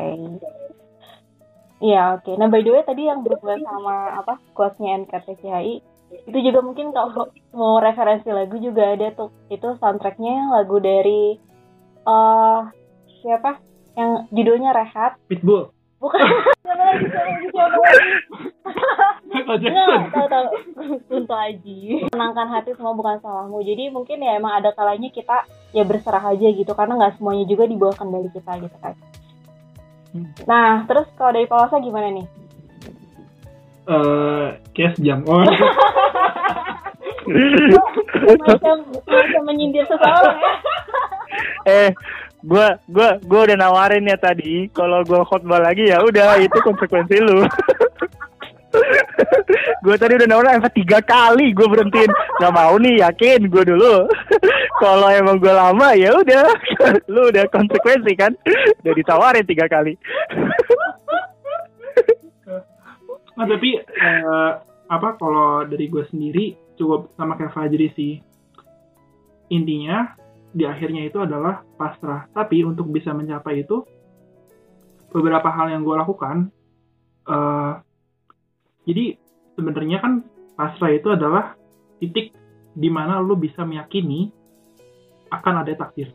Iya, 1.84 2.16
oke. 2.20 2.32
Nah, 2.39 2.48
by 2.48 2.64
the 2.64 2.72
way 2.72 2.84
tadi 2.88 3.12
yang 3.12 3.28
berhubungan 3.28 3.64
sama 3.68 4.24
apa 4.24 4.39
quotes-nya 4.56 5.04
NKTCHI 5.04 5.84
itu 6.28 6.39
juga 6.39 6.59
mungkin 6.61 6.93
kalau 6.93 7.30
mau 7.53 7.82
referensi 7.82 8.30
lagu 8.30 8.57
juga 8.59 8.93
ada 8.93 9.11
tuh. 9.14 9.30
Itu 9.49 9.78
soundtracknya 9.78 10.53
lagu 10.53 10.78
dari 10.80 11.38
eh 12.03 12.59
siapa? 13.24 13.59
Yang 13.93 14.11
judulnya 14.34 14.74
Rehat. 14.74 15.22
Pitbull 15.30 15.70
Bukan. 16.03 16.20
siapa 16.68 16.84
lagi? 16.84 17.05
Siapa 17.07 17.78
lagi? 17.80 18.11
Siapa 19.32 19.51
lagi? 19.55 19.68
Tahu 20.11 20.28
tahu. 20.28 20.47
Kunto 21.07 21.36
Aji. 21.36 21.80
Menangkan 22.11 22.47
hati 22.51 22.76
semua 22.76 22.91
bukan 22.91 23.24
salahmu. 23.24 23.64
Jadi 23.64 23.88
mungkin 23.88 24.20
ya 24.20 24.36
emang 24.36 24.59
ada 24.59 24.76
kalanya 24.76 25.07
kita 25.07 25.47
ya 25.72 25.88
berserah 25.88 26.36
aja 26.36 26.47
gitu 26.51 26.76
karena 26.76 26.99
nggak 26.99 27.16
semuanya 27.16 27.47
juga 27.47 27.64
di 27.64 27.80
bawah 27.80 27.95
kendali 27.95 28.28
kita 28.36 28.51
gitu 28.59 28.78
kan. 28.84 28.93
Hmm. 30.11 30.30
Nah, 30.45 30.84
terus 30.86 31.07
kalau 31.16 31.32
dari 31.34 31.47
Palosa 31.47 31.80
gimana 31.80 32.11
nih? 32.11 32.28
Eh 33.84 34.48
kayak 34.72 34.96
sejam 34.96 35.20
oh. 35.28 35.44
Macam 38.24 38.84
macam 39.08 39.42
menyindir 39.48 39.88
seseorang 39.88 40.38
ya. 40.40 40.54
eh 41.68 41.90
gua 42.44 42.76
gua 42.92 43.16
gua 43.24 43.48
udah 43.48 43.58
nawarin 43.60 44.08
ya 44.08 44.20
tadi 44.20 44.68
kalau 44.76 45.04
gua 45.08 45.24
khotbah 45.24 45.60
lagi 45.64 45.88
ya 45.88 46.04
udah 46.04 46.40
itu 46.40 46.58
konsekuensi 46.64 47.16
lu. 47.24 47.44
Gue 49.86 49.94
tadi 50.02 50.18
udah 50.18 50.26
nawarin 50.26 50.58
sampai 50.58 50.74
tiga 50.74 50.98
kali 51.06 51.54
gue 51.54 51.68
berhentiin. 51.68 52.10
Nggak 52.42 52.54
mau 52.58 52.74
nih 52.82 53.06
yakin 53.06 53.46
gue 53.46 53.64
dulu. 53.70 54.10
Kalau 54.82 55.14
emang 55.14 55.38
gue 55.38 55.54
lama 55.54 55.94
ya 55.94 56.10
udah. 56.10 56.50
Lu 57.06 57.30
udah 57.30 57.46
konsekuensi 57.54 58.18
kan? 58.18 58.34
Udah 58.82 58.94
ditawarin 58.98 59.46
tiga 59.46 59.70
kali 59.70 59.94
Nah, 63.34 63.46
tapi 63.50 63.82
eh, 63.82 64.52
apa 64.90 65.10
kalau 65.18 65.66
dari 65.66 65.90
gue 65.90 66.06
sendiri 66.14 66.54
cukup 66.78 67.14
sama 67.18 67.34
kayak 67.38 67.54
Fajri 67.54 67.90
sih. 67.98 68.14
Intinya 69.50 70.14
di 70.54 70.64
akhirnya 70.70 71.10
itu 71.10 71.18
adalah 71.22 71.66
pasrah. 71.78 72.30
Tapi 72.30 72.62
untuk 72.62 72.90
bisa 72.94 73.10
mencapai 73.10 73.66
itu 73.66 73.82
beberapa 75.10 75.50
hal 75.50 75.74
yang 75.74 75.82
gue 75.82 75.96
lakukan. 75.98 76.50
eh 77.24 77.74
jadi 78.84 79.16
sebenarnya 79.56 80.04
kan 80.04 80.28
pasrah 80.60 80.92
itu 80.92 81.16
adalah 81.16 81.56
titik 82.04 82.36
di 82.76 82.90
mana 82.92 83.24
lo 83.24 83.40
bisa 83.40 83.64
meyakini 83.64 84.28
akan 85.32 85.64
ada 85.64 85.72
takdir. 85.74 86.12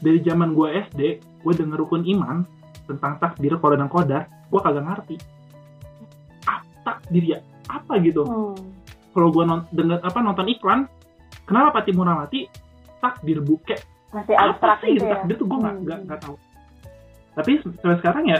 Dari 0.00 0.18
zaman 0.26 0.56
gue 0.56 0.68
SD, 0.90 1.00
gue 1.22 1.52
denger 1.54 1.78
rukun 1.78 2.02
iman 2.18 2.42
tentang 2.88 3.20
takdir, 3.22 3.54
kodar 3.62 3.78
dan 3.78 3.88
kodar, 3.92 4.22
gue 4.26 4.60
kagak 4.60 4.82
ngerti 4.82 5.39
takdir 7.10 7.24
ya. 7.26 7.38
Apa 7.66 7.98
gitu? 7.98 8.22
Hmm. 8.22 8.54
kalau 9.10 9.34
gue 9.34 9.42
non 9.42 9.66
denger 9.74 9.98
apa 10.06 10.22
nonton 10.22 10.46
iklan 10.46 10.86
kenapa 11.42 11.82
Pati 11.82 11.90
Muramati 11.90 12.40
takdir 13.02 13.42
bu 13.42 13.58
kayak 13.66 13.82
Masih 14.14 14.38
apa 14.38 14.54
abstrak 14.54 14.78
sih 14.86 14.94
gitu 14.94 15.02
ya. 15.02 15.18
takdir 15.18 15.34
tuh? 15.34 15.46
Gue 15.50 15.58
nggak 15.58 15.74
Hmm. 15.74 15.82
nggak 15.82 15.98
nggak 16.06 16.20
tahu. 16.22 16.36
Tapi 17.34 17.50
sampai 17.74 17.98
sekarang 17.98 18.24
ya 18.30 18.38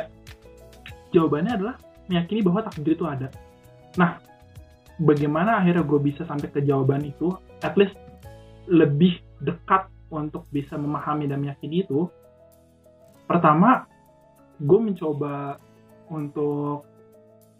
jawabannya 1.11 1.53
adalah 1.59 1.75
meyakini 2.07 2.41
bahwa 2.41 2.61
takdir 2.63 2.95
itu 2.95 3.03
ada. 3.03 3.27
Nah 3.99 4.23
bagaimana 5.03 5.59
akhirnya 5.59 5.83
gue 5.83 5.99
bisa 5.99 6.23
sampai 6.23 6.47
ke 6.47 6.63
jawaban 6.63 7.03
itu? 7.03 7.35
At 7.67 7.75
least 7.75 7.99
lebih 8.71 9.19
dekat 9.43 9.91
untuk 10.15 10.47
bisa 10.55 10.79
memahami 10.79 11.27
dan 11.27 11.43
meyakini 11.43 11.83
itu. 11.83 12.07
Pertama 13.27 13.91
gue 14.63 14.79
mencoba 14.79 15.59
untuk 16.07 16.87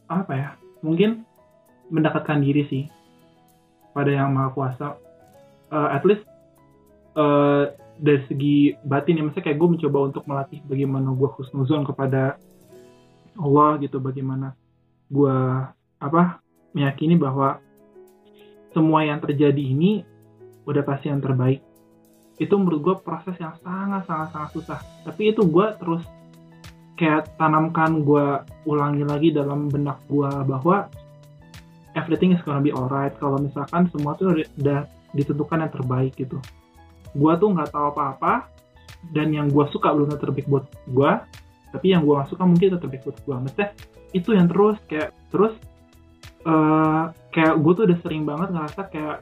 apa 0.07 0.31
ya 0.31 0.51
mungkin 0.81 1.25
mendekatkan 1.91 2.41
diri 2.41 2.65
sih 2.71 2.85
pada 3.93 4.11
yang 4.11 4.33
maha 4.33 4.51
kuasa. 4.55 4.87
Eh, 5.71 5.89
at 5.95 6.03
least 6.07 6.25
eh, 7.19 7.65
dari 8.01 8.21
segi 8.27 8.75
batin 8.87 9.21
ya. 9.21 9.23
Maksudnya 9.27 9.47
kayak 9.51 9.59
gue 9.61 9.69
mencoba 9.77 9.99
untuk 10.09 10.25
melatih 10.27 10.61
bagaimana 10.65 11.13
gue 11.13 11.29
husnuzon 11.37 11.85
kepada 11.85 12.41
Allah 13.37 13.71
gitu. 13.83 14.01
Bagaimana 14.01 14.57
gue 15.11 15.37
apa 16.01 16.41
meyakini 16.73 17.19
bahwa 17.19 17.61
semua 18.71 19.03
yang 19.03 19.19
terjadi 19.19 19.61
ini 19.61 20.07
udah 20.65 20.83
pasti 20.87 21.11
yang 21.11 21.21
terbaik. 21.21 21.61
Itu 22.41 22.57
menurut 22.57 22.81
gue 22.81 22.95
proses 23.05 23.37
yang 23.37 23.53
sangat 23.61 24.07
sangat 24.09 24.29
sangat 24.33 24.51
susah. 24.57 24.81
Tapi 25.05 25.35
itu 25.35 25.45
gue 25.45 25.67
terus 25.77 26.03
kayak 27.01 27.33
tanamkan 27.41 28.05
gue 28.05 28.45
ulangi 28.69 29.09
lagi 29.09 29.33
dalam 29.33 29.73
benak 29.73 29.97
gue 30.13 30.29
bahwa 30.45 30.93
everything 31.97 32.37
is 32.37 32.43
gonna 32.45 32.61
be 32.61 32.69
alright. 32.69 33.17
Kalau 33.17 33.41
misalkan 33.41 33.89
semua 33.89 34.13
tuh 34.21 34.37
udah, 34.61 34.85
ditentukan 35.17 35.65
yang 35.65 35.73
terbaik 35.73 36.13
gitu. 36.21 36.37
Gue 37.17 37.33
tuh 37.41 37.57
nggak 37.57 37.73
tahu 37.73 37.97
apa-apa 37.97 38.47
dan 39.17 39.33
yang 39.33 39.49
gue 39.49 39.65
suka 39.73 39.91
belum 39.97 40.13
terbaik 40.13 40.47
buat 40.47 40.69
gue 40.93 41.13
tapi 41.71 41.87
yang 41.95 42.03
gue 42.03 42.15
gak 42.19 42.31
suka 42.31 42.45
mungkin 42.45 42.77
terbaik 42.77 43.03
buat 43.07 43.19
gue 43.25 43.37
maksudnya 43.47 43.71
itu 44.11 44.31
yang 44.35 44.47
terus 44.51 44.77
kayak 44.91 45.11
terus 45.31 45.55
eh 46.45 47.05
kayak 47.31 47.55
gue 47.61 47.73
tuh 47.77 47.85
udah 47.87 47.99
sering 48.03 48.23
banget 48.27 48.49
ngerasa 48.53 48.81
kayak 48.91 49.19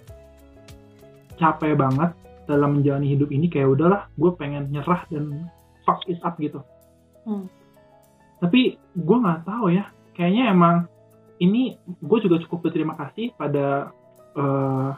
capek 1.39 1.75
banget 1.79 2.11
dalam 2.49 2.81
menjalani 2.81 3.13
hidup 3.13 3.29
ini 3.31 3.47
kayak 3.53 3.69
udahlah 3.77 4.09
gue 4.17 4.31
pengen 4.35 4.67
nyerah 4.73 5.05
dan 5.13 5.47
fuck 5.85 6.01
it 6.09 6.19
up 6.25 6.35
gitu. 6.41 6.65
Hmm. 7.29 7.45
Tapi 8.39 8.61
gue 8.95 9.17
nggak 9.19 9.45
tahu 9.45 9.75
ya. 9.75 9.91
Kayaknya 10.15 10.45
emang 10.51 10.77
ini 11.39 11.79
gue 11.87 12.19
juga 12.19 12.43
cukup 12.43 12.67
berterima 12.67 12.99
kasih 12.99 13.31
pada 13.35 13.95
eh, 14.35 14.91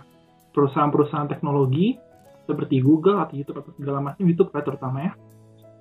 perusahaan-perusahaan 0.53 1.29
teknologi 1.29 1.97
seperti 2.45 2.83
Google 2.83 3.23
atau 3.23 3.39
YouTube 3.39 3.63
atau 3.63 3.73
segala 3.79 4.03
macam 4.03 4.25
YouTube 4.27 4.51
lah 4.51 4.65
terutama 4.65 4.99
ya. 5.07 5.13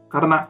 Karena 0.10 0.48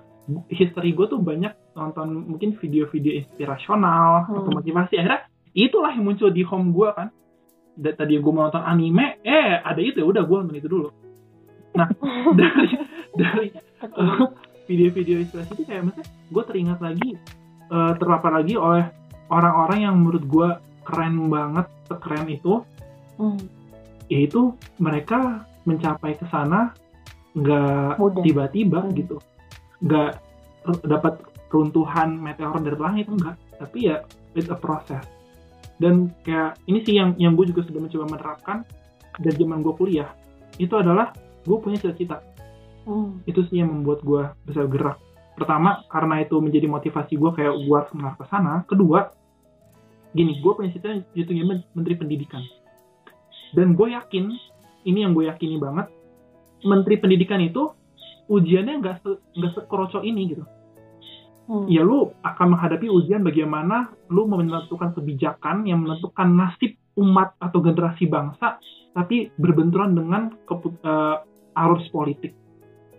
history 0.50 0.94
gue 0.94 1.08
tuh 1.08 1.18
banyak 1.18 1.74
nonton 1.74 2.28
mungkin 2.28 2.54
video-video 2.60 3.24
inspirasional 3.24 4.28
atau 4.28 4.46
Hmm. 4.46 4.58
motivasi. 4.62 5.00
Akhirnya 5.00 5.26
itulah 5.56 5.90
yang 5.96 6.06
muncul 6.06 6.30
di 6.30 6.44
home 6.46 6.70
gue 6.70 6.90
kan. 6.94 7.10
Da- 7.80 7.96
tadi 7.96 8.20
gue 8.20 8.32
mau 8.34 8.46
nonton 8.46 8.62
anime 8.62 9.24
eh 9.24 9.58
ada 9.58 9.80
itu 9.80 10.04
ya 10.04 10.06
udah 10.06 10.24
gue 10.28 10.38
nonton 10.38 10.58
itu 10.60 10.68
dulu. 10.68 10.90
Nah 11.74 11.88
dari 12.40 12.70
dari 13.16 13.48
video-video 14.70 15.26
inspirasi 15.26 15.58
itu 15.58 15.64
kayak 15.66 15.90
misalnya 15.90 16.08
gue 16.30 16.44
teringat 16.46 16.80
lagi 16.80 17.10
eh, 17.74 17.92
terpapar 17.98 18.38
lagi 18.38 18.54
oleh 18.54 18.86
orang-orang 19.34 19.80
yang 19.90 19.96
menurut 19.98 20.24
gue 20.30 20.50
keren 20.86 21.30
banget 21.34 21.66
sekeren 21.90 22.30
itu. 22.30 22.62
Hmm, 23.18 23.42
yaitu 24.10 24.58
mereka 24.82 25.46
mencapai 25.68 26.18
ke 26.18 26.26
sana 26.30 26.74
nggak 27.34 27.98
tiba-tiba 28.26 28.86
Hmm. 28.86 28.94
gitu. 28.94 29.18
Nggak 29.82 30.22
dapat 30.86 31.22
runtuhan 31.50 32.14
meteor 32.22 32.62
dari 32.62 32.78
langit 32.78 33.06
enggak 33.10 33.36
tapi 33.58 33.90
ya 33.90 34.06
it's 34.38 34.50
a 34.50 34.58
process. 34.58 35.06
Dan 35.80 36.12
kayak 36.28 36.60
ini 36.68 36.80
sih 36.86 36.96
yang 36.98 37.16
yang 37.18 37.34
gue 37.34 37.50
juga 37.50 37.64
sudah 37.66 37.80
mencoba 37.82 38.06
menerapkan 38.18 38.58
dari 39.20 39.36
zaman 39.36 39.64
gue 39.64 39.74
kuliah 39.76 40.10
itu 40.60 40.74
adalah 40.76 41.16
gue 41.48 41.58
punya 41.60 41.80
cita-cita 41.80 42.20
hmm, 42.90 43.30
itu 43.30 43.46
sih 43.48 43.62
yang 43.62 43.70
membuat 43.70 44.02
gue 44.02 44.24
bisa 44.50 44.66
gerak. 44.66 44.98
Pertama 45.38 45.86
karena 45.94 46.26
itu 46.26 46.42
menjadi 46.42 46.66
motivasi 46.66 47.14
gue 47.16 47.32
kayak 47.38 47.54
gue 47.54 47.76
harus 47.78 47.92
mengarah 47.94 48.18
ke 48.18 48.26
sana. 48.28 48.54
Kedua 48.66 49.14
gini 50.18 50.42
gue 50.42 50.54
itu 50.66 50.82
jadi 51.14 51.42
menteri 51.78 51.94
pendidikan. 51.94 52.42
Dan 53.54 53.78
gue 53.78 53.94
yakin 53.94 54.34
ini 54.90 55.06
yang 55.06 55.14
gue 55.14 55.30
yakini 55.30 55.62
banget 55.62 55.88
menteri 56.66 57.00
pendidikan 57.00 57.40
itu 57.40 57.72
ujiannya 58.30 58.82
nggak 58.82 58.96
se 59.06 59.10
nggak 59.38 59.54
sekerocok 59.58 60.04
ini 60.04 60.36
gitu. 60.36 60.44
Hmm. 61.50 61.66
ya 61.66 61.82
lu 61.82 62.14
akan 62.22 62.54
menghadapi 62.54 62.94
ujian 62.94 63.26
bagaimana 63.26 63.90
lu 64.14 64.30
menentukan 64.30 64.94
kebijakan 64.94 65.66
yang 65.66 65.82
menentukan 65.82 66.30
nasib 66.30 66.78
umat 66.94 67.34
atau 67.42 67.58
generasi 67.66 68.06
bangsa 68.06 68.62
tapi 68.94 69.34
berbenturan 69.34 69.98
dengan 69.98 70.30
eh, 70.46 71.18
arus 71.58 71.90
politik 71.90 72.38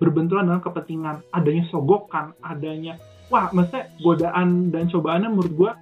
berbenturan 0.01 0.49
dengan 0.49 0.65
kepentingan. 0.65 1.23
Adanya 1.37 1.65
sogokan 1.69 2.33
adanya 2.43 2.97
wah 3.31 3.49
maksudnya 3.55 3.89
godaan 4.03 4.75
dan 4.75 4.91
cobaannya 4.91 5.31
menurut 5.31 5.53
gua 5.55 5.73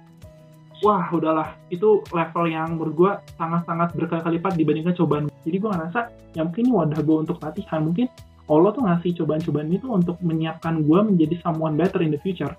wah 0.85 1.09
udahlah. 1.11 1.57
Itu 1.73 2.05
level 2.13 2.45
yang 2.47 2.77
menurut 2.77 2.95
gua 2.95 3.11
sangat-sangat 3.35 3.97
berkali-kali 3.97 4.37
lipat 4.39 4.53
dibandingkan 4.55 4.93
cobaan. 4.95 5.27
Jadi 5.43 5.57
gua 5.57 5.75
ngerasa 5.75 5.99
ya 6.37 6.45
mungkin 6.45 6.61
ini 6.69 6.71
wadah 6.71 7.01
gua 7.01 7.17
untuk 7.25 7.37
latihan. 7.41 7.81
Mungkin 7.83 8.07
Allah 8.49 8.69
tuh 8.73 8.83
ngasih 8.85 9.11
cobaan-cobaan 9.21 9.69
itu 9.73 9.87
untuk 9.89 10.15
menyiapkan 10.21 10.85
gua 10.85 11.03
menjadi 11.03 11.41
someone 11.41 11.75
better 11.75 12.05
in 12.05 12.13
the 12.13 12.21
future. 12.21 12.53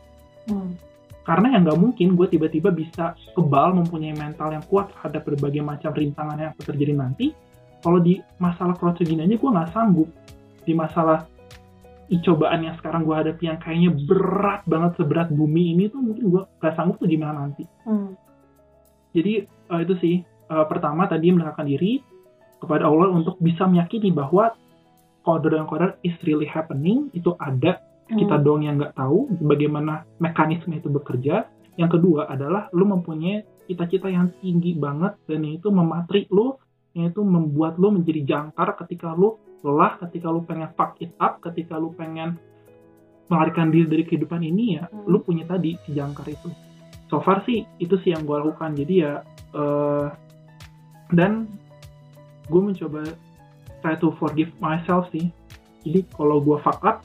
Hmm. 0.49 0.73
karena 1.21 1.53
yang 1.53 1.63
nggak 1.69 1.79
mungkin 1.79 2.17
gue 2.17 2.27
tiba-tiba 2.33 2.73
bisa 2.73 3.13
kebal 3.37 3.77
mempunyai 3.77 4.17
mental 4.17 4.51
yang 4.51 4.65
kuat 4.67 4.89
terhadap 4.91 5.29
berbagai 5.29 5.63
macam 5.63 5.93
rintangan 5.93 6.35
yang 6.41 6.51
akan 6.57 6.65
terjadi 6.65 6.93
nanti. 6.97 7.27
Kalau 7.85 8.01
di 8.01 8.19
masalah 8.41 8.75
gini 8.99 9.21
aja 9.21 9.37
gue 9.37 9.51
nggak 9.53 9.71
sanggup. 9.71 10.09
Di 10.65 10.73
masalah 10.73 11.29
cobaan 12.19 12.67
yang 12.67 12.75
sekarang 12.83 13.07
gue 13.07 13.15
hadapi 13.15 13.43
yang 13.47 13.59
kayaknya 13.63 13.91
berat 14.11 14.67
banget 14.67 14.99
seberat 14.99 15.29
bumi 15.31 15.79
ini 15.79 15.87
tuh 15.87 16.03
mungkin 16.03 16.25
gue 16.27 16.43
nggak 16.59 16.75
sanggup 16.75 16.99
tuh 16.99 17.07
gimana 17.07 17.47
nanti 17.47 17.63
Hmm. 17.87 18.19
jadi 19.15 19.47
eh, 19.47 19.81
itu 19.87 19.95
sih 20.03 20.17
Eh, 20.51 20.67
pertama 20.67 21.07
tadi 21.07 21.31
mendekatkan 21.31 21.63
diri 21.63 22.03
kepada 22.59 22.91
Allah 22.91 23.15
untuk 23.15 23.39
bisa 23.39 23.71
meyakini 23.71 24.11
bahwa 24.11 24.51
qadar 25.23 25.55
dan 25.55 25.71
qadar 25.71 25.91
is 26.03 26.19
really 26.27 26.51
happening 26.51 27.07
itu 27.15 27.39
ada 27.39 27.79
kita 28.11 28.35
Hmm. 28.35 28.43
doang 28.43 28.63
yang 28.67 28.75
nggak 28.75 28.99
tahu 28.99 29.31
bagaimana 29.47 30.03
mekanisme 30.19 30.75
itu 30.75 30.91
bekerja. 30.91 31.47
Yang 31.79 32.03
kedua 32.03 32.27
adalah 32.27 32.67
lu 32.75 32.83
mempunyai 32.83 33.47
cita-cita 33.71 34.11
yang 34.11 34.35
tinggi 34.43 34.75
banget 34.75 35.15
dan 35.31 35.47
itu 35.47 35.71
mematri 35.71 36.27
lu, 36.35 36.59
yang 36.99 37.15
itu 37.15 37.23
membuat 37.23 37.79
lu 37.79 37.95
menjadi 37.95 38.27
jangkar 38.27 38.75
ketika 38.83 39.15
lu 39.15 39.39
lelah, 39.61 40.01
ketika 40.07 40.33
lu 40.33 40.43
pengen 40.45 40.73
fuck 40.77 40.97
it 41.01 41.13
up, 41.21 41.41
ketika 41.45 41.77
lu 41.77 41.93
pengen 41.93 42.41
melarikan 43.31 43.71
diri 43.71 43.87
dari 43.87 44.05
kehidupan 44.09 44.43
ini 44.43 44.81
ya, 44.81 44.89
Hmm. 44.91 45.07
lu 45.07 45.23
punya 45.23 45.47
tadi 45.47 45.79
si 45.87 45.95
jangkar 45.95 46.27
itu. 46.27 46.51
So 47.11 47.23
far 47.23 47.43
sih 47.47 47.67
itu 47.79 47.95
sih 48.03 48.15
yang 48.15 48.27
gue 48.27 48.37
lakukan. 48.39 48.75
Jadi 48.75 48.95
ya 49.03 49.21
eh, 49.51 50.07
dan 51.11 51.47
gue 52.47 52.61
mencoba 52.63 53.03
try 53.83 53.95
to 53.99 54.15
forgive 54.19 54.51
myself 54.59 55.07
sih. 55.11 55.31
Jadi 55.87 56.07
kalau 56.15 56.39
gue 56.43 56.59
fuck 56.63 56.83
up 56.87 57.03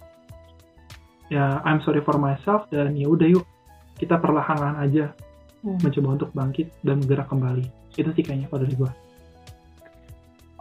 ya 1.30 1.58
I'm 1.66 1.82
sorry 1.82 2.06
for 2.06 2.22
myself 2.22 2.70
dan 2.70 2.94
ya 2.94 3.10
udah 3.10 3.26
yuk 3.26 3.46
kita 3.98 4.22
perlahan-lahan 4.22 4.78
aja 4.78 5.06
Hmm. 5.66 5.82
mencoba 5.82 6.22
untuk 6.22 6.30
bangkit 6.38 6.70
dan 6.86 7.02
bergerak 7.02 7.26
kembali 7.26 7.66
itu 7.98 8.10
sih 8.14 8.22
kayaknya 8.22 8.46
kalau 8.54 8.62
dari 8.70 8.78
gua 8.78 8.94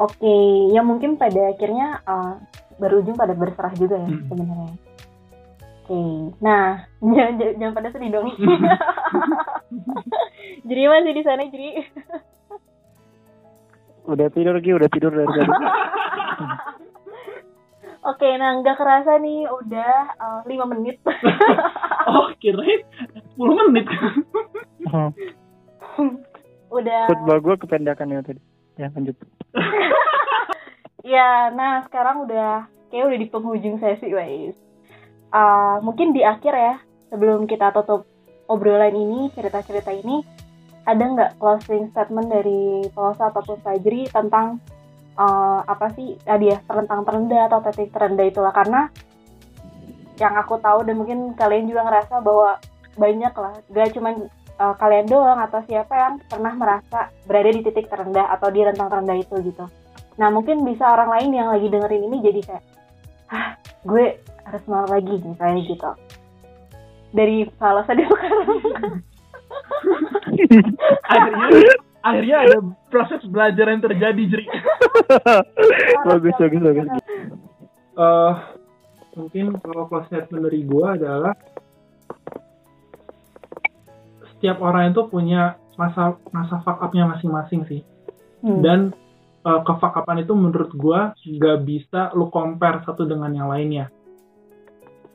Oke, 0.04 0.36
ya 0.74 0.84
mungkin 0.84 1.16
pada 1.16 1.54
akhirnya 1.54 2.02
uh, 2.04 2.36
berujung 2.76 3.16
pada 3.16 3.32
berserah 3.32 3.72
juga 3.72 3.96
ya 3.96 4.08
Hmm. 4.08 4.28
sebenarnya. 4.28 4.76
Oke, 5.84 6.00
nah 6.40 6.84
jangan, 7.14 7.34
jangan, 7.40 7.54
jangan 7.60 7.74
pada 7.76 7.88
sedih 7.92 8.10
dong. 8.12 8.28
jadi 10.68 10.80
masih 10.92 11.12
di 11.16 11.22
sana 11.24 11.42
jadi. 11.48 11.68
Udah 14.04 14.28
tidur 14.28 14.60
Gi, 14.60 14.76
udah 14.76 14.88
tidur 14.92 15.12
dari 15.16 15.32
tadi. 15.32 15.48
Oke, 18.12 18.28
nah 18.36 18.60
nggak 18.60 18.76
kerasa 18.76 19.16
nih 19.16 19.48
udah 19.48 19.92
uh, 20.20 20.40
lima 20.44 20.68
menit. 20.68 21.00
oh 22.12 22.28
kirain 22.36 22.84
10 23.40 23.68
menit 23.72 23.88
udah. 26.68 27.00
Khutbah 27.08 27.38
gue 27.40 27.54
kependekan 27.64 28.12
ya 28.12 28.20
tadi. 28.20 28.40
Ya 28.78 28.90
lanjut. 28.92 29.16
Ya, 31.04 31.52
nah 31.52 31.84
sekarang 31.84 32.24
udah 32.24 32.64
kayak 32.88 33.12
udah 33.12 33.18
di 33.20 33.28
penghujung 33.28 33.76
sesi, 33.76 34.08
guys. 34.08 34.56
Uh, 35.28 35.76
mungkin 35.84 36.16
di 36.16 36.24
akhir 36.24 36.56
ya, 36.56 36.74
sebelum 37.12 37.44
kita 37.44 37.76
tutup 37.76 38.08
obrolan 38.48 38.96
ini, 38.96 39.28
cerita-cerita 39.36 39.92
ini, 39.92 40.24
ada 40.88 41.04
nggak 41.04 41.36
closing 41.36 41.92
statement 41.92 42.32
dari 42.32 42.88
Pausa 42.96 43.28
ataupun 43.28 43.60
Fajri 43.60 44.08
tentang 44.08 44.64
uh, 45.20 45.60
apa 45.68 45.92
sih 45.92 46.16
tadi 46.24 46.52
ya 46.52 46.60
terentang 46.64 47.04
terendah 47.04 47.52
atau 47.52 47.60
titik 47.68 47.92
terendah 47.92 48.24
itulah 48.28 48.52
karena 48.52 48.88
yang 50.20 50.36
aku 50.40 50.56
tahu 50.60 50.88
dan 50.88 51.00
mungkin 51.00 51.32
kalian 51.36 51.68
juga 51.68 51.84
ngerasa 51.84 52.20
bahwa 52.24 52.56
banyak 52.96 53.34
lah, 53.36 53.54
gak 53.76 53.92
cuman 53.92 54.32
uh, 54.60 54.74
kalian 54.78 55.06
doang 55.06 55.38
atau 55.40 55.62
siapa 55.66 55.94
yang 55.94 56.14
pernah 56.26 56.54
merasa 56.54 57.10
berada 57.26 57.50
di 57.50 57.62
titik 57.64 57.90
terendah 57.90 58.30
atau 58.34 58.48
di 58.50 58.60
rentang 58.62 58.90
terendah 58.90 59.16
itu 59.18 59.34
gitu. 59.42 59.66
Nah 60.20 60.28
mungkin 60.30 60.62
bisa 60.62 60.86
orang 60.86 61.10
lain 61.10 61.30
yang 61.34 61.48
lagi 61.50 61.66
dengerin 61.70 62.06
ini 62.10 62.16
jadi 62.22 62.40
kayak, 62.46 62.64
ah 63.34 63.58
gue 63.82 64.04
harus 64.46 64.62
semangat 64.66 64.90
lagi 65.00 65.14
misalnya 65.22 65.60
gitu. 65.66 65.90
Dari 67.14 67.36
salah 67.58 67.84
satu 67.86 68.02
sekarang. 68.02 68.48
akhirnya 71.14 71.46
akhirnya 72.04 72.36
ada 72.44 72.58
proses 72.92 73.22
belajar 73.30 73.66
yang 73.70 73.80
terjadi 73.80 74.22
jadi 74.28 74.44
bagus 76.04 76.34
bagus 76.36 76.60
bagus. 76.60 76.86
Eh, 77.94 78.32
mungkin 79.14 79.54
kalau 79.62 79.86
close 79.86 80.10
statement 80.10 80.50
dari 80.50 80.66
gua 80.66 80.98
adalah 80.98 81.34
setiap 84.44 84.60
orang 84.60 84.92
itu 84.92 85.08
punya 85.08 85.56
masa 85.80 86.20
masa 86.28 86.60
fuck 86.60 86.84
up-nya 86.84 87.08
masing-masing 87.08 87.64
sih 87.64 87.80
Hmm. 88.44 88.60
dan 88.60 88.80
uh, 89.48 89.64
kefakapan 89.64 90.20
itu 90.20 90.36
menurut 90.36 90.68
gua 90.76 91.16
nggak 91.24 91.64
bisa 91.64 92.12
lu 92.12 92.28
compare 92.28 92.84
satu 92.84 93.08
dengan 93.08 93.32
yang 93.32 93.48
lainnya 93.48 93.88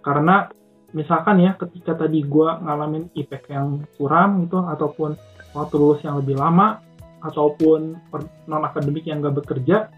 karena 0.01 0.49
misalkan 0.97 1.37
ya 1.37 1.53
ketika 1.53 1.93
tadi 1.93 2.25
gua 2.25 2.57
ngalamin 2.57 3.13
IPK 3.13 3.53
yang 3.53 3.85
suram 4.01 4.41
gitu 4.49 4.65
ataupun 4.65 5.13
waktu 5.53 5.75
lulus 5.77 6.01
yang 6.01 6.17
lebih 6.17 6.41
lama 6.41 6.81
ataupun 7.21 8.01
non 8.49 8.65
akademik 8.65 9.05
yang 9.05 9.21
nggak 9.21 9.45
bekerja 9.45 9.93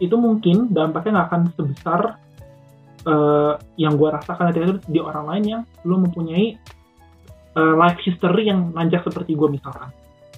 itu 0.00 0.16
mungkin 0.16 0.72
dampaknya 0.72 1.20
nggak 1.20 1.28
akan 1.28 1.42
sebesar 1.60 2.00
uh, 3.04 3.60
yang 3.76 4.00
gua 4.00 4.16
rasakan 4.16 4.48
ketika 4.48 4.64
itu 4.64 4.76
di 4.88 5.00
orang 5.04 5.28
lain 5.28 5.44
yang 5.44 5.62
belum 5.84 6.08
mempunyai 6.08 6.56
uh, 7.56 7.74
life 7.74 7.98
history 8.04 8.52
yang 8.52 8.70
nanjak 8.76 9.02
seperti 9.02 9.32
gua 9.34 9.48
misalkan. 9.48 9.90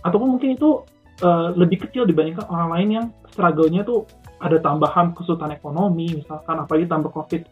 Ataupun 0.06 0.38
mungkin 0.38 0.54
itu 0.54 0.86
uh, 1.26 1.50
lebih 1.58 1.84
kecil 1.88 2.06
dibandingkan 2.06 2.46
orang 2.48 2.68
lain 2.78 2.88
yang 2.88 3.06
struggle-nya 3.34 3.82
tuh 3.82 4.06
ada 4.38 4.62
tambahan 4.62 5.12
kesulitan 5.18 5.50
ekonomi 5.50 6.22
misalkan 6.22 6.62
apalagi 6.62 6.86
tambah 6.86 7.10
covid. 7.10 7.42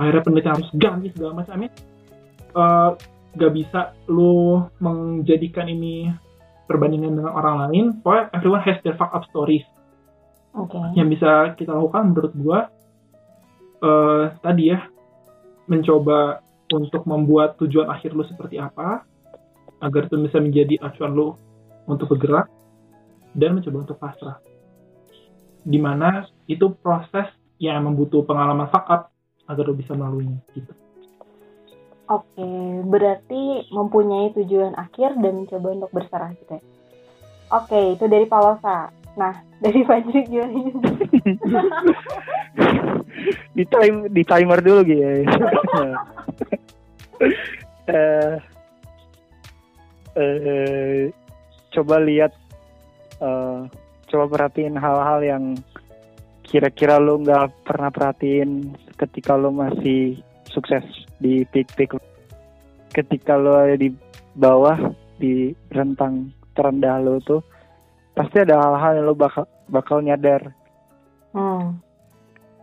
Akhirnya 0.00 0.22
penelitian 0.24 0.54
harus 0.56 0.70
ganti 0.80 1.08
segala 1.12 1.32
macam. 1.36 1.52
I 1.52 1.60
mean, 1.60 1.72
uh, 2.56 2.90
gak 3.36 3.52
bisa 3.52 3.80
lu 4.08 4.64
menjadikan 4.80 5.68
ini 5.68 6.08
perbandingan 6.64 7.20
dengan 7.20 7.32
orang 7.36 7.68
lain. 7.68 7.84
Pokoknya 8.00 8.24
everyone 8.32 8.64
has 8.64 8.78
their 8.80 8.96
fuck 8.96 9.12
up 9.12 9.26
stories 9.28 9.66
Oke. 10.56 10.78
yang 10.96 11.12
bisa 11.12 11.52
kita 11.58 11.76
lakukan 11.76 12.14
menurut 12.14 12.32
gua. 12.40 12.60
Eh 13.80 14.24
tadi 14.40 14.72
ya 14.72 14.80
mencoba 15.68 16.42
untuk 16.70 17.02
membuat 17.06 17.58
tujuan 17.58 17.90
akhir 17.90 18.14
lu 18.14 18.22
seperti 18.26 18.58
apa 18.58 19.02
agar 19.80 20.06
itu 20.08 20.16
bisa 20.20 20.38
menjadi 20.40 20.74
acuan 20.84 21.12
lu 21.16 21.28
untuk 21.88 22.12
bergerak 22.16 22.48
dan 23.36 23.56
mencoba 23.56 23.88
untuk 23.88 23.98
pasrah 23.98 24.36
di 25.64 25.76
mana 25.76 26.24
itu 26.48 26.72
proses 26.80 27.28
yang 27.60 27.84
butuh 27.92 28.24
pengalaman 28.24 28.68
fakap 28.72 29.12
agar 29.48 29.64
lu 29.64 29.76
bisa 29.76 29.92
melaluinya 29.92 30.40
gitu 30.56 30.72
Oke, 32.10 32.42
berarti 32.90 33.70
mempunyai 33.70 34.34
tujuan 34.34 34.74
akhir 34.74 35.14
dan 35.22 35.46
mencoba 35.46 35.78
untuk 35.78 35.94
berserah 35.94 36.34
gitu 36.42 36.58
ya. 36.58 36.62
Oke, 37.54 37.94
itu 37.94 38.02
dari 38.10 38.26
Palosa. 38.26 38.90
Nah, 39.14 39.38
dari 39.62 39.86
Fajri 39.86 40.26
gimana? 40.26 40.58
di 43.54 43.64
time 43.68 44.08
di 44.10 44.22
timer 44.24 44.58
dulu 44.62 44.80
gitu 44.86 45.02
eh 47.90 48.34
eh 50.20 51.08
coba 51.72 51.96
lihat 52.04 52.32
eh 53.24 53.60
coba 54.10 54.24
perhatiin 54.28 54.76
hal-hal 54.76 55.20
yang 55.24 55.44
kira-kira 56.44 57.00
lo 57.00 57.16
nggak 57.22 57.64
pernah 57.64 57.88
perhatiin 57.88 58.74
ketika 59.00 59.38
lo 59.38 59.48
masih 59.54 60.18
sukses 60.50 60.84
di 61.22 61.46
peak-peak 61.48 61.96
ketika 62.92 63.38
lo 63.38 63.54
ada 63.54 63.78
di 63.78 63.88
bawah 64.34 64.76
di 65.16 65.54
rentang 65.72 66.34
terendah 66.52 66.98
lo 67.00 67.22
tuh 67.22 67.40
pasti 68.12 68.42
ada 68.42 68.58
hal-hal 68.58 69.00
yang 69.00 69.06
lo 69.08 69.14
bakal 69.14 69.46
bakal 69.70 70.02
nyadar 70.02 70.52
Hmm. 71.30 71.78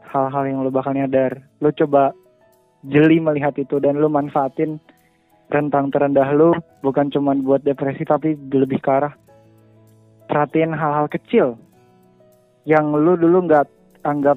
hal-hal 0.04 0.44
yang 0.44 0.60
lo 0.64 0.72
bakal 0.72 0.92
nyadar. 0.92 1.40
Lo 1.64 1.72
coba 1.72 2.12
jeli 2.84 3.24
melihat 3.24 3.56
itu 3.56 3.80
dan 3.80 4.00
lo 4.00 4.12
manfaatin 4.12 4.80
rentang 5.48 5.92
terendah 5.92 6.28
lo 6.36 6.52
bukan 6.84 7.08
cuma 7.08 7.32
buat 7.36 7.64
depresi 7.64 8.04
tapi 8.04 8.36
lebih 8.52 8.84
ke 8.84 8.90
arah 8.92 9.14
perhatiin 10.28 10.76
hal-hal 10.76 11.08
kecil 11.08 11.56
yang 12.68 12.92
lo 12.92 13.16
dulu 13.16 13.48
nggak 13.48 13.68
anggap 14.04 14.36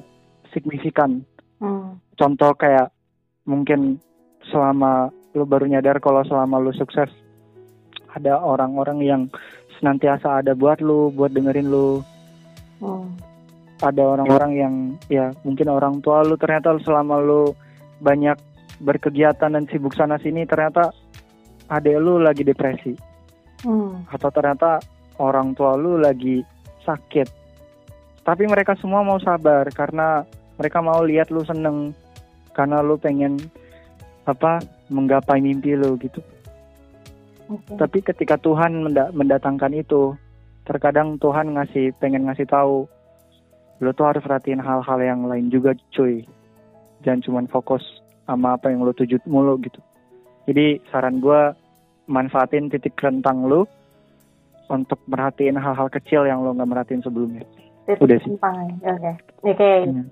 signifikan. 0.55 1.23
Hmm. 1.59 1.99
Contoh 2.15 2.55
kayak 2.55 2.95
mungkin 3.43 3.99
selama 4.47 5.11
lo 5.35 5.43
baru 5.43 5.67
nyadar 5.67 5.99
kalau 5.99 6.23
selama 6.23 6.63
lo 6.63 6.71
sukses 6.71 7.11
ada 8.15 8.39
orang-orang 8.39 8.99
yang 9.03 9.21
senantiasa 9.79 10.43
ada 10.43 10.55
buat 10.55 10.79
lo, 10.79 11.11
buat 11.11 11.31
dengerin 11.31 11.71
lo, 11.71 12.03
Hmm. 12.81 13.13
ada 13.77 14.17
orang-orang 14.17 14.51
yang 14.57 14.73
ya 15.05 15.29
mungkin 15.45 15.69
orang 15.69 16.01
tua 16.01 16.25
lu 16.25 16.33
ternyata 16.33 16.73
selama 16.81 17.21
lu 17.21 17.53
banyak 18.01 18.33
berkegiatan 18.81 19.53
dan 19.53 19.69
sibuk 19.69 19.93
sana 19.93 20.17
sini 20.17 20.49
ternyata 20.49 20.89
adek 21.71 21.97
lu 21.97 22.19
lagi 22.19 22.43
depresi. 22.43 22.93
Hmm. 23.61 24.09
atau 24.09 24.33
ternyata 24.33 24.81
orang 25.21 25.53
tua 25.53 25.77
lu 25.77 26.01
lagi 26.01 26.41
sakit. 26.81 27.29
Tapi 28.25 28.49
mereka 28.49 28.73
semua 28.73 29.05
mau 29.05 29.21
sabar 29.21 29.69
karena 29.69 30.25
mereka 30.57 30.81
mau 30.81 31.05
lihat 31.05 31.29
lu 31.29 31.45
seneng. 31.45 31.93
Karena 32.57 32.81
lu 32.81 32.97
pengen 32.97 33.37
apa 34.25 34.65
menggapai 34.89 35.45
mimpi 35.45 35.77
lu 35.77 35.93
gitu. 36.01 36.25
Oke. 37.51 37.75
tapi 37.75 37.99
ketika 37.99 38.39
Tuhan 38.39 38.79
menda- 38.79 39.11
mendatangkan 39.11 39.75
itu 39.75 40.15
terkadang 40.63 41.19
Tuhan 41.19 41.51
ngasih 41.51 41.91
pengen 41.99 42.23
ngasih 42.31 42.47
tahu 42.47 42.87
lo 43.83 43.91
tuh 43.91 44.07
harus 44.07 44.23
perhatiin 44.23 44.63
hal-hal 44.63 44.99
yang 45.03 45.27
lain 45.27 45.51
juga 45.51 45.75
cuy. 45.91 46.23
Jangan 47.03 47.21
cuma 47.25 47.41
fokus 47.51 47.83
sama 48.23 48.55
apa 48.55 48.71
yang 48.71 48.87
lo 48.87 48.95
tuju 48.95 49.19
mulu 49.27 49.59
gitu. 49.59 49.83
Jadi 50.47 50.79
saran 50.93 51.19
gua 51.19 51.51
manfaatin 52.07 52.69
titik 52.71 52.97
rentang 52.97 53.45
lo 53.45 53.65
untuk 54.71 54.97
merhatiin 55.05 55.59
hal-hal 55.59 55.91
kecil 55.91 56.23
yang 56.23 56.41
lo 56.41 56.55
nggak 56.55 56.69
merhatiin 56.69 57.03
sebelumnya 57.03 57.43
Titik 57.85 58.01
Udah 58.05 58.17
sih. 58.21 58.29
rentang 58.37 58.55
ya. 58.61 58.93
Oke. 58.93 59.11
Oke. 59.41 59.71
Hmm. 59.89 60.05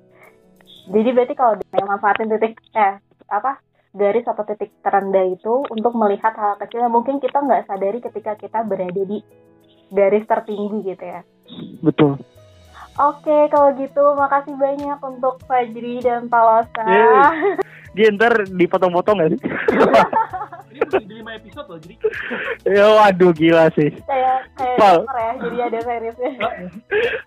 Jadi 0.90 1.10
berarti 1.14 1.34
kalau 1.38 1.54
dengan 1.62 1.88
manfaatin 1.96 2.30
titik 2.34 2.54
eh 2.74 2.98
apa 3.30 3.62
garis 3.94 4.26
atau 4.26 4.42
titik 4.46 4.74
terendah 4.82 5.26
itu 5.30 5.66
untuk 5.70 5.94
melihat 5.94 6.34
hal 6.34 6.58
kecil 6.62 6.82
yang 6.82 6.94
mungkin 6.94 7.22
kita 7.22 7.42
nggak 7.42 7.70
sadari 7.70 8.02
ketika 8.02 8.38
kita 8.38 8.66
berada 8.66 9.02
di 9.06 9.22
garis 9.90 10.26
tertinggi 10.26 10.94
gitu 10.94 11.06
ya. 11.06 11.22
betul 11.82 12.18
Oke, 13.00 13.48
kalau 13.48 13.72
gitu 13.80 14.12
makasih 14.20 14.60
banyak 14.60 15.00
untuk 15.00 15.40
Fajri 15.48 16.04
dan 16.04 16.28
Palosa. 16.28 16.84
Dia 17.96 18.12
ntar 18.12 18.44
dipotong-potong 18.52 19.24
gak 19.24 19.30
sih 19.34 19.40
di 20.88 21.14
lima 21.20 21.32
episode 21.36 21.68
loh 21.68 21.80
jadi 21.80 21.96
ya 22.68 22.86
waduh 23.00 23.32
gila 23.36 23.66
sih. 23.76 23.90
Kayak 24.04 24.38
kayak 24.56 24.78
Pal. 24.80 24.98
ya, 25.06 25.32
jadi 25.42 25.58
ada 25.70 25.80
seriesnya. 25.84 26.32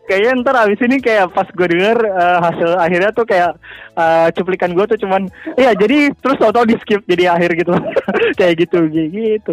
kayaknya 0.08 0.30
ntar 0.42 0.56
abis 0.66 0.80
ini 0.84 0.96
kayak 1.00 1.32
pas 1.32 1.48
gue 1.48 1.66
denger 1.68 1.98
eh, 2.04 2.38
hasil 2.40 2.70
akhirnya 2.78 3.10
tuh 3.12 3.24
kayak 3.28 3.52
eh, 3.96 4.28
cuplikan 4.36 4.72
gue 4.72 4.84
tuh 4.88 4.98
cuman 5.04 5.28
iya 5.56 5.72
jadi 5.76 6.12
terus 6.20 6.38
tau-tau 6.40 6.64
di 6.64 6.76
skip 6.80 7.04
jadi 7.04 7.36
akhir 7.36 7.56
gitu. 7.58 7.74
Kayak 8.38 8.64
gitu 8.66 8.78
gitu. 8.88 9.52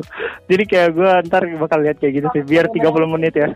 Jadi 0.49 0.63
kayak 0.65 0.89
gue 0.95 1.11
ntar 1.29 1.43
bakal 1.59 1.83
lihat 1.83 1.99
kayak 1.99 2.21
gitu 2.21 2.27
sih 2.31 2.43
biar 2.47 2.71
30 2.71 3.13
menit 3.13 3.33
ya. 3.35 3.49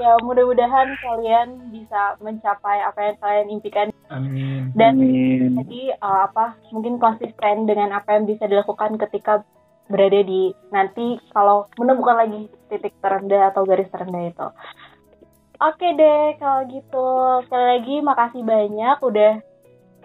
Ya 0.00 0.12
mudah-mudahan 0.24 0.96
kalian 0.96 1.48
bisa 1.72 2.16
mencapai 2.24 2.80
apa 2.82 3.00
yang 3.04 3.16
kalian 3.20 3.48
impikan. 3.52 3.88
Amin. 4.10 4.72
Dan 4.74 4.98
Amin. 4.98 5.60
jadi 5.62 5.94
uh, 6.02 6.26
apa 6.30 6.58
mungkin 6.74 6.98
konsisten 6.98 7.68
dengan 7.68 7.94
apa 7.94 8.18
yang 8.18 8.24
bisa 8.26 8.48
dilakukan 8.48 8.96
ketika 8.96 9.44
berada 9.90 10.20
di 10.22 10.54
nanti 10.70 11.18
kalau 11.34 11.66
menemukan 11.76 12.16
lagi 12.22 12.46
titik 12.70 12.94
terendah 13.02 13.50
atau 13.50 13.66
garis 13.66 13.90
terendah 13.90 14.24
itu. 14.30 14.48
Oke 15.60 15.92
deh 15.92 16.40
kalau 16.40 16.64
gitu 16.72 17.08
sekali 17.44 17.66
lagi 17.76 17.96
makasih 18.00 18.42
banyak 18.46 18.96
udah 19.02 19.32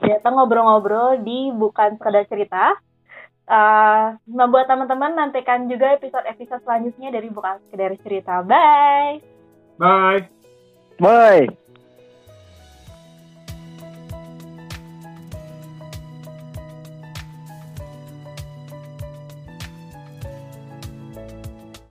datang 0.03 0.35
ngobrol-ngobrol 0.35 1.23
di 1.23 1.53
bukan 1.55 1.95
sekedar 1.95 2.27
cerita. 2.27 2.75
Uh, 3.45 4.17
nah 4.25 4.49
buat 4.49 4.65
teman-teman 4.65 5.13
nantikan 5.13 5.69
juga 5.69 5.93
episode-episode 5.95 6.65
selanjutnya 6.65 7.13
dari 7.13 7.29
bukan 7.29 7.61
sekedar 7.69 7.93
cerita. 8.01 8.41
Bye. 8.41 9.21
bye 9.77 10.23
bye 10.99 11.64